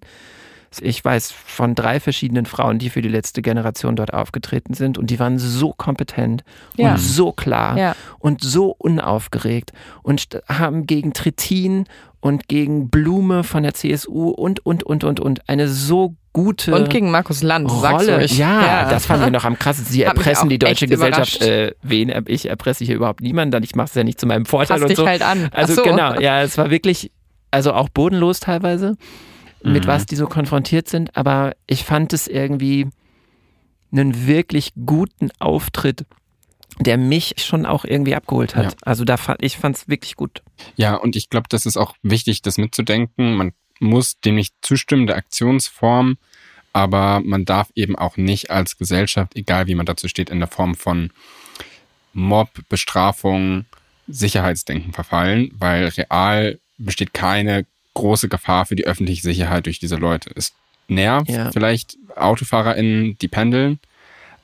Ich 0.82 1.04
weiß 1.04 1.32
von 1.32 1.76
drei 1.76 2.00
verschiedenen 2.00 2.46
Frauen, 2.46 2.80
die 2.80 2.90
für 2.90 3.02
die 3.02 3.10
letzte 3.10 3.42
Generation 3.42 3.96
dort 3.96 4.14
aufgetreten 4.14 4.74
sind 4.74 4.98
und 4.98 5.10
die 5.10 5.20
waren 5.20 5.38
so 5.40 5.74
kompetent 5.74 6.44
Ja. 6.78 6.92
und 6.92 6.98
so 7.00 7.32
klar 7.32 7.78
Ja. 7.78 7.96
und 8.20 8.44
so 8.44 8.76
unaufgeregt 8.78 9.72
und 10.04 10.28
haben 10.48 10.88
gegen 10.88 11.14
Trittin 11.14 11.86
und 12.20 12.48
gegen 12.48 12.90
Blume 12.90 13.44
von 13.44 13.64
der 13.64 13.74
CSU 13.76 14.30
und, 14.30 14.66
und, 14.66 14.84
und, 14.84 15.04
und, 15.04 15.20
und 15.20 15.48
eine 15.48 15.68
so 15.68 16.16
gute 16.34 16.74
Und 16.76 16.90
gegen 16.90 17.12
Markus 17.12 17.44
Lanz, 17.44 17.72
Rolle. 17.72 18.18
ruhig. 18.18 18.38
Ja, 18.38 18.90
das 18.90 19.06
fanden 19.06 19.26
wir 19.26 19.32
noch 19.32 19.46
am 19.46 19.58
krassesten. 19.58 19.94
Sie 19.94 20.02
erpressen 20.04 20.50
die 20.50 20.60
deutsche 20.60 20.88
Gesellschaft. 20.88 21.42
Äh, 21.42 21.74
wen? 21.82 22.12
Ich 22.28 22.50
erpresse 22.50 22.84
hier 22.84 22.96
überhaupt 22.96 23.22
niemanden, 23.22 23.52
denn 23.52 23.64
ich 23.64 23.76
mache 23.76 23.88
es 23.88 23.94
ja 23.96 24.04
nicht 24.04 24.20
zu 24.20 24.26
meinem 24.26 24.46
Vorteil 24.46 24.80
Passt 24.80 24.82
und 24.84 24.90
dich 24.90 24.98
so. 24.98 25.08
halt 25.08 25.22
an. 25.22 25.50
Also 25.52 25.76
so. 25.76 25.84
genau, 25.84 26.20
ja, 26.20 26.42
es 26.42 26.58
war 26.58 26.70
wirklich 26.72 27.12
also 27.52 27.72
auch 27.74 27.88
bodenlos 27.88 28.42
teilweise, 28.42 28.98
mit 29.65 29.84
Mhm. 29.84 29.88
was 29.88 30.06
die 30.06 30.15
so 30.15 30.28
konfrontiert 30.28 30.88
sind. 30.88 31.15
Aber 31.17 31.56
ich 31.67 31.84
fand 31.84 32.13
es 32.13 32.28
irgendwie 32.28 32.88
einen 33.91 34.28
wirklich 34.28 34.73
guten 34.86 35.30
Auftritt, 35.39 36.06
der 36.80 36.97
mich 36.97 37.36
schon 37.38 37.65
auch 37.65 37.86
irgendwie 37.86 38.15
abgeholt 38.15 38.56
hat. 38.56 38.65
Ja. 38.65 38.78
Also 38.82 39.06
da 39.06 39.17
fand 39.17 39.43
ich 39.43 39.58
fand 39.58 39.78
es 39.78 39.88
wirklich 39.88 40.15
gut. 40.15 40.41
Ja, 40.75 40.95
und 40.95 41.15
ich 41.15 41.30
glaube, 41.30 41.47
das 41.49 41.65
ist 41.65 41.78
auch 41.78 41.95
wichtig, 42.04 42.41
das 42.41 42.58
mitzudenken. 42.58 43.36
Man 43.36 43.54
muss 43.80 44.19
dem 44.19 44.36
nicht 44.36 44.54
zustimmen, 44.62 45.08
der 45.08 45.15
Aktionsform, 45.17 46.17
aber 46.73 47.21
man 47.21 47.45
darf 47.45 47.69
eben 47.75 47.95
auch 47.95 48.17
nicht 48.17 48.51
als 48.51 48.78
Gesellschaft, 48.78 49.36
egal 49.36 49.67
wie 49.67 49.75
man 49.75 49.86
dazu 49.86 50.08
steht, 50.08 50.30
in 50.30 50.39
der 50.39 50.47
Form 50.47 50.75
von 50.75 51.12
Mob, 52.13 52.49
Bestrafung, 52.69 53.65
Sicherheitsdenken 54.08 54.93
verfallen, 54.93 55.51
weil 55.58 55.88
real 55.88 56.60
besteht 56.78 57.13
keine 57.13 57.65
große 57.96 58.30
Gefahr 58.30 58.68
für 58.68 58.76
die 58.76 58.86
öffentliche 58.86 59.24
Sicherheit 59.24 59.66
durch 59.66 59.80
diese 59.80 59.96
Leute. 59.96 60.30
Es 60.36 60.54
nervt 60.88 61.30
Ja. 61.30 61.52
vielleicht 61.52 61.98
AutofahrerInnen, 62.16 63.18
die 63.18 63.28
pendeln, 63.28 63.80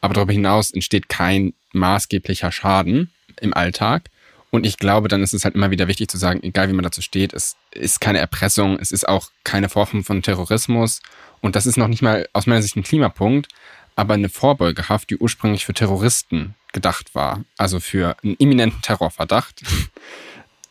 aber 0.01 0.15
darüber 0.15 0.33
hinaus 0.33 0.71
entsteht 0.71 1.07
kein 1.09 1.53
maßgeblicher 1.73 2.51
Schaden 2.51 3.11
im 3.39 3.53
Alltag. 3.53 4.09
Und 4.49 4.65
ich 4.65 4.77
glaube, 4.77 5.07
dann 5.07 5.23
ist 5.23 5.33
es 5.33 5.45
halt 5.45 5.55
immer 5.55 5.71
wieder 5.71 5.87
wichtig 5.87 6.09
zu 6.09 6.17
sagen, 6.17 6.41
egal 6.43 6.67
wie 6.67 6.73
man 6.73 6.83
dazu 6.83 7.01
steht, 7.01 7.31
es 7.33 7.55
ist 7.71 8.01
keine 8.01 8.17
Erpressung, 8.19 8.77
es 8.79 8.91
ist 8.91 9.07
auch 9.07 9.29
keine 9.45 9.69
Form 9.69 10.03
von 10.03 10.21
Terrorismus. 10.21 11.01
Und 11.39 11.55
das 11.55 11.65
ist 11.65 11.77
noch 11.77 11.87
nicht 11.87 12.01
mal 12.01 12.27
aus 12.33 12.47
meiner 12.47 12.61
Sicht 12.61 12.75
ein 12.75 12.83
Klimapunkt, 12.83 13.47
aber 13.95 14.13
eine 14.15 14.27
Vorbeugehaft, 14.29 15.09
die 15.09 15.17
ursprünglich 15.17 15.65
für 15.65 15.73
Terroristen 15.73 16.55
gedacht 16.73 17.15
war. 17.15 17.43
Also 17.57 17.79
für 17.79 18.17
einen 18.23 18.35
imminenten 18.35 18.81
Terrorverdacht. 18.81 19.61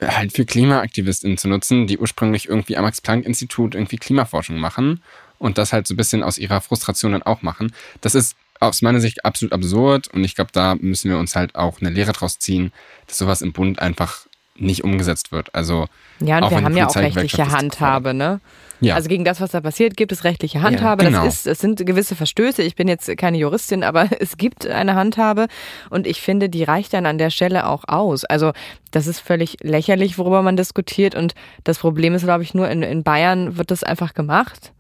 Halt 0.01 0.33
für 0.33 0.45
KlimaaktivistInnen 0.45 1.39
zu 1.39 1.49
nutzen, 1.49 1.87
die 1.87 1.99
ursprünglich 1.99 2.49
irgendwie 2.49 2.77
am 2.77 2.85
Max-Planck-Institut 2.85 3.75
irgendwie 3.75 3.99
Klimaforschung 3.99 4.59
machen 4.59 5.03
und 5.39 5.59
das 5.59 5.73
halt 5.73 5.87
so 5.87 5.95
ein 5.95 5.97
bisschen 5.97 6.23
aus 6.23 6.39
ihrer 6.39 6.61
Frustration 6.61 7.13
dann 7.13 7.23
auch 7.23 7.43
machen. 7.43 7.73
Das 8.01 8.15
ist 8.15 8.37
aus 8.61 8.83
meiner 8.83 9.01
Sicht 9.01 9.25
absolut 9.25 9.53
absurd 9.53 10.09
und 10.09 10.23
ich 10.23 10.35
glaube, 10.35 10.51
da 10.53 10.75
müssen 10.75 11.11
wir 11.11 11.19
uns 11.19 11.35
halt 11.35 11.55
auch 11.55 11.81
eine 11.81 11.91
Lehre 11.91 12.13
draus 12.13 12.39
ziehen, 12.39 12.73
dass 13.07 13.19
sowas 13.19 13.43
im 13.43 13.53
Bund 13.53 13.81
einfach 13.81 14.27
nicht 14.55 14.85
umgesetzt 14.85 15.33
wird. 15.33 15.55
Also 15.55 15.89
Ja, 16.21 16.37
und 16.39 16.45
Auch 16.45 16.51
wir 16.51 16.63
haben 16.63 16.77
ja 16.77 16.87
auch 16.87 16.97
rechtliche 16.97 17.51
Handhabe, 17.51 18.13
ne? 18.15 18.41
Ja, 18.81 18.95
Also 18.95 19.09
gegen 19.09 19.25
das, 19.25 19.41
was 19.41 19.51
da 19.51 19.61
passiert, 19.61 19.97
gibt 19.97 20.13
es 20.13 20.25
rechtliche 20.25 20.63
Handhabe. 20.63 21.05
genau. 21.05 21.25
Das 21.25 21.35
ist, 21.37 21.47
es 21.47 21.59
sind 21.61 21.85
gewisse 21.85 22.17
Verstöße. 22.17 22.63
Ich 22.63 22.75
bin 22.77 22.89
jetzt 22.89 23.15
keine 23.19 23.37
Juristin, 23.39 23.85
aber 23.85 24.09
es 24.21 24.37
gibt 24.37 24.67
eine 24.67 24.95
Handhabe 24.95 25.47
und 25.91 26.07
ich 26.07 26.21
finde, 26.21 26.49
die 26.49 26.65
reicht 26.65 26.93
dann 26.95 27.07
an 27.07 27.19
der 27.19 27.31
Stelle 27.31 27.67
auch 27.67 27.85
aus. 27.87 28.25
Also 28.25 28.53
das 28.91 29.07
ist 29.07 29.21
völlig 29.21 29.59
lächerlich, 29.63 30.19
worüber 30.19 30.43
man 30.43 30.57
diskutiert 30.57 31.15
und 31.15 31.35
das 31.65 31.79
Problem 31.79 32.15
ist, 32.15 32.25
glaube 32.25 32.43
ich, 32.43 32.55
nur 32.55 32.69
in, 32.69 32.83
in 32.83 33.03
Bayern 33.03 33.57
wird 33.57 33.71
das 33.71 33.83
einfach 33.85 34.15
gemacht. 34.15 34.73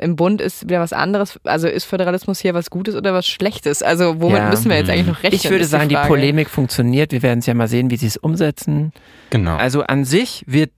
Im 0.00 0.14
Bund 0.14 0.40
ist 0.40 0.62
wieder 0.68 0.78
was 0.78 0.92
anderes. 0.92 1.40
Also 1.42 1.66
ist 1.66 1.84
Föderalismus 1.84 2.38
hier 2.38 2.54
was 2.54 2.70
Gutes 2.70 2.94
oder 2.94 3.12
was 3.14 3.26
Schlechtes? 3.26 3.82
Also 3.82 4.20
womit 4.20 4.38
Ja. 4.38 4.48
müssen 4.50 4.70
wir 4.70 4.76
jetzt 4.78 4.90
eigentlich 4.90 5.08
noch 5.08 5.22
rechnen? 5.24 5.40
Ich 5.42 5.50
würde 5.50 5.64
sagen, 5.64 5.88
die 5.88 5.96
Frage. 5.96 6.06
Polemik 6.06 6.48
funktioniert. 6.48 7.10
Wir 7.10 7.20
werden 7.24 7.40
es 7.40 7.46
ja 7.46 7.54
mal 7.54 7.66
sehen, 7.66 7.90
wie 7.90 7.96
sie 7.96 8.06
es 8.06 8.16
umsetzen. 8.16 8.92
genau. 9.30 9.56
Also 9.56 9.82
an 9.82 10.04
sich 10.04 10.44
wird 10.46 10.70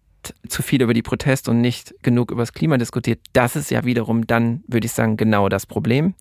zu 0.48 0.62
viel 0.62 0.82
über 0.82 0.94
die 0.94 1.02
Proteste 1.02 1.50
und 1.50 1.60
nicht 1.60 1.94
genug 2.02 2.30
über 2.30 2.42
das 2.42 2.52
Klima 2.52 2.76
diskutiert. 2.76 3.20
Das 3.32 3.56
ist 3.56 3.70
ja 3.70 3.84
wiederum 3.84 4.26
dann, 4.26 4.62
würde 4.66 4.86
ich 4.86 4.92
sagen, 4.92 5.16
genau 5.16 5.48
das 5.48 5.66
Problem. 5.66 6.14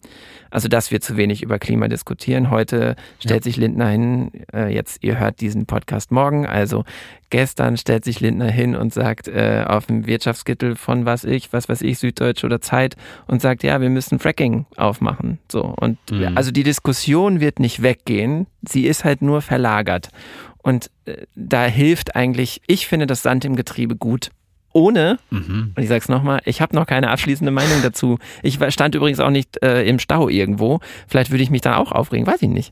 Also, 0.51 0.67
dass 0.67 0.89
wir 0.91 0.99
zu 0.99 1.15
wenig 1.17 1.43
über 1.43 1.59
Klima 1.59 1.87
diskutieren. 1.87 2.49
Heute 2.49 2.95
stellt 3.19 3.43
sich 3.43 3.55
Lindner 3.57 3.87
hin, 3.89 4.31
äh, 4.51 4.73
jetzt, 4.73 5.03
ihr 5.03 5.19
hört 5.19 5.41
diesen 5.41 5.65
Podcast 5.67 6.11
morgen, 6.11 6.47
also 6.47 6.85
gestern 7.29 7.77
stellt 7.77 8.03
sich 8.03 8.19
Lindner 8.19 8.49
hin 8.49 8.75
und 8.75 8.91
sagt 8.91 9.27
äh, 9.27 9.63
auf 9.67 9.85
dem 9.85 10.07
Wirtschaftskittel 10.07 10.75
von 10.75 11.05
was 11.05 11.23
ich, 11.23 11.53
was 11.53 11.69
weiß 11.69 11.81
ich, 11.83 11.99
Süddeutsche 11.99 12.47
oder 12.47 12.61
Zeit 12.61 12.95
und 13.27 13.41
sagt, 13.41 13.61
ja, 13.63 13.79
wir 13.79 13.89
müssen 13.89 14.17
Fracking 14.17 14.65
aufmachen. 14.75 15.37
So. 15.51 15.61
Und 15.61 15.99
Mhm. 16.09 16.35
also 16.35 16.49
die 16.51 16.63
Diskussion 16.63 17.39
wird 17.39 17.59
nicht 17.59 17.83
weggehen, 17.83 18.47
sie 18.67 18.87
ist 18.87 19.03
halt 19.03 19.21
nur 19.21 19.41
verlagert. 19.41 20.09
Und 20.61 20.89
äh, 21.05 21.25
da 21.35 21.65
hilft 21.65 22.15
eigentlich, 22.15 22.61
ich 22.67 22.87
finde 22.87 23.07
das 23.07 23.21
Sand 23.23 23.45
im 23.45 23.55
Getriebe 23.55 23.95
gut. 23.95 24.29
Ohne, 24.71 25.17
Mhm. 25.31 25.73
und 25.75 25.81
ich 25.81 25.89
sag's 25.89 26.09
nochmal, 26.09 26.41
ich 26.45 26.61
habe 26.61 26.75
noch 26.75 26.85
keine 26.85 27.09
abschließende 27.09 27.51
Meinung 27.51 27.81
dazu. 27.81 28.19
Ich 28.43 28.59
stand 28.71 28.93
übrigens 28.93 29.19
auch 29.19 29.31
nicht 29.31 29.61
äh, 29.63 29.83
im 29.83 29.97
Stau 29.97 30.29
irgendwo. 30.29 30.79
Vielleicht 31.07 31.31
würde 31.31 31.41
ich 31.43 31.49
mich 31.49 31.61
dann 31.61 31.73
auch 31.73 31.91
aufregen, 31.91 32.27
weiß 32.27 32.43
ich 32.43 32.49
nicht. 32.49 32.71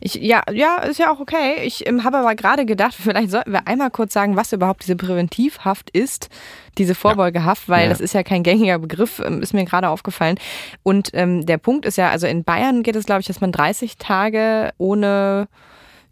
Ich, 0.00 0.14
ja, 0.14 0.42
ja, 0.50 0.78
ist 0.78 0.98
ja 0.98 1.12
auch 1.12 1.20
okay. 1.20 1.56
Ich 1.64 1.86
ähm, 1.86 2.02
habe 2.04 2.16
aber 2.16 2.34
gerade 2.34 2.64
gedacht, 2.64 2.94
vielleicht 2.98 3.30
sollten 3.30 3.52
wir 3.52 3.66
einmal 3.68 3.90
kurz 3.90 4.14
sagen, 4.14 4.36
was 4.36 4.54
überhaupt 4.54 4.84
diese 4.84 4.96
Präventivhaft 4.96 5.90
ist, 5.90 6.30
diese 6.78 6.94
Vorbeugehaft, 6.94 7.68
weil 7.68 7.82
Ja. 7.84 7.88
das 7.90 8.00
ist 8.00 8.14
ja 8.14 8.22
kein 8.22 8.42
gängiger 8.42 8.78
Begriff, 8.78 9.20
ähm, 9.22 9.42
ist 9.42 9.52
mir 9.52 9.66
gerade 9.66 9.90
aufgefallen. 9.90 10.38
Und 10.82 11.10
ähm, 11.12 11.44
der 11.44 11.58
Punkt 11.58 11.84
ist 11.84 11.98
ja, 11.98 12.08
also 12.08 12.26
in 12.26 12.44
Bayern 12.44 12.82
geht 12.82 12.96
es, 12.96 13.04
glaube 13.04 13.20
ich, 13.20 13.26
dass 13.26 13.42
man 13.42 13.52
30 13.52 13.98
Tage 13.98 14.72
ohne 14.78 15.46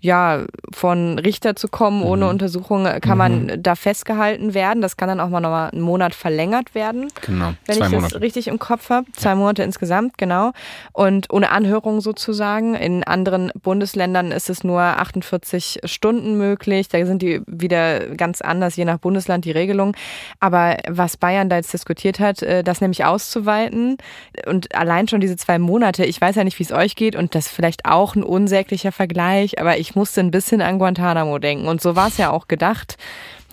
ja, 0.04 0.44
von 0.74 1.18
Richter 1.20 1.54
zu 1.54 1.68
kommen, 1.68 2.02
ohne 2.02 2.28
Untersuchung, 2.28 2.86
äh, 2.86 2.98
kann 3.00 3.16
man 3.16 3.62
da 3.62 3.76
festgehalten 3.76 4.52
werden. 4.52 4.82
Das 4.82 4.96
kann 4.96 5.08
dann 5.08 5.20
auch 5.20 5.28
mal 5.28 5.38
nochmal 5.40 5.70
einen 5.70 5.80
Monat 5.80 6.12
verlängert 6.14 6.74
werden 6.74 7.06
Genau. 7.24 7.54
wenn 7.66 7.76
Zwei 7.76 7.86
ich 7.86 7.92
Monate. 7.92 8.14
das 8.14 8.20
richtig 8.22 8.48
im 8.48 8.58
Kopf 8.58 8.90
habe. 8.90 9.06
Zwei 9.12 9.36
Monate 9.36 9.62
insgesamt, 9.62 10.18
genau. 10.18 10.50
Und 10.92 11.32
ohne 11.32 11.50
Anhörung 11.52 12.00
sozusagen. 12.00 12.74
In 12.74 13.04
anderen 13.04 13.52
Bundesländern 13.62 14.32
ist 14.32 14.50
es 14.50 14.64
nur 14.64 14.80
48 14.80 15.80
Stunden 15.84 16.36
möglich. 16.36 16.88
Da 16.88 17.06
sind 17.06 17.22
die 17.22 17.40
wieder 17.46 18.00
ganz 18.16 18.40
anders, 18.40 18.74
je 18.74 18.84
nach 18.84 18.98
Bundesland 18.98 19.44
die 19.44 19.52
Regelung. 19.52 19.94
Aber 20.40 20.78
was 20.88 21.16
Bayern 21.16 21.48
da 21.48 21.56
jetzt 21.56 21.72
diskutiert 21.72 22.18
hat, 22.18 22.42
äh, 22.42 22.64
das 22.64 22.80
nämlich 22.80 23.04
auszuweiten 23.04 23.98
und 24.46 24.74
allein 24.74 25.06
schon 25.06 25.20
diese 25.20 25.36
zwei 25.36 25.60
Monate, 25.60 26.04
ich 26.04 26.20
weiß 26.20 26.34
ja 26.34 26.42
nicht, 26.42 26.58
wie 26.58 26.64
es 26.64 26.72
euch 26.72 26.96
geht 26.96 27.14
und 27.14 27.36
das 27.36 27.46
ist 27.46 27.52
vielleicht 27.52 27.84
auch 27.84 28.16
ein 28.16 28.24
unsäglicher 28.24 28.90
Vergleich, 28.90 29.60
aber 29.60 29.78
ich 29.78 29.91
musste 29.96 30.20
ein 30.20 30.31
bisschen 30.31 30.61
an 30.61 30.78
Guantanamo 30.78 31.38
denken. 31.38 31.68
Und 31.68 31.81
so 31.81 31.96
war 31.96 32.09
es 32.09 32.16
ja 32.16 32.31
auch 32.31 32.48
gedacht 32.48 32.96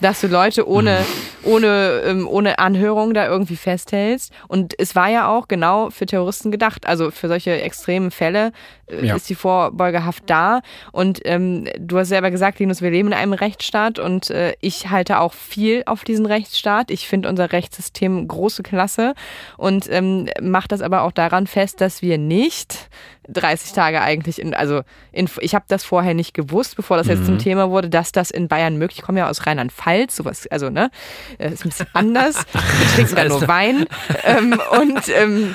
dass 0.00 0.20
du 0.20 0.26
Leute 0.28 0.66
ohne, 0.68 1.04
ohne, 1.42 2.02
ähm, 2.06 2.26
ohne 2.28 2.58
Anhörung 2.58 3.14
da 3.14 3.26
irgendwie 3.26 3.56
festhältst. 3.56 4.32
Und 4.48 4.74
es 4.78 4.94
war 4.96 5.08
ja 5.08 5.28
auch 5.28 5.48
genau 5.48 5.90
für 5.90 6.06
Terroristen 6.06 6.50
gedacht. 6.50 6.86
Also 6.86 7.10
für 7.10 7.28
solche 7.28 7.60
extremen 7.60 8.10
Fälle 8.10 8.52
äh, 8.88 9.04
Ja. 9.06 9.16
ist 9.16 9.28
die 9.28 9.34
Vorbeugehaft 9.34 10.24
da. 10.26 10.60
Und 10.92 11.20
ähm, 11.24 11.68
du 11.78 11.98
hast 11.98 12.08
selber 12.08 12.30
gesagt, 12.30 12.58
Linus, 12.58 12.82
wir 12.82 12.90
leben 12.90 13.08
in 13.08 13.14
einem 13.14 13.32
Rechtsstaat 13.32 13.98
und 13.98 14.30
äh, 14.30 14.54
ich 14.60 14.90
halte 14.90 15.20
auch 15.20 15.32
viel 15.34 15.82
auf 15.86 16.04
diesen 16.04 16.26
Rechtsstaat. 16.26 16.90
Ich 16.90 17.06
finde 17.08 17.28
unser 17.28 17.52
Rechtssystem 17.52 18.26
große 18.28 18.62
Klasse 18.62 19.14
und 19.56 19.86
ähm, 19.90 20.28
mache 20.40 20.68
das 20.68 20.80
aber 20.82 21.02
auch 21.02 21.12
daran 21.12 21.46
fest, 21.46 21.80
dass 21.80 22.02
wir 22.02 22.18
nicht 22.18 22.88
30 23.28 23.72
Tage 23.72 24.00
eigentlich 24.00 24.40
in, 24.40 24.54
also 24.54 24.80
in, 25.12 25.28
ich 25.40 25.54
habe 25.54 25.64
das 25.68 25.84
vorher 25.84 26.14
nicht 26.14 26.34
gewusst, 26.34 26.74
bevor 26.74 26.96
das 26.96 27.06
jetzt 27.06 27.26
zum 27.26 27.38
Thema 27.38 27.70
wurde, 27.70 27.88
dass 27.88 28.10
das 28.10 28.30
in 28.30 28.48
Bayern 28.48 28.76
möglich, 28.76 28.98
ich 28.98 29.04
komme 29.04 29.20
ja 29.20 29.28
aus 29.30 29.46
Rheinland-Pfalz, 29.46 29.89
sowas, 30.10 30.46
also 30.48 30.70
ne, 30.70 30.90
äh, 31.38 31.52
ist 31.52 31.64
ein 31.64 31.70
bisschen 31.70 31.86
anders. 31.92 32.36
Wir 32.52 32.88
trinken 32.94 33.16
da 33.16 33.24
nur 33.24 33.48
Wein 33.48 33.86
ähm, 34.24 34.60
und 34.70 35.08
ähm, 35.08 35.54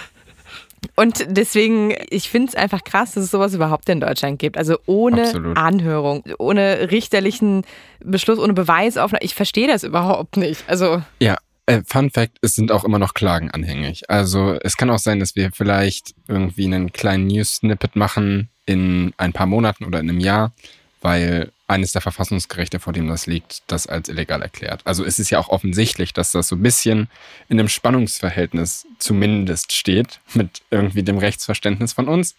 und 0.95 1.25
deswegen, 1.27 1.95
ich 2.09 2.29
finde 2.29 2.49
es 2.49 2.55
einfach 2.55 2.83
krass, 2.83 3.13
dass 3.13 3.23
es 3.23 3.31
sowas 3.31 3.53
überhaupt 3.53 3.89
in 3.89 3.99
Deutschland 3.99 4.37
gibt. 4.39 4.57
Also 4.57 4.77
ohne 4.85 5.23
Absolut. 5.23 5.57
Anhörung, 5.57 6.23
ohne 6.37 6.91
richterlichen 6.91 7.63
Beschluss, 7.99 8.37
ohne 8.37 8.53
Beweisaufnahme. 8.53 9.23
Ich 9.23 9.33
verstehe 9.35 9.67
das 9.67 9.83
überhaupt 9.83 10.37
nicht. 10.37 10.63
Also 10.67 11.01
Ja, 11.19 11.37
äh, 11.65 11.81
Fun 11.85 12.11
Fact, 12.11 12.37
es 12.41 12.55
sind 12.55 12.71
auch 12.71 12.83
immer 12.83 12.99
noch 12.99 13.13
Klagen 13.13 13.51
anhängig. 13.51 14.09
Also 14.09 14.57
es 14.63 14.77
kann 14.77 14.89
auch 14.89 14.99
sein, 14.99 15.19
dass 15.19 15.35
wir 15.35 15.51
vielleicht 15.51 16.13
irgendwie 16.27 16.65
einen 16.65 16.93
kleinen 16.93 17.27
News-Snippet 17.27 17.95
machen 17.95 18.49
in 18.65 19.13
ein 19.17 19.33
paar 19.33 19.47
Monaten 19.47 19.85
oder 19.85 19.99
in 19.99 20.09
einem 20.09 20.19
Jahr, 20.19 20.53
weil 21.01 21.51
eines 21.67 21.93
der 21.93 22.01
Verfassungsgerichte, 22.01 22.79
vor 22.79 22.93
dem 22.93 23.07
das 23.07 23.25
liegt, 23.25 23.63
das 23.67 23.87
als 23.87 24.07
illegal 24.07 24.41
erklärt. 24.41 24.81
Also 24.85 25.03
es 25.03 25.17
ist 25.17 25.31
ja 25.31 25.39
auch 25.39 25.49
offensichtlich, 25.49 26.13
dass 26.13 26.31
das 26.31 26.47
so 26.47 26.55
ein 26.55 26.61
bisschen 26.61 27.09
in 27.49 27.59
einem 27.59 27.69
Spannungsverhältnis 27.69 28.85
zumindest 28.99 29.71
steht 29.71 30.19
mit 30.33 30.61
irgendwie 30.69 31.03
dem 31.03 31.17
Rechtsverständnis 31.17 31.93
von 31.93 32.07
uns, 32.07 32.35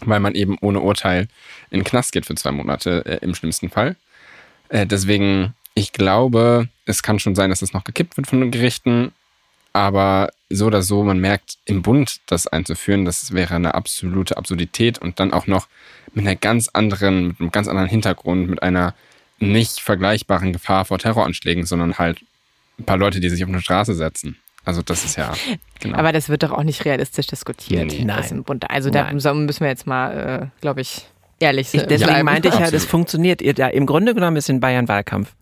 weil 0.00 0.20
man 0.20 0.34
eben 0.34 0.56
ohne 0.60 0.80
Urteil 0.80 1.28
in 1.70 1.80
den 1.80 1.84
Knast 1.84 2.12
geht 2.12 2.26
für 2.26 2.36
zwei 2.36 2.52
Monate 2.52 3.04
äh, 3.04 3.18
im 3.24 3.34
schlimmsten 3.34 3.68
Fall. 3.68 3.96
Äh, 4.68 4.86
deswegen, 4.86 5.54
ich 5.74 5.92
glaube, 5.92 6.68
es 6.84 7.02
kann 7.02 7.18
schon 7.18 7.34
sein, 7.34 7.50
dass 7.50 7.62
es 7.62 7.72
noch 7.72 7.84
gekippt 7.84 8.16
wird 8.16 8.28
von 8.28 8.40
den 8.40 8.50
Gerichten. 8.52 9.12
Aber 9.72 10.30
so 10.48 10.66
oder 10.66 10.80
so, 10.80 11.02
man 11.02 11.18
merkt, 11.18 11.58
im 11.66 11.82
Bund 11.82 12.20
das 12.26 12.46
einzuführen, 12.46 13.04
das 13.04 13.32
wäre 13.32 13.56
eine 13.56 13.74
absolute 13.74 14.36
Absurdität 14.36 14.98
und 14.98 15.20
dann 15.20 15.34
auch 15.34 15.46
noch 15.46 15.68
mit 16.16 16.26
einer 16.26 16.34
ganz 16.34 16.68
anderen, 16.68 17.28
mit 17.28 17.40
einem 17.40 17.50
ganz 17.52 17.68
anderen 17.68 17.88
Hintergrund, 17.88 18.48
mit 18.48 18.62
einer 18.62 18.94
nicht 19.38 19.80
vergleichbaren 19.80 20.54
Gefahr 20.54 20.86
vor 20.86 20.98
Terroranschlägen, 20.98 21.66
sondern 21.66 21.98
halt 21.98 22.24
ein 22.78 22.84
paar 22.84 22.96
Leute, 22.96 23.20
die 23.20 23.28
sich 23.28 23.44
auf 23.44 23.50
eine 23.50 23.60
Straße 23.60 23.94
setzen. 23.94 24.38
Also 24.64 24.80
das 24.80 25.04
ist 25.04 25.16
ja, 25.16 25.34
genau. 25.78 25.98
Aber 25.98 26.12
das 26.12 26.30
wird 26.30 26.42
doch 26.42 26.52
auch 26.52 26.62
nicht 26.62 26.86
realistisch 26.86 27.26
diskutiert. 27.26 27.92
Nee, 27.92 28.04
Nein. 28.04 28.44
Also 28.68 28.88
da 28.90 29.12
müssen 29.12 29.60
wir 29.60 29.68
jetzt 29.68 29.86
mal, 29.86 30.50
äh, 30.54 30.60
glaube 30.62 30.80
ich, 30.80 31.06
ehrlich 31.38 31.72
Ich, 31.74 31.80
sein. 31.80 31.88
deswegen 31.88 32.24
meinte 32.24 32.48
ich 32.48 32.58
ja, 32.58 32.70
das 32.70 32.86
funktioniert. 32.86 33.42
Ja, 33.42 33.68
Im 33.68 33.84
Grunde 33.84 34.14
genommen 34.14 34.38
ist 34.38 34.48
in 34.48 34.58
Bayern 34.58 34.88
Wahlkampf. 34.88 35.34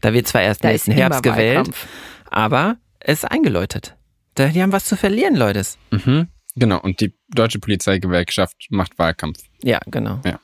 Da 0.00 0.12
wird 0.12 0.26
zwar 0.26 0.42
erst 0.42 0.64
Da 0.64 0.70
nächsten 0.70 0.90
Herbst 0.90 1.22
gewählt, 1.22 1.56
Wahlkampf. 1.58 1.86
Aber 2.30 2.76
es 2.98 3.22
ist 3.22 3.30
eingeläutet. 3.30 3.96
Die 4.36 4.60
haben 4.60 4.72
was 4.72 4.86
zu 4.86 4.96
verlieren, 4.96 5.36
Leute. 5.36 5.62
Mhm. 5.92 6.26
Genau, 6.56 6.80
und 6.80 7.00
die 7.00 7.14
deutsche 7.28 7.58
Polizeigewerkschaft 7.58 8.56
macht 8.70 8.98
Wahlkampf. 8.98 9.38
Ja, 9.62 9.80
genau. 9.86 10.20
Ja. 10.24 10.40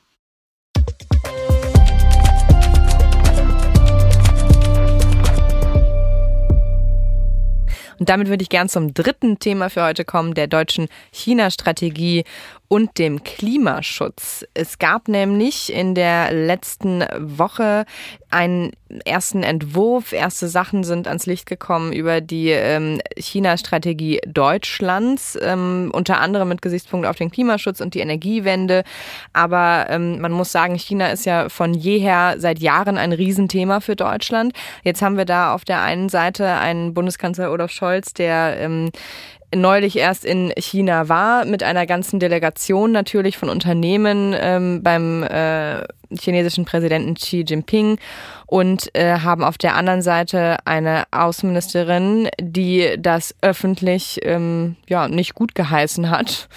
Und 7.99 8.09
damit 8.09 8.27
würde 8.27 8.43
ich 8.43 8.49
gern 8.49 8.69
zum 8.69 8.93
dritten 8.93 9.39
Thema 9.39 9.69
für 9.69 9.83
heute 9.83 10.05
kommen, 10.05 10.33
der 10.33 10.47
deutschen 10.47 10.87
China-Strategie 11.11 12.25
und 12.69 12.97
dem 12.97 13.23
Klimaschutz. 13.23 14.45
Es 14.53 14.77
gab 14.77 15.07
nämlich 15.07 15.71
in 15.71 15.95
der 15.95 16.33
letzten 16.33 17.05
Woche 17.17 17.85
einen 18.29 18.71
ersten 19.05 19.43
Entwurf. 19.43 20.11
Erste 20.11 20.49
Sachen 20.49 20.83
sind 20.83 21.07
ans 21.07 21.25
Licht 21.25 21.45
gekommen 21.45 21.93
über 21.93 22.19
die 22.19 22.49
ähm, 22.49 22.99
China-Strategie 23.17 24.19
Deutschlands, 24.27 25.37
ähm, 25.41 25.91
unter 25.93 26.19
anderem 26.19 26.49
mit 26.49 26.61
Gesichtspunkt 26.61 27.07
auf 27.07 27.15
den 27.15 27.31
Klimaschutz 27.31 27.79
und 27.79 27.93
die 27.93 27.99
Energiewende. 27.99 28.83
Aber 29.31 29.87
ähm, 29.89 30.19
man 30.19 30.33
muss 30.33 30.51
sagen, 30.51 30.75
China 30.75 31.07
ist 31.07 31.25
ja 31.25 31.47
von 31.47 31.73
jeher 31.73 32.35
seit 32.37 32.59
Jahren 32.59 32.97
ein 32.97 33.13
Riesenthema 33.13 33.79
für 33.79 33.95
Deutschland. 33.95 34.53
Jetzt 34.83 35.01
haben 35.01 35.17
wir 35.17 35.25
da 35.25 35.53
auf 35.53 35.63
der 35.63 35.81
einen 35.81 36.09
Seite 36.09 36.47
einen 36.47 36.93
Bundeskanzler 36.93 37.51
Olaf 37.51 37.71
Scholz, 37.71 38.13
der 38.13 38.57
ähm, 38.59 38.91
neulich 39.55 39.97
erst 39.97 40.25
in 40.25 40.51
China 40.57 41.09
war, 41.09 41.45
mit 41.45 41.63
einer 41.63 41.85
ganzen 41.85 42.19
Delegation 42.19 42.91
natürlich 42.91 43.37
von 43.37 43.49
Unternehmen 43.49 44.35
ähm, 44.37 44.83
beim 44.83 45.23
äh, 45.23 45.83
chinesischen 46.19 46.65
Präsidenten 46.65 47.15
Xi 47.15 47.45
Jinping 47.47 47.97
und 48.45 48.93
äh, 48.95 49.19
haben 49.19 49.43
auf 49.43 49.57
der 49.57 49.75
anderen 49.75 50.01
Seite 50.01 50.57
eine 50.65 51.05
Außenministerin, 51.11 52.29
die 52.39 52.95
das 52.99 53.35
öffentlich 53.41 54.19
ähm, 54.23 54.75
ja 54.87 55.07
nicht 55.07 55.33
gut 55.33 55.55
geheißen 55.55 56.09
hat. 56.09 56.49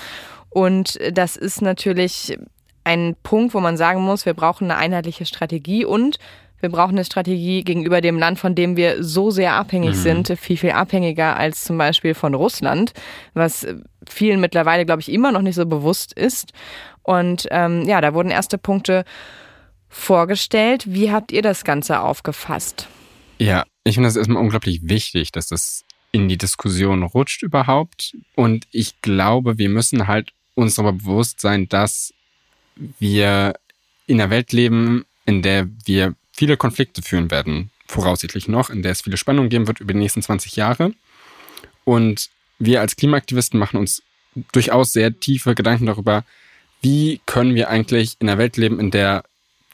Und 0.49 0.99
das 1.13 1.37
ist 1.37 1.63
natürlich 1.63 2.37
ein 2.83 3.15
Punkt, 3.23 3.55
wo 3.55 3.61
man 3.61 3.77
sagen 3.77 4.03
muss, 4.03 4.27
wir 4.27 4.35
brauchen 4.35 4.71
eine 4.71 4.81
einheitliche 4.81 5.27
Strategie 5.27 5.85
und 5.85 6.19
wir 6.61 6.69
brauchen 6.69 6.93
eine 6.93 7.05
Strategie 7.05 7.65
gegenüber 7.65 8.01
dem 8.01 8.19
Land, 8.19 8.39
von 8.39 8.55
dem 8.55 8.77
wir 8.77 9.03
so 9.03 9.31
sehr 9.31 9.55
abhängig 9.55 9.97
mhm. 9.97 10.01
sind, 10.01 10.39
viel, 10.39 10.57
viel 10.57 10.71
abhängiger 10.71 11.37
als 11.37 11.65
zum 11.65 11.79
Beispiel 11.79 12.15
von 12.15 12.35
Russland, 12.35 12.93
was 13.35 13.67
vielen 14.09 14.41
mittlerweile, 14.41 14.87
glaube 14.87 15.01
ich, 15.01 15.11
immer 15.11 15.33
noch 15.33 15.43
nicht 15.43 15.55
so 15.55 15.67
bewusst 15.67 16.13
ist. 16.13 16.53
Und 17.03 17.49
ähm, 17.51 17.87
ja, 17.87 18.01
da 18.01 18.15
wurden 18.15 18.31
erste 18.31 18.59
Punkte 18.59 19.05
vorgestellt. 19.89 20.85
Wie 20.87 21.11
habt 21.11 21.33
ihr 21.33 21.43
das 21.43 21.65
Ganze 21.65 22.01
aufgefasst? 22.01 22.89
Ja, 23.39 23.65
ich 23.85 23.95
finde 23.95 24.09
das 24.09 24.17
erstmal 24.17 24.43
unglaublich 24.43 24.81
wichtig, 24.83 25.33
dass 25.33 25.49
das 25.49 25.85
in 26.13 26.29
die 26.29 26.39
Diskussion 26.39 27.03
rutscht 27.03 27.43
überhaupt. 27.43 28.17
Und 28.35 28.67
ich 28.71 29.01
glaube, 29.01 29.59
wir 29.59 29.69
müssen 29.69 30.07
halt 30.07 30.33
uns 30.55 30.75
darüber 30.75 30.93
bewusst 30.93 31.41
sein, 31.41 31.69
dass 31.69 32.13
wir 32.99 33.55
in 34.07 34.21
einer 34.21 34.31
Welt 34.31 34.53
leben, 34.53 35.05
in 35.25 35.43
der 35.43 35.69
wir 35.85 36.15
viele 36.41 36.57
Konflikte 36.57 37.03
führen 37.03 37.31
werden, 37.31 37.71
voraussichtlich 37.87 38.49
noch, 38.49 38.71
in 38.71 38.83
der 38.83 38.93
es 38.93 39.03
viele 39.03 39.19
Spannungen 39.19 39.51
geben 39.51 39.67
wird 39.67 39.81
über 39.81 39.93
die 39.93 39.99
nächsten 39.99 40.23
20 40.23 40.57
Jahre. 40.57 40.95
Und 41.85 42.31
wir 42.59 42.81
als 42.81 42.97
Klimaaktivisten 42.97 43.61
machen 43.61 43.77
uns 43.77 44.03
durchaus 44.53 44.95
sehr 44.95 45.21
tiefe 45.21 45.55
Gedanken 45.55 45.85
darüber, 45.85 46.25
wie 46.81 47.21
können 47.27 47.55
wir 47.55 47.69
eigentlich 47.69 48.17
in 48.21 48.29
einer 48.31 48.39
Welt 48.39 48.57
leben, 48.57 48.81
in 48.81 48.91
der 48.91 49.25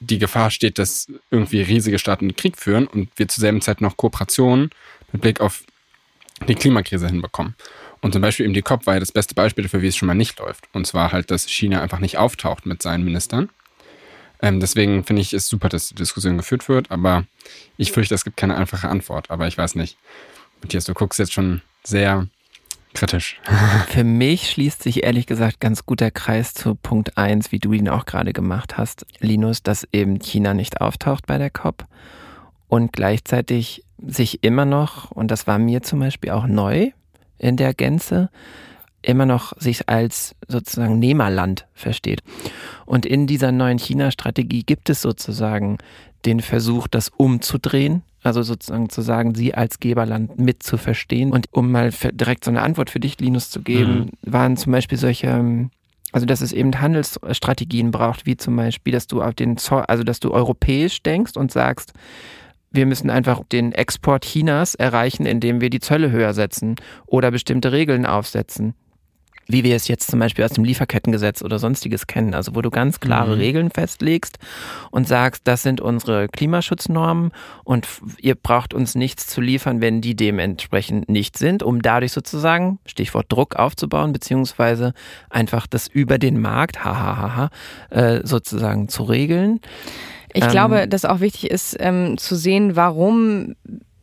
die 0.01 0.19
Gefahr 0.19 0.51
steht, 0.51 0.81
dass 0.81 1.07
irgendwie 1.31 1.63
riesige 1.63 2.01
Staaten 2.01 2.35
Krieg 2.35 2.59
führen 2.59 2.89
und 2.89 3.11
wir 3.15 3.29
zur 3.29 3.43
selben 3.43 3.61
Zeit 3.61 3.81
noch 3.81 3.97
Kooperationen 3.97 4.71
mit 5.13 5.23
Blick 5.23 5.41
auf 5.41 5.63
die 6.49 6.57
Klimakrise 6.57 7.07
hinbekommen. 7.07 7.55
Und 8.01 8.13
zum 8.13 8.23
Beispiel 8.23 8.45
eben 8.45 8.55
die 8.55 8.63
COP 8.63 8.87
war 8.87 8.95
ja 8.95 9.01
das 9.01 9.13
beste 9.13 9.37
Beispiel 9.37 9.63
dafür, 9.63 9.83
wie 9.83 9.87
es 9.87 9.97
schon 9.97 10.09
mal 10.09 10.15
nicht 10.15 10.41
läuft. 10.41 10.65
Und 10.73 10.85
zwar 10.85 11.13
halt, 11.13 11.31
dass 11.31 11.49
China 11.49 11.81
einfach 11.81 12.01
nicht 12.01 12.19
auftaucht 12.19 12.67
mit 12.67 12.83
seinen 12.83 13.05
Ministern. 13.05 13.51
Ähm, 14.43 14.61
deswegen 14.61 15.05
finde 15.05 15.23
ich 15.23 15.33
es 15.33 15.49
super, 15.49 15.69
dass 15.69 15.89
die 15.89 15.95
Diskussion 15.95 16.37
geführt 16.37 16.69
wird, 16.69 16.91
aber 16.91 17.25
ich 17.77 17.93
fürchte, 17.93 18.15
es 18.15 18.25
gibt 18.25 18.37
keine 18.37 18.57
einfache 18.57 18.89
Antwort. 18.89 19.31
Aber 19.31 19.47
ich 19.47 19.57
weiß 19.57 19.75
nicht. 19.75 19.97
Matthias, 20.63 20.85
du 20.85 20.95
guckst 20.95 21.19
jetzt 21.19 21.33
schon 21.33 21.63
sehr 21.85 22.27
kritisch. 22.95 23.41
Für 23.89 24.05
mich 24.05 24.51
schließt 24.51 24.83
sich 24.83 25.05
ehrlich 25.05 25.27
gesagt 25.27 25.61
ganz 25.61 25.87
gut 25.87 26.01
der 26.01 26.11
Kreis 26.11 26.55
zu 26.55 26.75
Punkt 26.75 27.17
1, 27.17 27.53
wie 27.53 27.59
du 27.59 27.73
ihn 27.73 27.89
auch 27.89 28.07
gerade 28.07 28.33
gemacht 28.33 28.77
hast, 28.77 29.07
Linus, 29.21 29.63
dass 29.63 29.87
eben 29.93 30.19
China 30.19 30.55
nicht 30.55 30.81
auftaucht 30.81 31.27
bei 31.27 31.39
der 31.39 31.51
COP 31.51 31.85
und 32.69 32.93
gleichzeitig 32.93 33.85
sich 33.99 34.43
immer 34.43 34.65
noch, 34.65 35.11
und 35.11 35.31
das 35.31 35.47
war 35.47 35.59
mir 35.59 35.83
zum 35.83 36.01
Beispiel 36.01 36.31
auch 36.31 36.47
neu 36.47 36.91
in 37.39 37.57
der 37.57 37.75
Gänze, 37.75 38.31
immer 39.07 39.27
noch 39.27 39.53
sich 39.59 39.89
als 39.89 40.35
sozusagen 40.49 40.99
Nehmerland 40.99 41.67
versteht. 41.75 42.23
Und 42.85 43.07
in 43.07 43.27
dieser 43.27 43.53
neuen 43.53 43.79
China-Strategie 43.79 44.63
gibt 44.65 44.91
es 44.91 45.01
sozusagen 45.01 45.79
den 46.25 46.41
Versuch, 46.41 46.89
das 46.89 47.11
umzudrehen, 47.17 48.03
also 48.23 48.43
sozusagen 48.43 48.89
zu 48.89 49.03
sagen, 49.03 49.35
sie 49.35 49.55
als 49.55 49.79
Geberland 49.79 50.39
mit 50.39 50.63
zu 50.63 50.77
verstehen. 50.77 51.31
Und 51.31 51.47
um 51.53 51.71
mal 51.71 51.91
direkt 52.13 52.45
so 52.45 52.51
eine 52.51 52.63
Antwort 52.63 52.91
für 52.91 53.01
dich, 53.01 53.21
Linus, 53.21 53.51
zu 53.51 53.63
geben, 53.63 54.11
mhm. 54.25 54.33
waren 54.33 54.57
zum 54.57 54.73
Beispiel 54.73 54.99
solche, 54.99 55.69
also 56.11 56.27
dass 56.27 56.41
es 56.41 56.53
eben 56.53 56.81
Handelsstrategien 56.81 57.93
braucht, 57.93 58.27
wie 58.27 58.37
zum 58.37 58.57
Beispiel, 58.57 58.93
dass 58.93 59.07
du 59.07 59.23
auf 59.23 59.35
den 59.35 59.57
Zoll, 59.57 59.85
also 59.87 60.03
dass 60.03 60.19
du 60.19 60.33
europäisch 60.33 61.03
denkst 61.03 61.37
und 61.37 61.53
sagst, 61.53 61.93
wir 62.73 62.87
müssen 62.87 63.09
einfach 63.09 63.43
den 63.53 63.71
Export 63.73 64.25
Chinas 64.25 64.75
erreichen, 64.75 65.25
indem 65.25 65.61
wir 65.61 65.71
die 65.71 65.81
Zölle 65.81 66.11
höher 66.11 66.35
setzen 66.35 66.75
oder 67.07 67.31
bestimmte 67.31 67.71
Regeln 67.71 68.05
aufsetzen 68.05 68.75
wie 69.49 69.65
wir 69.65 69.77
es 69.77 69.89
jetzt 69.89 70.11
zum 70.11 70.19
Beispiel 70.19 70.45
aus 70.45 70.53
dem 70.53 70.65
Lieferkettengesetz 70.65 71.43
oder 71.43 71.59
sonstiges 71.59 72.07
kennen, 72.07 72.35
also 72.35 72.55
wo 72.55 72.63
du 72.63 72.71
ganz 72.71 73.01
klare 73.01 73.35
mhm. 73.35 73.41
Regeln 73.41 73.71
festlegst 73.71 74.39
und 74.91 75.07
sagst, 75.07 75.43
das 75.45 75.63
sind 75.63 75.81
unsere 75.81 76.29
Klimaschutznormen 76.29 77.33
und 77.65 77.87
ihr 78.19 78.35
braucht 78.35 78.75
uns 78.75 78.95
nichts 78.95 79.27
zu 79.27 79.41
liefern, 79.41 79.81
wenn 79.81 80.01
die 80.01 80.17
dementsprechend 80.17 81.09
nicht 81.09 81.39
sind, 81.39 81.63
um 81.63 81.83
dadurch 81.83 82.13
sozusagen, 82.13 82.79
Stichwort 82.87 83.27
Druck 83.29 83.57
aufzubauen, 83.57 84.13
beziehungsweise 84.13 84.95
einfach 85.31 85.67
das 85.67 85.87
über 85.87 86.19
den 86.19 86.41
Markt, 86.41 86.85
hahaha, 86.85 87.51
äh, 87.91 88.21
sozusagen 88.25 88.89
zu 88.89 89.05
regeln. 89.05 89.61
Ich 90.33 90.45
ähm, 90.45 90.51
glaube, 90.51 90.89
dass 90.89 91.05
auch 91.05 91.21
wichtig 91.21 91.51
ist 91.51 91.77
ähm, 91.79 92.19
zu 92.19 92.37
sehen, 92.37 92.77
warum 92.77 93.55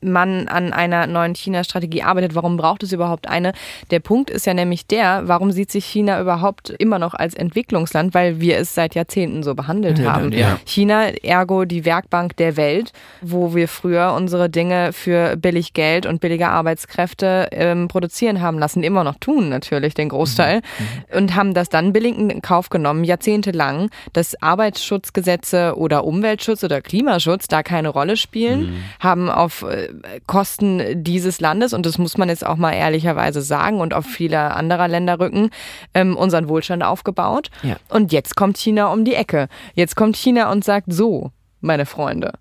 man 0.04 0.48
an 0.48 0.74
einer 0.74 1.08
neuen 1.08 1.36
China-Strategie 1.36 2.04
arbeitet. 2.04 2.36
Warum 2.36 2.58
braucht 2.58 2.84
es 2.84 2.92
überhaupt 2.92 3.28
eine? 3.28 3.54
Der 3.92 4.00
Punkt 4.00 4.30
ist 4.30 4.46
ja 4.46 4.54
nämlich 4.54 4.88
der, 4.88 5.28
warum 5.28 5.52
sieht 5.52 5.72
sich 5.72 5.86
China 5.86 6.20
überhaupt 6.20 6.70
immer 6.70 7.00
noch 7.00 7.14
als 7.14 7.34
Entwicklungsland? 7.34 8.14
Weil 8.14 8.40
wir 8.40 8.58
es 8.58 8.74
seit 8.76 8.96
Jahrzehnten 8.96 9.44
so 9.44 9.56
behandelt 9.56 10.00
ja, 10.00 10.14
haben. 10.14 10.32
Ja. 10.32 10.60
China, 10.66 11.08
ergo 11.24 11.66
die 11.66 11.86
Werkbank 11.86 12.36
der 12.38 12.58
Welt, 12.58 12.92
wo 13.22 13.56
wir 13.56 13.68
früher 13.68 14.14
unsere 14.14 14.50
Dinge 14.50 14.94
für 14.94 15.36
billig 15.38 15.74
Geld 15.74 16.06
und 16.06 16.22
billige 16.22 16.50
Arbeitskräfte 16.50 17.50
ähm, 17.52 17.88
produzieren 17.88 18.42
haben 18.42 18.60
lassen, 18.60 18.84
immer 18.84 19.04
noch 19.04 19.16
tun 19.20 19.50
natürlich, 19.50 19.94
den 19.94 20.10
Großteil, 20.10 20.58
mhm. 20.58 21.18
und 21.18 21.36
haben 21.36 21.54
das 21.54 21.70
dann 21.70 21.94
billig 21.94 22.18
in 22.18 22.42
Kauf 22.42 22.70
genommen, 22.70 23.04
jahrzehntelang, 23.04 23.90
dass 24.14 24.42
Arbeitsschutzgesetze 24.42 25.76
oder 25.78 26.04
Umweltschutz 26.04 26.64
oder 26.64 26.82
Klimaschutz 26.82 27.48
da 27.48 27.64
keine 27.64 27.90
Rolle 27.90 28.18
spielen, 28.18 28.62
mhm. 28.62 28.84
haben 29.00 29.30
auf 29.30 29.64
äh, 29.64 29.90
Kosten 30.28 31.04
dieses 31.04 31.40
Landes, 31.40 31.74
und 31.74 31.86
das 31.86 31.98
muss 31.98 32.18
man 32.18 32.30
jetzt 32.30 32.46
auch 32.46 32.56
mal 32.56 32.74
ehrlicherweise 32.74 33.42
sagen, 33.42 33.80
und 33.80 33.94
auf 33.94 34.06
viele 34.06 34.40
anderer 34.56 34.88
Länder 34.88 35.20
rücken, 35.20 35.50
ähm, 35.94 36.16
unseren 36.16 36.48
Wohlstand 36.50 36.84
aufgebaut. 36.84 37.50
Ja. 37.64 37.78
Und 37.90 38.12
jetzt 38.12 38.36
kommt 38.36 38.58
China 38.58 38.88
um 38.88 39.06
die 39.06 39.16
Ecke. 39.16 39.48
Jetzt 39.76 39.96
kommt 39.96 40.16
China 40.18 40.52
und 40.52 40.64
sagt 40.64 40.92
so, 40.92 41.32
meine 41.62 41.86
Freunde. 41.86 42.34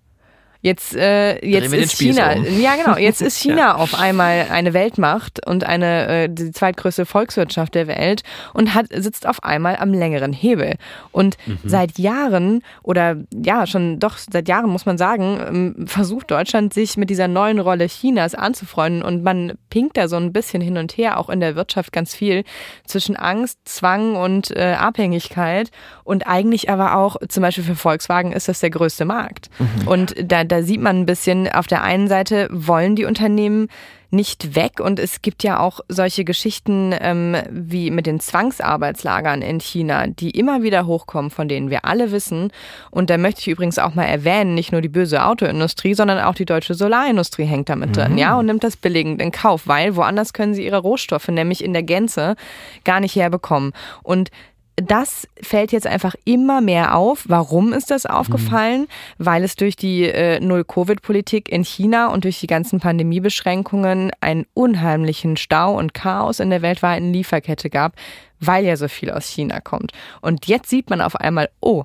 Jetzt, 0.63 0.95
äh, 0.95 1.45
jetzt 1.45 1.73
ist 1.73 1.97
China, 1.97 2.35
um. 2.37 2.61
ja 2.61 2.77
genau, 2.77 2.95
jetzt 2.97 3.21
ist 3.21 3.37
China 3.37 3.57
ja. 3.57 3.75
auf 3.75 3.99
einmal 3.99 4.47
eine 4.49 4.73
Weltmacht 4.73 5.45
und 5.45 5.65
eine 5.65 6.07
äh, 6.07 6.29
die 6.29 6.53
zweitgrößte 6.53 7.05
Volkswirtschaft 7.05 7.75
der 7.75 7.87
Welt 7.87 8.23
und 8.53 8.73
hat 8.73 8.85
sitzt 8.95 9.27
auf 9.27 9.43
einmal 9.43 9.75
am 9.75 9.93
längeren 9.93 10.31
Hebel. 10.31 10.75
Und 11.11 11.35
mhm. 11.45 11.59
seit 11.65 11.99
Jahren 11.99 12.63
oder 12.81 13.17
ja 13.33 13.67
schon 13.67 13.99
doch 13.99 14.17
seit 14.17 14.47
Jahren 14.47 14.69
muss 14.69 14.85
man 14.85 14.97
sagen, 14.97 15.41
ähm, 15.45 15.85
versucht 15.85 16.31
Deutschland 16.31 16.73
sich 16.73 16.95
mit 16.95 17.09
dieser 17.09 17.27
neuen 17.27 17.59
Rolle 17.59 17.87
Chinas 17.87 18.33
anzufreunden 18.33 19.03
und 19.03 19.21
man 19.21 19.57
pinkt 19.69 19.97
da 19.97 20.07
so 20.07 20.15
ein 20.15 20.31
bisschen 20.31 20.61
hin 20.61 20.77
und 20.77 20.93
her, 20.93 21.19
auch 21.19 21.29
in 21.29 21.41
der 21.41 21.57
Wirtschaft 21.57 21.91
ganz 21.91 22.15
viel 22.15 22.45
zwischen 22.87 23.17
Angst, 23.17 23.59
Zwang 23.65 24.15
und 24.15 24.49
äh, 24.51 24.75
Abhängigkeit 24.79 25.71
und 26.05 26.25
eigentlich 26.25 26.69
aber 26.69 26.95
auch 26.95 27.17
zum 27.27 27.41
Beispiel 27.41 27.65
für 27.65 27.75
Volkswagen 27.75 28.31
ist 28.31 28.47
das 28.47 28.61
der 28.61 28.69
größte 28.69 29.03
Markt. 29.03 29.49
Mhm. 29.59 29.87
Und 29.89 30.15
da 30.23 30.52
da 30.53 30.61
sieht 30.61 30.81
man 30.81 30.99
ein 30.99 31.05
bisschen, 31.07 31.51
auf 31.51 31.65
der 31.65 31.81
einen 31.81 32.07
Seite 32.07 32.47
wollen 32.51 32.95
die 32.95 33.05
Unternehmen 33.05 33.69
nicht 34.11 34.55
weg. 34.55 34.79
Und 34.79 34.99
es 34.99 35.23
gibt 35.23 35.41
ja 35.41 35.59
auch 35.59 35.79
solche 35.87 36.23
Geschichten 36.23 36.93
ähm, 37.01 37.35
wie 37.49 37.89
mit 37.89 38.05
den 38.05 38.19
Zwangsarbeitslagern 38.19 39.41
in 39.41 39.59
China, 39.59 40.05
die 40.05 40.29
immer 40.29 40.61
wieder 40.61 40.85
hochkommen, 40.85 41.31
von 41.31 41.47
denen 41.47 41.71
wir 41.71 41.85
alle 41.85 42.11
wissen. 42.11 42.51
Und 42.91 43.09
da 43.09 43.17
möchte 43.17 43.41
ich 43.41 43.47
übrigens 43.47 43.79
auch 43.79 43.95
mal 43.95 44.03
erwähnen, 44.03 44.53
nicht 44.53 44.71
nur 44.71 44.81
die 44.81 44.89
böse 44.89 45.25
Autoindustrie, 45.25 45.95
sondern 45.95 46.19
auch 46.19 46.35
die 46.35 46.45
deutsche 46.45 46.75
Solarindustrie 46.75 47.45
hängt 47.45 47.69
damit 47.69 47.89
mhm. 47.89 47.93
drin, 47.93 48.17
ja, 48.19 48.37
und 48.37 48.45
nimmt 48.45 48.63
das 48.63 48.77
billigend 48.77 49.19
in 49.19 49.31
Kauf, 49.31 49.67
weil 49.67 49.95
woanders 49.95 50.33
können 50.33 50.53
sie 50.53 50.65
ihre 50.65 50.77
Rohstoffe 50.77 51.29
nämlich 51.29 51.63
in 51.63 51.73
der 51.73 51.83
Gänze 51.83 52.35
gar 52.83 52.99
nicht 52.99 53.15
herbekommen. 53.15 53.73
Und 54.03 54.29
das 54.75 55.27
fällt 55.41 55.71
jetzt 55.71 55.85
einfach 55.85 56.15
immer 56.25 56.59
mehr 56.59 56.95
auf. 56.95 57.25
Warum 57.27 57.73
ist 57.73 57.91
das 57.91 58.05
aufgefallen? 58.05 58.81
Mhm. 58.81 59.25
Weil 59.25 59.43
es 59.43 59.55
durch 59.55 59.75
die 59.75 60.03
äh, 60.03 60.39
Null-Covid-Politik 60.39 61.49
in 61.49 61.63
China 61.63 62.07
und 62.07 62.23
durch 62.23 62.39
die 62.39 62.47
ganzen 62.47 62.79
Pandemiebeschränkungen 62.79 64.11
einen 64.19 64.45
unheimlichen 64.53 65.37
Stau 65.37 65.77
und 65.77 65.93
Chaos 65.93 66.39
in 66.39 66.49
der 66.49 66.61
weltweiten 66.61 67.13
Lieferkette 67.13 67.69
gab, 67.69 67.93
weil 68.39 68.65
ja 68.65 68.75
so 68.75 68.87
viel 68.87 69.11
aus 69.11 69.27
China 69.27 69.61
kommt. 69.61 69.91
Und 70.21 70.47
jetzt 70.47 70.69
sieht 70.69 70.89
man 70.89 71.01
auf 71.01 71.15
einmal, 71.15 71.49
oh, 71.59 71.83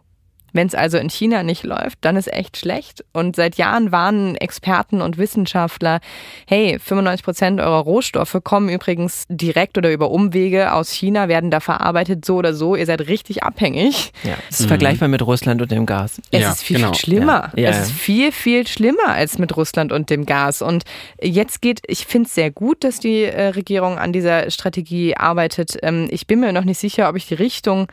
wenn 0.53 0.67
es 0.67 0.75
also 0.75 0.99
in 0.99 1.11
China 1.11 1.43
nicht 1.43 1.65
läuft, 1.65 1.99
dann 2.03 2.17
ist 2.17 2.33
echt 2.33 2.57
schlecht. 2.57 3.05
Und 3.13 3.37
seit 3.37 3.57
Jahren 3.57 3.93
warnen 3.93 4.37
Experten 4.37 5.01
und 5.01 5.19
Wissenschaftler, 5.19 6.01
hey, 6.47 6.79
95 6.79 7.25
Prozent 7.25 7.61
eurer 7.61 7.81
Rohstoffe 7.81 8.39
kommen 8.43 8.69
übrigens 8.69 9.25
direkt 9.29 9.79
oder 9.79 9.93
über 9.93 10.11
Umwege 10.11 10.73
aus 10.73 10.91
China, 10.91 11.29
werden 11.29 11.51
da 11.51 11.61
verarbeitet, 11.61 12.25
so 12.25 12.37
oder 12.37 12.55
so. 12.55 12.77
Ihr 12.77 12.87
seid 12.87 13.09
richtig 13.09 13.43
abhängig. 13.43 14.13
Ja, 14.25 14.35
es 14.49 14.61
ist 14.61 14.67
mhm. 14.67 14.69
vergleichbar 14.69 15.09
mit 15.09 15.23
Russland 15.23 15.63
und 15.63 15.71
dem 15.71 15.87
Gas. 15.87 16.21
Es 16.31 16.41
ja, 16.41 16.51
ist 16.51 16.63
viel, 16.63 16.77
genau. 16.77 16.93
viel 16.93 17.01
schlimmer. 17.01 17.53
Ja. 17.55 17.65
Ja, 17.65 17.71
es 17.71 17.89
ist 17.89 17.93
viel, 17.93 18.33
viel 18.33 18.67
schlimmer 18.67 19.09
als 19.09 19.39
mit 19.39 19.57
Russland 19.57 19.93
und 19.93 20.11
dem 20.11 20.27
Gas. 20.27 20.63
Und 20.63 20.85
jetzt 21.21 21.61
geht, 21.61 21.81
ich 21.87 22.07
finde 22.07 22.27
es 22.27 22.35
sehr 22.35 22.51
gut, 22.51 22.85
dass 22.85 23.01
die 23.01 23.25
äh, 23.25 23.49
Regierung 23.49 23.99
an 23.99 24.13
dieser 24.13 24.51
Strategie 24.51 25.17
arbeitet. 25.17 25.77
Ähm, 25.83 26.09
ich 26.11 26.27
bin 26.27 26.41
mir 26.41 26.53
noch 26.53 26.65
nicht 26.65 26.79
sicher, 26.79 27.09
ob 27.09 27.17
ich 27.17 27.27
die 27.27 27.35
Richtung 27.35 27.89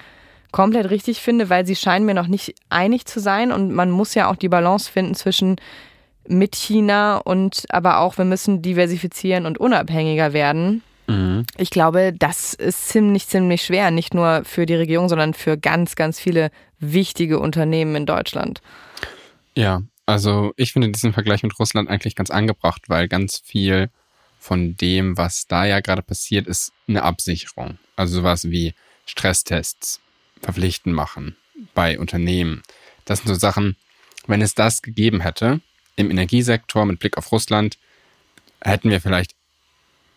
komplett 0.56 0.90
richtig 0.90 1.20
finde, 1.20 1.50
weil 1.50 1.66
sie 1.66 1.76
scheinen 1.76 2.06
mir 2.06 2.14
noch 2.14 2.28
nicht 2.28 2.56
einig 2.70 3.04
zu 3.06 3.20
sein 3.20 3.52
und 3.52 3.74
man 3.74 3.92
muss 3.92 4.16
ja 4.16 4.32
auch 4.32 4.38
die 4.38 4.48
Balance 4.48 4.90
finden 4.90 5.14
zwischen 5.14 5.58
mit 6.30 6.56
China 6.56 7.18
und 7.18 7.66
aber 7.68 8.00
auch 8.00 8.18
wir 8.18 8.24
müssen 8.24 8.62
diversifizieren 8.62 9.48
und 9.48 9.58
unabhängiger 9.58 10.32
werden. 10.32 10.82
Mhm. 11.08 11.46
Ich 11.58 11.72
glaube, 11.72 12.14
das 12.18 12.54
ist 12.54 12.88
ziemlich, 12.88 13.28
ziemlich 13.28 13.64
schwer, 13.64 13.92
nicht 13.92 14.14
nur 14.14 14.44
für 14.46 14.66
die 14.66 14.76
Regierung, 14.76 15.10
sondern 15.10 15.34
für 15.34 15.58
ganz, 15.58 15.98
ganz 15.98 16.22
viele 16.22 16.52
wichtige 16.80 17.40
Unternehmen 17.40 17.94
in 17.98 18.06
Deutschland. 18.06 18.62
Ja, 19.56 19.82
also 20.06 20.54
ich 20.56 20.72
finde 20.72 20.90
diesen 20.90 21.12
Vergleich 21.12 21.44
mit 21.44 21.60
Russland 21.60 21.90
eigentlich 21.90 22.16
ganz 22.16 22.30
angebracht, 22.30 22.84
weil 22.88 23.10
ganz 23.10 23.42
viel 23.44 23.90
von 24.40 24.78
dem, 24.78 25.18
was 25.18 25.48
da 25.48 25.66
ja 25.66 25.82
gerade 25.82 26.02
passiert, 26.02 26.48
ist 26.48 26.72
eine 26.88 27.04
Absicherung. 27.04 27.78
Also 27.98 28.22
sowas 28.22 28.50
wie 28.50 28.74
Stresstests, 29.06 30.00
verpflichtend 30.46 30.96
machen 30.96 31.36
bei 31.74 32.00
Unternehmen. 32.00 32.64
Das 33.04 33.20
sind 33.20 33.28
so 33.28 33.36
Sachen, 33.36 33.76
wenn 34.28 34.42
es 34.42 34.56
das 34.56 34.82
gegeben 34.82 35.22
hätte 35.22 35.60
im 35.96 36.12
Energiesektor 36.12 36.86
mit 36.86 37.00
Blick 37.00 37.18
auf 37.18 37.32
Russland, 37.32 37.78
hätten 38.62 38.90
wir 38.90 39.02
vielleicht 39.02 39.36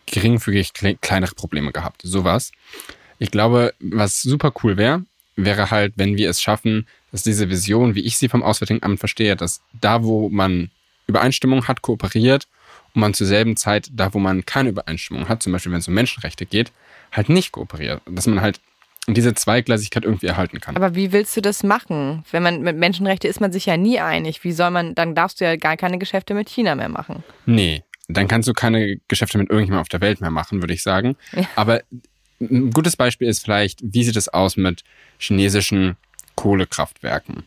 geringfügig 0.05 0.73
kleinere 1.01 1.35
Probleme 1.35 1.71
gehabt. 1.71 2.01
Sowas. 2.03 2.51
Ich 3.19 3.31
glaube, 3.31 3.73
was 3.79 4.21
super 4.21 4.53
cool 4.63 4.77
wäre, 4.77 5.03
wäre 5.35 5.71
halt, 5.71 5.93
wenn 5.97 6.17
wir 6.17 6.29
es 6.29 6.41
schaffen, 6.41 6.87
dass 7.11 7.23
diese 7.23 7.49
Vision, 7.49 7.95
wie 7.95 8.01
ich 8.01 8.17
sie 8.17 8.29
vom 8.29 8.43
Auswärtigen 8.43 8.83
Amt 8.83 8.99
verstehe, 8.99 9.35
dass 9.35 9.61
da, 9.79 10.03
wo 10.03 10.29
man 10.29 10.71
Übereinstimmung 11.07 11.67
hat, 11.67 11.81
kooperiert 11.81 12.47
und 12.93 13.01
man 13.01 13.13
zur 13.13 13.27
selben 13.27 13.55
Zeit, 13.55 13.89
da, 13.91 14.13
wo 14.13 14.19
man 14.19 14.45
keine 14.45 14.69
Übereinstimmung 14.69 15.27
hat, 15.27 15.43
zum 15.43 15.53
Beispiel 15.53 15.71
wenn 15.71 15.79
es 15.79 15.87
um 15.87 15.93
Menschenrechte 15.93 16.45
geht, 16.45 16.71
halt 17.11 17.29
nicht 17.29 17.51
kooperiert. 17.51 18.01
Dass 18.05 18.27
man 18.27 18.41
halt 18.41 18.59
und 19.09 19.15
diese 19.15 19.33
Zweigleisigkeit 19.33 20.05
irgendwie 20.05 20.27
erhalten 20.27 20.61
kann. 20.61 20.75
Aber 20.75 20.93
wie 20.93 21.11
willst 21.11 21.35
du 21.35 21.41
das 21.41 21.63
machen? 21.63 22.23
Wenn 22.29 22.43
man 22.43 22.61
mit 22.61 22.77
Menschenrechten 22.77 23.27
ist 23.27 23.41
man 23.41 23.51
sich 23.51 23.65
ja 23.65 23.75
nie 23.75 23.99
einig. 23.99 24.43
Wie 24.43 24.51
soll 24.51 24.69
man, 24.69 24.93
dann 24.93 25.15
darfst 25.15 25.41
du 25.41 25.45
ja 25.45 25.55
gar 25.55 25.77
keine 25.77 25.97
Geschäfte 25.97 26.35
mit 26.35 26.47
China 26.47 26.75
mehr 26.75 26.89
machen. 26.89 27.23
Nee, 27.47 27.81
dann 28.07 28.27
kannst 28.27 28.47
du 28.47 28.53
keine 28.53 28.97
Geschäfte 29.07 29.39
mit 29.39 29.49
irgendjemandem 29.49 29.81
auf 29.81 29.89
der 29.89 30.01
Welt 30.01 30.21
mehr 30.21 30.29
machen, 30.29 30.61
würde 30.61 30.75
ich 30.75 30.83
sagen. 30.83 31.15
Ja. 31.35 31.49
Aber 31.55 31.81
ein 32.39 32.69
gutes 32.69 32.95
Beispiel 32.97 33.27
ist 33.27 33.43
vielleicht, 33.43 33.79
wie 33.81 34.03
sieht 34.03 34.15
es 34.15 34.29
aus 34.29 34.57
mit 34.57 34.83
chinesischen 35.17 35.97
Kohlekraftwerken? 36.35 37.45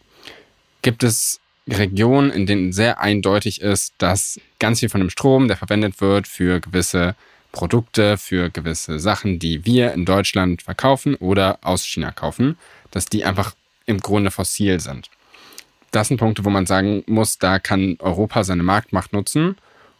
Gibt 0.82 1.04
es 1.04 1.40
Regionen, 1.68 2.32
in 2.32 2.46
denen 2.46 2.72
sehr 2.72 2.98
eindeutig 2.98 3.60
ist, 3.60 3.94
dass 3.98 4.40
ganz 4.58 4.80
viel 4.80 4.88
von 4.88 5.00
dem 5.00 5.10
Strom, 5.10 5.46
der 5.46 5.56
verwendet 5.56 6.00
wird 6.00 6.26
für 6.26 6.58
gewisse 6.58 7.14
Produkte 7.52 8.16
für 8.16 8.50
gewisse 8.50 8.98
Sachen, 8.98 9.38
die 9.38 9.64
wir 9.64 9.92
in 9.92 10.04
Deutschland 10.04 10.62
verkaufen 10.62 11.14
oder 11.16 11.58
aus 11.62 11.84
China 11.84 12.10
kaufen, 12.10 12.58
dass 12.90 13.06
die 13.06 13.24
einfach 13.24 13.54
im 13.86 14.00
Grunde 14.00 14.30
fossil 14.30 14.80
sind. 14.80 15.10
Das 15.90 16.08
sind 16.08 16.16
Punkte, 16.16 16.44
wo 16.44 16.50
man 16.50 16.66
sagen 16.66 17.04
muss, 17.06 17.38
da 17.38 17.58
kann 17.58 17.96
Europa 18.00 18.44
seine 18.44 18.62
Marktmacht 18.62 19.12
nutzen, 19.12 19.56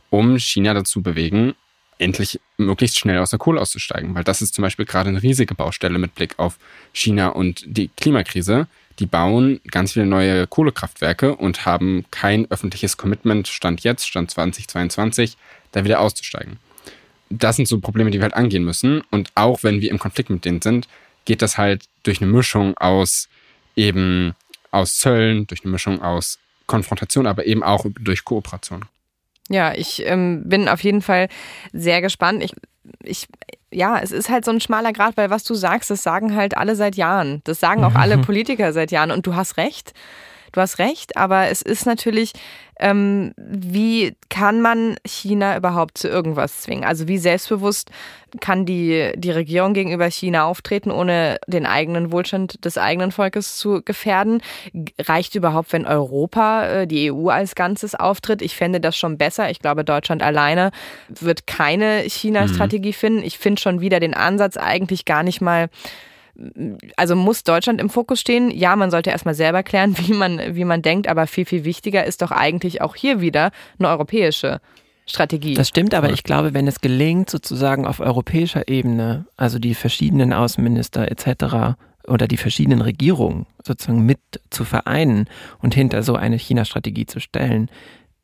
um 0.09 0.39
China 0.39 0.73
dazu 0.73 1.03
bewegen, 1.03 1.55
endlich 1.99 2.41
möglichst 2.57 2.99
schnell 2.99 3.19
aus 3.19 3.31
der 3.31 3.39
Kohle 3.39 3.61
auszusteigen. 3.61 4.15
Weil 4.15 4.25
das 4.25 4.41
ist 4.41 4.55
zum 4.55 4.63
Beispiel 4.63 4.87
gerade 4.87 5.11
eine 5.11 5.23
riesige 5.23 5.55
Baustelle 5.55 5.99
mit 5.99 6.15
Blick 6.15 6.39
auf 6.39 6.59
China 6.93 7.29
und 7.29 7.63
die 7.67 7.89
Klimakrise. 7.89 8.67
Die 8.99 9.07
bauen 9.07 9.61
ganz 9.71 9.93
viele 9.93 10.07
neue 10.07 10.47
Kohlekraftwerke 10.47 11.37
und 11.37 11.67
haben 11.67 12.07
kein 12.11 12.51
öffentliches 12.51 12.97
Commitment, 12.97 13.49
Stand 13.49 13.83
jetzt, 13.83 14.07
Stand 14.07 14.31
2022, 14.31 15.37
da 15.73 15.85
wieder 15.85 16.01
auszusteigen 16.01 16.59
das 17.39 17.57
sind 17.57 17.69
so 17.69 17.81
Probleme, 17.81 18.11
die 18.11 18.19
wir 18.19 18.25
halt 18.25 18.35
angehen 18.35 18.65
müssen. 18.65 19.03
Und 19.11 19.31
auch 19.35 19.63
wenn 19.63 19.81
wir 19.81 19.91
im 19.91 19.99
Konflikt 19.99 20.31
mit 20.31 20.45
denen 20.45 20.63
sind, 20.63 20.89
geht 21.25 21.43
das 21.43 21.59
halt 21.59 21.85
durch 22.03 22.21
eine 22.21 22.31
Mischung 22.31 22.77
aus 22.77 23.29
eben 23.77 24.35
aus 24.71 24.97
Zöllen, 24.99 25.47
durch 25.47 25.65
eine 25.65 25.73
Mischung 25.73 26.03
aus 26.03 26.39
Konfrontation, 26.67 27.27
aber 27.27 27.47
eben 27.47 27.63
auch 27.63 27.87
durch 28.01 28.25
Kooperation. 28.25 28.85
Ja, 29.49 29.75
ich 29.75 30.05
ähm, 30.07 30.43
bin 30.47 30.69
auf 30.69 30.83
jeden 30.83 31.03
Fall 31.03 31.29
sehr 31.73 32.01
gespannt. 32.01 32.43
Ich, 32.43 32.55
ich, 33.03 33.29
ja, 33.71 33.99
es 33.99 34.13
ist 34.13 34.31
halt 34.31 34.45
so 34.45 34.51
ein 34.51 34.61
schmaler 34.61 34.93
Grad, 34.93 35.17
weil 35.17 35.31
was 35.31 35.45
du 35.45 35.55
sagst, 35.55 35.91
das 35.91 36.03
sagen 36.03 36.35
halt 36.35 36.57
alle 36.57 36.77
seit 36.77 36.97
Jahren. 36.97 37.43
Das 37.45 37.61
sagen 37.61 37.85
auch 37.85 37.95
alle 37.95 38.19
Politiker 38.27 38.73
seit 38.73 38.91
Jahren. 38.91 39.11
Und 39.11 39.27
du 39.27 39.35
hast 39.35 39.57
recht. 39.57 39.93
Du 40.53 40.61
hast 40.61 40.79
recht, 40.79 41.17
aber 41.17 41.49
es 41.49 41.63
ist 41.63 41.87
natürlich, 41.87 42.33
ähm, 42.79 43.33
wie 43.37 44.15
kann 44.29 44.61
man 44.61 44.97
China 45.07 45.57
überhaupt 45.57 45.97
zu 45.97 46.09
irgendwas 46.09 46.61
zwingen? 46.61 46.85
Also 46.85 47.09
wie 47.09 47.17
selbstbewusst 47.17 47.91
kann 48.41 48.67
die, 48.67 49.13
die 49.17 49.31
Regierung 49.31 49.73
gegenüber 49.73 50.11
China 50.11 50.45
auftreten, 50.45 50.91
ohne 50.91 51.39
den 51.47 51.65
eigenen 51.65 52.13
Wohlstand 52.13 52.65
des 52.67 52.77
eigenen 52.77 53.13
Volkes 53.13 53.57
zu 53.57 53.83
gefährden? 53.83 54.43
Reicht 55.01 55.35
überhaupt, 55.35 55.73
wenn 55.73 55.87
Europa, 55.87 56.67
äh, 56.67 56.87
die 56.87 57.11
EU 57.11 57.29
als 57.29 57.55
Ganzes 57.55 57.95
auftritt? 57.95 58.43
Ich 58.43 58.55
fände 58.55 58.81
das 58.81 58.97
schon 58.97 59.17
besser. 59.17 59.51
Ich 59.51 59.61
glaube, 59.61 59.85
Deutschland 59.85 60.23
alleine 60.23 60.71
wird 61.09 61.47
keine 61.47 62.03
China-Strategie 62.03 62.89
mhm. 62.89 62.95
finden. 62.95 63.23
Ich 63.23 63.39
finde 63.39 63.61
schon 63.61 63.81
wieder 63.81 64.01
den 64.01 64.15
Ansatz 64.15 64.59
eigentlich 64.59 65.07
gar 65.07 65.23
nicht 65.23 65.41
mal 65.41 65.71
also 66.97 67.15
muss 67.15 67.45
Deutschland 67.45 67.81
im 67.81 67.91
Fokus 67.91 68.21
stehen? 68.21 68.51
Ja, 68.51 68.75
man 68.77 68.91
sollte 68.91 69.11
erstmal 69.11 69.35
selber 69.35 69.63
klären, 69.63 69.97
wie 70.07 70.13
man, 70.13 70.41
wie 70.55 70.65
man 70.65 70.83
denkt, 70.83 71.09
aber 71.09 71.27
viel, 71.27 71.45
viel 71.45 71.65
wichtiger 71.65 72.05
ist 72.05 72.23
doch 72.23 72.31
eigentlich 72.31 72.81
auch 72.81 72.95
hier 72.95 73.21
wieder 73.21 73.51
eine 73.79 73.89
europäische 73.89 74.61
Strategie. 75.07 75.55
Das 75.55 75.69
stimmt, 75.69 75.95
aber 75.95 76.11
ich 76.11 76.23
glaube, 76.23 76.55
wenn 76.55 76.69
es 76.69 76.81
gelingt, 76.81 77.29
sozusagen 77.29 77.87
auf 77.87 78.01
europäischer 78.01 78.69
Ebene, 78.69 79.27
also 79.37 79.59
die 79.59 79.75
verschiedenen 79.75 80.33
Außenminister 80.33 81.11
etc. 81.11 81.77
oder 82.07 82.29
die 82.29 82.37
verschiedenen 82.37 82.81
Regierungen 82.81 83.47
sozusagen 83.65 84.07
mit 84.07 84.21
zu 84.51 84.65
vereinen 84.65 85.27
und 85.61 85.75
hinter 85.75 86.03
so 86.03 86.15
eine 86.15 86.37
China-Strategie 86.37 87.07
zu 87.07 87.21
stellen, 87.21 87.69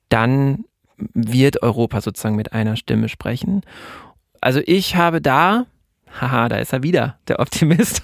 dann 0.09 0.65
wird 0.97 1.63
Europa 1.63 2.01
sozusagen 2.01 2.37
mit 2.37 2.53
einer 2.53 2.77
Stimme 2.77 3.09
sprechen. 3.09 3.63
Also 4.41 4.61
ich 4.65 4.97
habe 4.97 5.21
da 5.21 5.67
haha, 6.21 6.49
da 6.49 6.57
ist 6.57 6.73
er 6.73 6.83
wieder, 6.83 7.19
der 7.29 7.41
Optimist. 7.41 8.03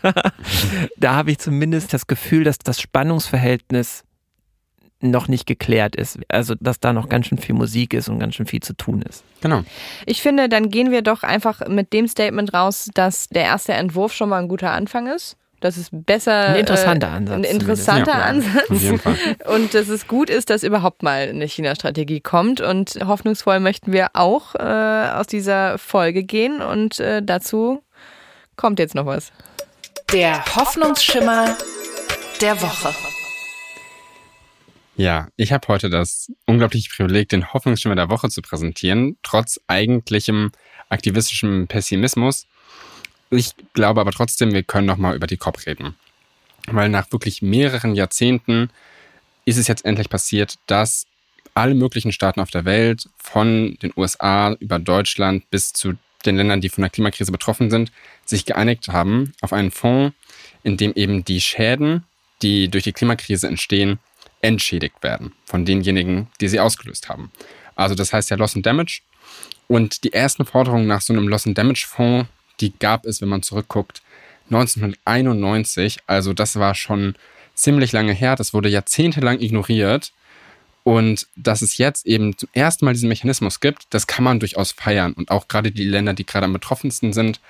da 0.97 1.15
habe 1.15 1.31
ich 1.31 1.39
zumindest 1.39 1.93
das 1.93 2.07
Gefühl, 2.07 2.45
dass 2.45 2.59
das 2.59 2.81
Spannungsverhältnis 2.81 4.05
noch 5.01 5.29
nicht 5.29 5.47
geklärt 5.47 5.97
ist. 5.97 6.19
Also, 6.29 6.55
dass 6.59 6.81
da 6.81 6.93
noch 6.93 7.09
ganz 7.09 7.27
schön 7.27 7.39
viel 7.39 7.55
Musik 7.55 7.95
ist 7.95 8.09
und 8.09 8.19
ganz 8.19 8.35
schön 8.35 8.47
viel 8.47 8.61
zu 8.61 8.75
tun 8.75 9.03
ist. 9.03 9.23
Genau. 9.41 9.63
Ich 10.07 10.23
finde, 10.23 10.49
dann 10.49 10.71
gehen 10.71 10.91
wir 10.91 11.03
doch 11.03 11.23
einfach 11.23 11.67
mit 11.69 11.93
dem 11.93 12.09
Statement 12.09 12.55
raus, 12.55 12.89
dass 12.95 13.29
der 13.29 13.43
erste 13.43 13.75
Entwurf 13.75 14.13
schon 14.13 14.31
mal 14.31 14.41
ein 14.41 14.49
guter 14.49 14.73
Anfang 14.73 15.07
ist. 15.07 15.37
Das 15.61 15.79
ist 15.79 15.91
besser. 15.93 16.49
Ein 16.49 16.57
interessanter 16.57 17.07
äh, 17.07 17.11
Ansatz. 17.11 17.37
Ein 17.37 17.45
interessanter 17.45 18.19
ja, 18.19 18.25
Ansatz. 18.25 18.71
Auf 18.71 18.83
jeden 18.83 18.99
Fall. 18.99 19.17
Und 19.47 19.73
dass 19.73 19.89
es 19.89 20.07
gut 20.07 20.29
ist, 20.29 20.51
dass 20.51 20.63
überhaupt 20.63 21.03
mal 21.03 21.29
eine 21.29 21.49
China-Strategie 21.49 22.21
kommt. 22.21 22.61
Und 22.61 22.99
hoffnungsvoll 23.07 23.61
möchten 23.61 23.91
wir 23.93 24.09
auch 24.13 24.55
äh, 24.57 24.63
aus 25.15 25.27
dieser 25.27 25.79
Folge 25.79 26.23
gehen. 26.23 26.61
Und 26.61 27.01
äh, 27.01 27.23
dazu 27.23 27.83
kommt 28.57 28.79
jetzt 28.79 28.95
noch 28.95 29.07
was. 29.07 29.33
Der 30.13 30.45
Hoffnungsschimmer 30.55 31.57
der 32.41 32.61
Woche. 32.61 32.95
Ja, 34.97 35.29
ich 35.37 35.53
habe 35.53 35.67
heute 35.69 35.91
das 35.91 36.31
unglaubliche 36.47 36.89
Privileg, 36.95 37.29
den 37.29 37.53
Hoffnungsschimmer 37.53 37.97
der 37.97 38.11
Woche 38.11 38.29
zu 38.29 38.43
präsentieren, 38.43 39.17
trotz 39.23 39.59
eigentlichem 39.67 40.53
aktivistischem 40.89 41.67
Pessimismus. 41.67 42.47
Ich 43.31 43.55
glaube 43.73 44.01
aber 44.01 44.13
trotzdem, 44.13 44.53
wir 44.53 44.63
können 44.63 44.87
noch 44.87 44.97
mal 44.97 45.17
über 45.17 45.27
die 45.27 45.37
COP 45.37 45.67
reden. 45.67 45.97
Weil 46.67 46.89
nach 46.89 47.11
wirklich 47.11 47.43
mehreren 47.43 47.95
Jahrzehnten 47.95 48.71
ist 49.45 49.59
es 49.59 49.67
jetzt 49.67 49.85
endlich 49.85 50.09
passiert, 50.09 50.55
dass 50.67 51.07
alle 51.55 51.75
möglichen 51.75 52.13
Staaten 52.13 52.41
auf 52.41 52.51
der 52.51 52.65
Welt, 52.65 53.09
von 53.17 53.77
den 53.83 53.93
USA 53.97 54.53
über 54.61 54.79
Deutschland 54.79 55.49
bis 55.51 55.73
zu 55.73 55.95
den 56.25 56.37
Ländern, 56.37 56.61
die 56.61 56.69
von 56.69 56.83
der 56.83 56.91
Klimakrise 56.91 57.33
betroffen 57.33 57.71
sind, 57.71 57.93
sich 58.25 58.45
geeinigt 58.45 58.89
haben 58.89 59.33
auf 59.41 59.53
einen 59.53 59.71
Fonds, 59.71 60.15
in 60.63 60.77
dem 60.77 60.93
eben 60.95 61.25
die 61.25 61.41
Schäden, 61.41 62.05
die 62.43 62.69
durch 62.69 62.85
die 62.85 62.93
Klimakrise 62.93 63.47
entstehen, 63.47 63.99
entschädigt 64.41 65.03
werden 65.03 65.33
von 65.45 65.65
denjenigen, 65.65 66.29
die 66.41 66.49
sie 66.49 66.61
ausgelöst 66.61 67.09
haben. 67.09 67.31
Also 67.75 67.95
das 67.95 68.13
heißt 68.13 68.31
ja 68.31 68.37
Loss 68.37 68.57
and 68.57 68.67
Damage. 68.67 69.01
Und 69.69 70.05
die 70.05 70.13
ersten 70.13 70.45
Forderungen 70.45 70.87
nach 70.87 71.01
so 71.01 71.13
einem 71.13 71.29
Loss 71.29 71.47
and 71.47 71.57
Damage 71.57 71.87
Fonds, 71.89 72.29
die 72.61 72.73
gab 72.79 73.07
es, 73.07 73.21
wenn 73.21 73.29
man 73.29 73.43
zurückguckt, 73.43 74.03
1991. 74.51 76.01
Also 76.07 76.35
das 76.35 76.57
war 76.57 76.75
schon 76.75 77.15
ziemlich 77.55 77.93
lange 77.93 78.13
her. 78.13 78.37
Das 78.37 78.53
wurde 78.53 78.69
jahrzehntelang 78.69 79.41
ignoriert. 79.41 80.13
Und 80.83 81.27
dass 81.35 81.63
es 81.63 81.79
jetzt 81.79 82.07
eben 82.07 82.37
zum 82.37 82.51
ersten 82.53 82.85
Mal 82.85 82.93
diesen 82.93 83.09
Mechanismus 83.09 83.61
gibt, 83.61 83.87
das 83.91 84.07
kann 84.07 84.23
man 84.23 84.39
durchaus 84.39 84.73
feiern. 84.73 85.15
Und 85.15 85.31
auch 85.31 85.49
gerade 85.49 85.73
die 85.73 85.85
Länder, 85.85 86.13
die 86.13 86.27
gerade 86.27 86.45
am 86.45 86.53
betroffensten 86.53 87.15
sind, 87.15 87.41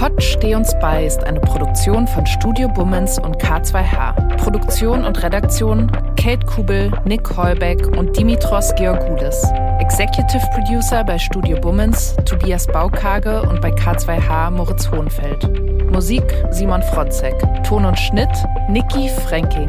Pod 0.00 0.22
Steh 0.22 0.54
uns 0.54 0.74
bei 0.80 1.04
ist 1.04 1.22
eine 1.24 1.40
Produktion 1.40 2.08
von 2.08 2.24
Studio 2.24 2.68
Bummens 2.68 3.18
und 3.18 3.36
K2H. 3.36 4.38
Produktion 4.38 5.04
und 5.04 5.22
Redaktion 5.22 5.92
Kate 6.16 6.46
Kubel, 6.46 6.90
Nick 7.04 7.36
Heubeck 7.36 7.86
und 7.98 8.16
Dimitros 8.16 8.74
Georgoulis. 8.76 9.44
Executive 9.78 10.40
Producer 10.54 11.04
bei 11.04 11.18
Studio 11.18 11.60
Bummens 11.60 12.16
Tobias 12.24 12.66
Baukage 12.66 13.42
und 13.42 13.60
bei 13.60 13.72
K2H 13.72 14.52
Moritz 14.52 14.90
Hohenfeld. 14.90 15.46
Musik 15.92 16.24
Simon 16.50 16.82
Fronzek. 16.82 17.34
Ton 17.62 17.84
und 17.84 17.98
Schnitt 17.98 18.30
Niki 18.70 19.10
Fränking. 19.10 19.68